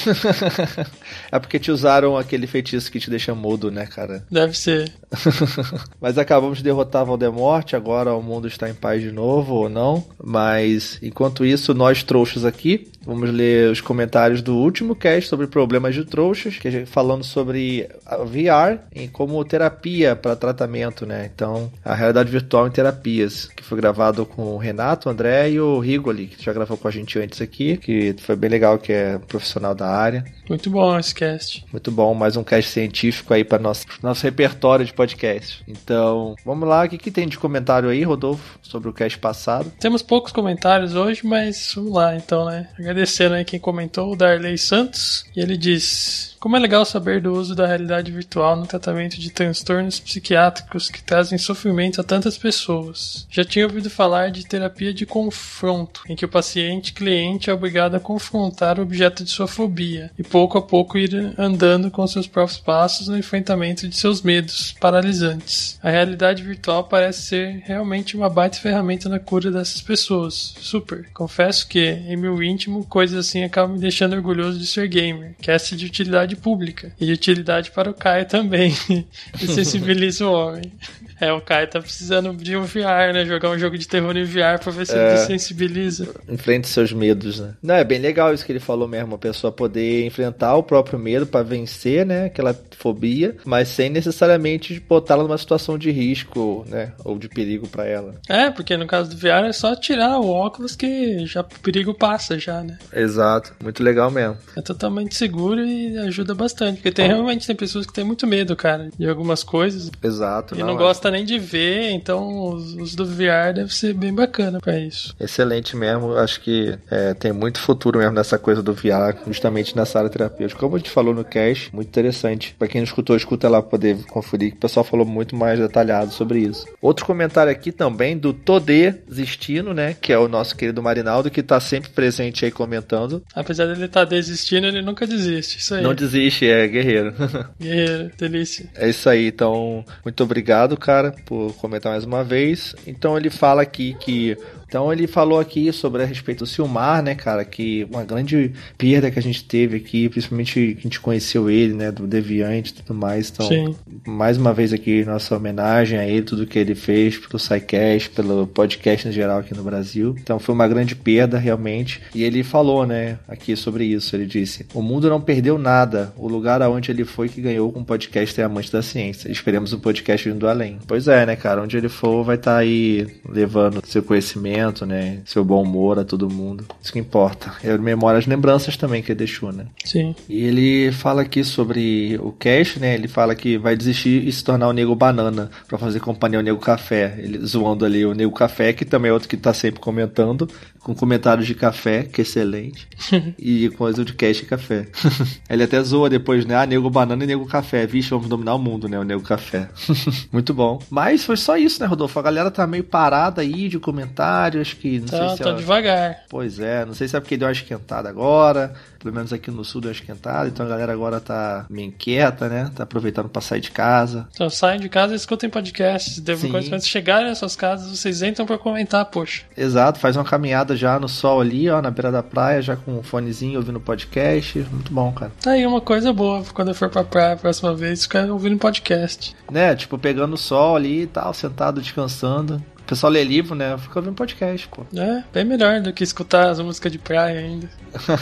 é 1.31 1.39
porque 1.39 1.59
te 1.59 1.71
usaram 1.71 2.17
aquele 2.17 2.47
feitiço 2.47 2.91
que 2.91 2.99
te 2.99 3.09
deixa 3.09 3.33
mudo, 3.33 3.71
né, 3.71 3.85
cara? 3.85 4.23
Deve 4.29 4.57
ser. 4.57 4.91
Mas 5.99 6.17
acabamos 6.17 6.59
de 6.59 6.63
derrotar 6.63 7.05
Voldemort, 7.05 7.73
agora 7.73 8.13
o 8.13 8.21
mundo 8.21 8.47
está 8.47 8.69
em 8.69 8.73
paz 8.73 9.01
de 9.01 9.11
novo 9.11 9.55
ou 9.55 9.69
não. 9.69 10.03
Mas 10.23 10.99
enquanto 11.01 11.45
isso, 11.45 11.73
nós 11.73 12.03
trouxas 12.03 12.45
aqui, 12.45 12.87
vamos 13.05 13.31
ler 13.31 13.71
os 13.71 13.81
comentários 13.81 14.41
do 14.41 14.55
último 14.55 14.95
cast 14.95 15.29
sobre 15.29 15.47
problemas 15.47 15.95
de 15.95 16.05
trouxas, 16.05 16.57
que 16.57 16.67
a 16.67 16.71
gente 16.71 16.89
falando 16.89 17.23
sobre 17.23 17.89
VR 18.25 18.79
em 18.93 19.07
como 19.07 19.43
terapia 19.43 20.15
para 20.15 20.35
tratamento, 20.35 21.05
né? 21.05 21.29
Então, 21.33 21.71
a 21.83 21.95
realidade 21.95 22.31
virtual 22.31 22.67
em 22.67 22.71
terapias, 22.71 23.45
que 23.55 23.63
foi 23.63 23.77
gravado 23.77 24.25
com 24.25 24.43
o 24.53 24.57
Renato, 24.57 25.09
o 25.09 25.11
André 25.11 25.51
e 25.51 25.59
o 25.59 25.79
Rigoli, 25.79 26.27
que 26.27 26.43
já 26.43 26.53
gravou 26.53 26.77
com 26.77 26.87
a 26.87 26.91
gente 26.91 27.17
antes 27.19 27.41
aqui, 27.41 27.77
que 27.77 28.15
foi 28.19 28.35
bem 28.35 28.49
legal, 28.49 28.77
que 28.77 28.93
é 28.93 29.17
profissional 29.17 29.73
da 29.73 29.88
área. 29.89 30.25
Muito 30.49 30.69
bom 30.71 30.97
esse 30.97 31.13
cast. 31.13 31.63
Muito 31.71 31.91
bom, 31.91 32.15
mais 32.15 32.35
um 32.35 32.43
cast 32.43 32.71
científico 32.71 33.33
aí 33.33 33.43
para 33.43 33.59
nosso, 33.59 33.85
nosso 34.01 34.23
repertório 34.23 34.83
de 34.83 34.91
podcast. 34.91 35.63
Então, 35.67 36.35
vamos 36.43 36.67
lá, 36.67 36.85
o 36.85 36.89
que, 36.89 36.97
que 36.97 37.11
tem 37.11 37.27
de 37.27 37.37
comentário 37.37 37.87
aí, 37.87 38.03
Rodolfo, 38.03 38.57
sobre 38.63 38.89
o 38.89 38.93
cast 38.93 39.19
passado? 39.19 39.71
Temos 39.79 40.01
poucos 40.01 40.31
comentários 40.31 40.95
hoje, 40.95 41.21
mas 41.23 41.71
vamos 41.75 41.93
lá 41.93 42.15
então, 42.15 42.45
né? 42.45 42.67
Agradecendo 42.79 43.35
aí 43.35 43.45
quem 43.45 43.59
comentou, 43.59 44.11
o 44.11 44.15
Darley 44.15 44.57
Santos. 44.57 45.23
E 45.35 45.39
ele 45.39 45.55
diz: 45.55 46.35
Como 46.39 46.55
é 46.55 46.59
legal 46.59 46.83
saber 46.83 47.21
do 47.21 47.31
uso 47.33 47.53
da 47.53 47.67
realidade 47.67 48.11
virtual 48.11 48.55
no 48.55 48.65
tratamento 48.65 49.19
de 49.19 49.29
transtornos 49.29 49.99
psiquiátricos 49.99 50.89
que 50.89 51.03
trazem 51.03 51.37
sofrimento 51.37 52.01
a 52.01 52.03
tantas 52.03 52.37
pessoas. 52.37 53.27
Já 53.29 53.43
tinha 53.43 53.65
ouvido 53.65 53.89
falar 53.89 54.31
de 54.31 54.47
terapia 54.47 54.93
de 54.93 55.05
confronto, 55.05 56.01
em 56.09 56.15
que 56.15 56.25
o 56.25 56.29
paciente 56.29 56.93
cliente 56.93 57.51
é 57.51 57.53
obrigado 57.53 57.95
a 57.95 57.99
confrontar 57.99 58.79
o 58.79 58.81
objeto 58.81 59.23
de 59.23 59.29
sua 59.29 59.47
fobia 59.47 59.78
e 59.79 60.23
pouco 60.23 60.57
a 60.57 60.61
pouco 60.61 60.97
ir 60.97 61.33
andando 61.37 61.89
com 61.91 62.05
seus 62.07 62.27
próprios 62.27 62.59
passos 62.59 63.07
no 63.07 63.17
enfrentamento 63.17 63.87
de 63.87 63.95
seus 63.95 64.21
medos 64.21 64.75
paralisantes. 64.79 65.79
A 65.81 65.89
realidade 65.89 66.43
virtual 66.43 66.83
parece 66.83 67.21
ser 67.21 67.63
realmente 67.65 68.15
uma 68.15 68.29
baita 68.29 68.57
ferramenta 68.57 69.09
na 69.09 69.19
cura 69.19 69.51
dessas 69.51 69.81
pessoas. 69.81 70.53
Super. 70.59 71.09
Confesso 71.13 71.67
que, 71.67 71.79
em 71.79 72.17
meu 72.17 72.41
íntimo, 72.41 72.85
coisas 72.85 73.27
assim 73.27 73.43
acabam 73.43 73.75
me 73.75 73.81
deixando 73.81 74.15
orgulhoso 74.15 74.59
de 74.59 74.67
ser 74.67 74.87
gamer. 74.87 75.35
Cast 75.41 75.75
de 75.75 75.85
utilidade 75.85 76.35
pública. 76.35 76.91
E 76.99 77.05
de 77.05 77.13
utilidade 77.13 77.71
para 77.71 77.89
o 77.89 77.93
Caio 77.93 78.25
também. 78.25 78.73
e 79.41 79.47
sensibiliza 79.47 80.25
o 80.25 80.33
homem. 80.33 80.71
É, 81.19 81.31
o 81.33 81.41
Caio 81.41 81.67
tá 81.67 81.79
precisando 81.79 82.33
de 82.35 82.55
um 82.55 82.63
VR, 82.63 83.13
né? 83.13 83.25
Jogar 83.25 83.49
um 83.49 83.59
jogo 83.59 83.77
de 83.77 83.87
terror 83.87 84.15
em 84.15 84.23
VR 84.23 84.59
pra 84.61 84.71
ver 84.71 84.85
se 84.85 84.95
ele 84.95 85.17
sensibiliza. 85.17 86.09
Enfrente 86.27 86.67
seus 86.67 86.93
medos, 86.93 87.39
né? 87.39 87.53
Não, 87.61 87.75
é 87.75 87.83
bem 87.83 87.99
legal 87.99 88.33
isso 88.33 88.45
que 88.45 88.51
ele 88.51 88.59
falou 88.59 88.87
mesmo, 88.87 89.15
a 89.15 89.17
pessoa 89.17 89.51
poder 89.51 90.05
enfrentar 90.05 90.55
o 90.55 90.63
próprio 90.63 90.97
medo 90.97 91.25
para 91.25 91.43
vencer, 91.43 92.05
né, 92.05 92.25
aquela 92.25 92.55
fobia, 92.77 93.35
mas 93.45 93.67
sem 93.69 93.89
necessariamente 93.89 94.79
botá-la 94.79 95.23
numa 95.23 95.37
situação 95.37 95.77
de 95.77 95.91
risco, 95.91 96.65
né, 96.67 96.93
ou 97.03 97.17
de 97.17 97.27
perigo 97.27 97.67
para 97.67 97.85
ela. 97.85 98.15
É, 98.27 98.49
porque 98.49 98.77
no 98.77 98.87
caso 98.87 99.09
do 99.09 99.17
VR 99.17 99.47
é 99.47 99.51
só 99.51 99.75
tirar 99.75 100.19
o 100.19 100.29
óculos 100.29 100.75
que 100.75 101.25
já 101.25 101.41
o 101.41 101.59
perigo 101.61 101.93
passa 101.93 102.37
já, 102.39 102.61
né? 102.61 102.77
Exato, 102.93 103.53
muito 103.61 103.83
legal 103.83 104.09
mesmo. 104.09 104.37
É 104.55 104.61
totalmente 104.61 105.15
seguro 105.15 105.65
e 105.65 105.97
ajuda 105.97 106.33
bastante. 106.33 106.75
Porque 106.75 106.91
tem 106.91 107.07
realmente 107.07 107.47
tem 107.47 107.55
pessoas 107.55 107.85
que 107.85 107.93
têm 107.93 108.03
muito 108.03 108.25
medo, 108.27 108.55
cara, 108.55 108.89
de 108.97 109.07
algumas 109.07 109.43
coisas. 109.43 109.91
Exato. 110.01 110.55
E 110.55 110.63
não, 110.63 110.75
é. 110.75 110.77
gosta 110.77 111.08
nem 111.11 111.25
de 111.25 111.37
ver, 111.37 111.91
então 111.91 112.49
os, 112.53 112.73
os 112.75 112.95
do 112.95 113.05
VR 113.05 113.53
deve 113.53 113.73
ser 113.73 113.93
bem 113.93 114.13
bacana 114.13 114.59
pra 114.59 114.77
isso. 114.77 115.15
Excelente 115.19 115.75
mesmo, 115.75 116.15
acho 116.15 116.41
que 116.41 116.77
é, 116.89 117.13
tem 117.13 117.31
muito 117.31 117.59
futuro 117.59 117.99
mesmo 117.99 118.13
nessa 118.13 118.37
coisa 118.37 118.61
do 118.61 118.73
VR, 118.73 119.15
justamente 119.27 119.75
nessa 119.75 119.99
área 119.99 120.09
terapêutica. 120.09 120.59
Como 120.59 120.75
a 120.75 120.79
gente 120.79 120.89
falou 120.89 121.13
no 121.13 121.23
cast, 121.23 121.73
muito 121.73 121.87
interessante. 121.87 122.55
Pra 122.57 122.67
quem 122.67 122.81
não 122.81 122.85
escutou, 122.85 123.15
escuta 123.15 123.49
lá 123.49 123.61
pra 123.61 123.71
poder 123.71 124.03
conferir, 124.05 124.51
que 124.51 124.57
o 124.57 124.59
pessoal 124.59 124.83
falou 124.83 125.05
muito 125.05 125.35
mais 125.35 125.59
detalhado 125.59 126.11
sobre 126.11 126.39
isso. 126.39 126.65
Outro 126.81 127.05
comentário 127.05 127.51
aqui 127.51 127.71
também 127.71 128.17
do 128.17 128.33
Todê 128.33 128.95
Zistino, 129.11 129.73
né, 129.73 129.95
que 129.99 130.11
é 130.11 130.17
o 130.17 130.27
nosso 130.27 130.55
querido 130.55 130.81
Marinaldo, 130.81 131.29
que 131.29 131.43
tá 131.43 131.59
sempre 131.59 131.89
presente 131.89 132.45
aí 132.45 132.51
comentando. 132.51 133.23
Apesar 133.33 133.65
dele 133.65 133.85
estar 133.85 134.05
desistindo, 134.05 134.67
ele 134.67 134.81
nunca 134.81 135.05
desiste. 135.07 135.59
Isso 135.59 135.75
aí. 135.75 135.83
Não 135.83 135.93
desiste, 135.93 136.45
é 136.45 136.67
guerreiro. 136.67 137.13
Guerreiro, 137.59 138.11
delícia. 138.17 138.69
É 138.75 138.89
isso 138.89 139.09
aí, 139.09 139.27
então, 139.27 139.83
muito 140.03 140.23
obrigado, 140.23 140.75
cara, 140.77 140.98
por 141.25 141.53
comentar 141.55 141.91
mais 141.91 142.03
uma 142.05 142.23
vez. 142.23 142.75
Então 142.85 143.17
ele 143.17 143.29
fala 143.29 143.61
aqui 143.61 143.95
que 143.99 144.37
Então 144.69 144.93
ele 144.93 145.07
falou 145.07 145.39
aqui 145.39 145.73
sobre 145.73 146.03
a 146.03 146.05
respeito 146.05 146.43
do 146.43 146.47
Silmar, 146.47 147.01
né, 147.01 147.15
cara, 147.15 147.43
que 147.43 147.87
uma 147.91 148.03
grande 148.03 148.53
perda 148.77 149.09
que 149.09 149.17
a 149.17 149.21
gente 149.21 149.43
teve 149.43 149.77
aqui, 149.77 150.07
principalmente 150.07 150.53
que 150.73 150.79
a 150.79 150.83
gente 150.83 150.99
conheceu 150.99 151.49
ele, 151.49 151.73
né, 151.73 151.91
do 151.91 152.05
Deviante 152.05 152.69
e 152.71 152.73
tudo 152.75 152.93
mais. 152.93 153.31
Então, 153.31 153.47
Sim. 153.47 153.75
mais 154.05 154.37
uma 154.37 154.53
vez 154.53 154.71
aqui 154.71 155.03
nossa 155.03 155.35
homenagem 155.35 155.97
a 155.97 156.07
ele, 156.07 156.21
tudo 156.21 156.45
que 156.45 156.59
ele 156.59 156.75
fez 156.75 157.17
pelo 157.17 157.39
SciCast, 157.39 158.11
pelo 158.11 158.45
podcast 158.45 159.07
em 159.07 159.11
geral 159.11 159.39
aqui 159.39 159.55
no 159.55 159.63
Brasil. 159.63 160.15
Então 160.21 160.37
foi 160.37 160.53
uma 160.53 160.67
grande 160.67 160.95
perda 160.95 161.39
realmente. 161.39 161.99
E 162.13 162.23
ele 162.23 162.43
falou, 162.43 162.85
né, 162.85 163.17
aqui 163.27 163.55
sobre 163.55 163.85
isso. 163.85 164.15
Ele 164.15 164.27
disse: 164.27 164.67
"O 164.75 164.83
mundo 164.83 165.09
não 165.09 165.19
perdeu 165.19 165.57
nada. 165.57 166.13
O 166.15 166.27
lugar 166.27 166.61
aonde 166.61 166.91
ele 166.91 167.05
foi 167.05 167.27
que 167.27 167.41
ganhou 167.41 167.71
com 167.71 167.79
o 167.79 167.85
podcast 167.85 168.39
é 168.39 168.43
amante 168.43 168.71
da 168.71 168.83
ciência. 168.83 169.31
Esperemos 169.31 169.73
o 169.73 169.79
podcast 169.79 170.29
vindo 170.29 170.47
além." 170.47 170.77
Pois 170.85 171.07
é, 171.07 171.25
né, 171.25 171.35
cara, 171.35 171.63
onde 171.63 171.75
ele 171.75 171.89
for 171.89 172.23
vai 172.23 172.35
estar 172.35 172.57
aí 172.57 173.07
levando 173.27 173.81
seu 173.85 174.03
conhecimento, 174.03 174.58
né, 174.85 175.19
seu 175.25 175.43
bom 175.43 175.63
humor 175.63 175.99
a 175.99 176.03
todo 176.03 176.29
mundo. 176.29 176.65
Isso 176.81 176.91
que 176.91 176.99
importa. 176.99 177.53
É 177.63 177.77
memória 177.77 178.17
as 178.17 178.25
lembranças 178.25 178.77
também 178.77 179.01
que 179.01 179.11
ele 179.11 179.19
deixou, 179.19 179.51
né? 179.51 179.65
Sim. 179.83 180.15
E 180.27 180.43
ele 180.43 180.91
fala 180.91 181.21
aqui 181.21 181.43
sobre 181.43 182.19
o 182.21 182.31
Cash, 182.31 182.77
né? 182.77 182.93
Ele 182.93 183.07
fala 183.07 183.35
que 183.35 183.57
vai 183.57 183.75
desistir 183.75 184.27
e 184.27 184.31
se 184.31 184.43
tornar 184.43 184.67
o 184.67 184.73
Nego 184.73 184.95
Banana 184.95 185.49
pra 185.67 185.77
fazer 185.77 185.99
companhia 185.99 186.39
ao 186.39 186.43
Nego 186.43 186.59
Café. 186.59 187.15
Ele 187.17 187.39
zoando 187.45 187.85
ali 187.85 188.05
o 188.05 188.13
Nego 188.13 188.33
Café, 188.33 188.73
que 188.73 188.85
também 188.85 189.09
é 189.09 189.13
outro 189.13 189.29
que 189.29 189.37
tá 189.37 189.53
sempre 189.53 189.79
comentando, 189.79 190.47
com 190.79 190.95
comentários 190.95 191.45
de 191.45 191.53
café, 191.53 192.03
que 192.03 192.21
é 192.21 192.23
excelente, 192.23 192.87
e 193.37 193.69
coisa 193.71 194.03
de 194.03 194.13
Cash 194.13 194.39
e 194.39 194.45
café. 194.45 194.87
ele 195.49 195.63
até 195.63 195.81
zoa 195.81 196.09
depois, 196.09 196.45
né? 196.45 196.55
Ah, 196.55 196.65
Nego 196.65 196.89
Banana 196.89 197.23
e 197.23 197.27
Nego 197.27 197.45
Café. 197.45 197.85
Vixe, 197.85 198.09
vamos 198.09 198.27
dominar 198.27 198.55
o 198.55 198.59
mundo, 198.59 198.87
né? 198.87 198.99
O 198.99 199.03
Nego 199.03 199.21
Café. 199.21 199.69
Muito 200.31 200.53
bom. 200.53 200.81
Mas 200.89 201.23
foi 201.23 201.37
só 201.37 201.57
isso, 201.57 201.81
né, 201.81 201.87
Rodolfo? 201.87 202.19
A 202.19 202.23
galera 202.23 202.51
tá 202.51 202.65
meio 202.65 202.83
parada 202.83 203.41
aí 203.41 203.67
de 203.67 203.79
comentários, 203.79 204.48
que 204.49 204.99
não 204.99 205.07
Tá, 205.07 205.17
sei 205.17 205.37
se 205.37 205.43
tá 205.43 205.49
é... 205.49 205.53
devagar. 205.53 206.23
Pois 206.29 206.59
é, 206.59 206.85
não 206.85 206.93
sei 206.93 207.07
se 207.07 207.15
é 207.15 207.19
porque 207.19 207.37
deu 207.37 207.47
uma 207.47 207.51
esquentada 207.51 208.09
agora, 208.09 208.73
pelo 208.99 209.13
menos 209.13 209.31
aqui 209.31 209.49
no 209.51 209.63
sul 209.63 209.81
deu 209.81 209.89
uma 209.89 209.93
esquentada, 209.95 210.47
então 210.47 210.65
a 210.65 210.69
galera 210.69 210.91
agora 210.93 211.19
tá 211.19 211.65
meio 211.69 211.87
inquieta, 211.87 212.47
né? 212.49 212.69
Tá 212.75 212.83
aproveitando 212.83 213.29
pra 213.29 213.41
sair 213.41 213.61
de 213.61 213.71
casa. 213.71 214.27
Então 214.33 214.49
saem 214.49 214.79
de 214.79 214.89
casa 214.89 215.13
e 215.13 215.15
escutem 215.15 215.49
podcasts. 215.49 216.19
Devo 216.19 216.41
Sim. 216.41 216.51
quando 216.51 216.65
vocês 216.65 216.87
chegarem 216.87 217.27
nas 217.29 217.37
suas 217.37 217.55
casas, 217.55 217.89
vocês 217.97 218.21
entram 218.21 218.45
pra 218.45 218.57
comentar, 218.57 219.05
poxa. 219.05 219.43
Exato, 219.55 219.99
faz 219.99 220.15
uma 220.15 220.25
caminhada 220.25 220.75
já 220.75 220.99
no 220.99 221.07
sol 221.07 221.41
ali, 221.41 221.69
ó, 221.69 221.81
na 221.81 221.91
beira 221.91 222.11
da 222.11 222.23
praia, 222.23 222.61
já 222.61 222.75
com 222.75 222.97
um 222.99 223.03
fonezinho 223.03 223.57
ouvindo 223.59 223.79
podcast. 223.79 224.59
Muito 224.71 224.93
bom, 224.93 225.11
cara. 225.11 225.31
Tá 225.41 225.51
aí 225.51 225.65
uma 225.65 225.81
coisa 225.81 226.11
boa 226.13 226.43
quando 226.53 226.69
eu 226.69 226.75
for 226.75 226.89
pra 226.89 227.03
praia 227.03 227.33
a 227.33 227.37
próxima 227.37 227.73
vez, 227.73 228.03
ficar 228.03 228.25
ouvindo 228.29 228.57
podcast. 228.57 229.35
Né? 229.51 229.75
Tipo, 229.75 229.97
pegando 229.97 230.33
o 230.33 230.37
sol 230.37 230.75
ali 230.75 231.03
e 231.03 231.07
tal, 231.07 231.33
sentado 231.33 231.81
descansando. 231.81 232.61
O 232.89 232.93
pessoal 232.97 233.13
lê 233.13 233.23
livro, 233.23 233.53
né? 233.53 233.77
Fica 233.77 233.99
ouvindo 233.99 234.15
podcast, 234.15 234.67
pô. 234.67 234.81
É, 234.97 235.23
bem 235.31 235.45
melhor 235.45 235.79
do 235.79 235.93
que 235.93 236.03
escutar 236.03 236.49
as 236.49 236.59
músicas 236.59 236.91
de 236.91 236.97
praia 236.97 237.39
ainda. 237.39 237.69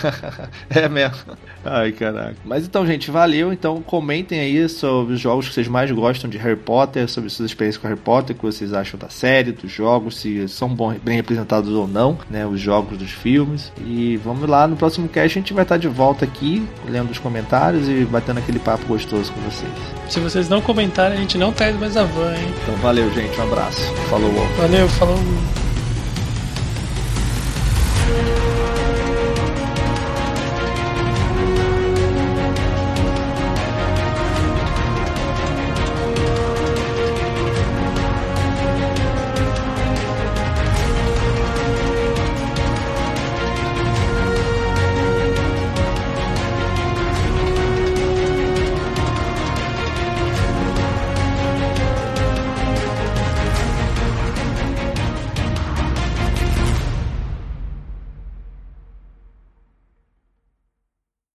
é 0.70 0.90
mesmo. 0.90 1.38
Ai, 1.64 1.94
caraca. 1.94 2.36
Mas 2.44 2.66
então, 2.66 2.86
gente, 2.86 3.10
valeu. 3.10 3.54
Então, 3.54 3.82
comentem 3.82 4.42
aí 4.42 4.68
sobre 4.68 5.14
os 5.14 5.22
jogos 5.22 5.48
que 5.48 5.54
vocês 5.54 5.70
mais 5.70 5.90
gostam 5.90 6.30
de 6.30 6.38
Harry 6.38 6.58
Potter, 6.58 7.08
sobre 7.08 7.30
suas 7.30 7.50
experiências 7.50 7.82
com 7.82 7.88
Harry 7.88 8.00
Potter, 8.00 8.36
o 8.36 8.40
que 8.40 8.46
vocês 8.46 8.74
acham 8.74 9.00
da 9.00 9.08
série, 9.08 9.54
dos 9.54 9.72
jogos, 9.72 10.18
se 10.18 10.50
são 10.50 10.68
bom, 10.68 10.94
bem 11.02 11.16
representados 11.16 11.72
ou 11.72 11.88
não, 11.88 12.18
né? 12.30 12.46
Os 12.46 12.60
jogos 12.60 12.98
dos 12.98 13.12
filmes. 13.12 13.72
E 13.86 14.18
vamos 14.18 14.50
lá, 14.50 14.68
no 14.68 14.76
próximo 14.76 15.08
cast 15.08 15.38
a 15.38 15.42
gente 15.42 15.54
vai 15.54 15.64
estar 15.64 15.78
de 15.78 15.88
volta 15.88 16.26
aqui, 16.26 16.68
lendo 16.90 17.10
os 17.10 17.20
comentários 17.20 17.88
e 17.88 18.04
batendo 18.04 18.40
aquele 18.40 18.60
papo 18.60 18.86
gostoso 18.86 19.32
com 19.32 19.40
vocês. 19.42 19.72
Se 20.10 20.20
vocês 20.20 20.50
não 20.50 20.62
comentarem, 20.62 21.18
a 21.18 21.22
gente 21.22 21.38
não 21.38 21.54
traz 21.54 21.78
mais 21.80 21.96
a 21.96 22.04
van, 22.04 22.36
hein? 22.36 22.54
Então, 22.64 22.76
valeu, 22.76 23.10
gente. 23.14 23.40
Um 23.40 23.44
abraço. 23.44 23.82
Falou. 24.10 24.57
Valeu, 24.58 24.90
falou. 24.90 25.20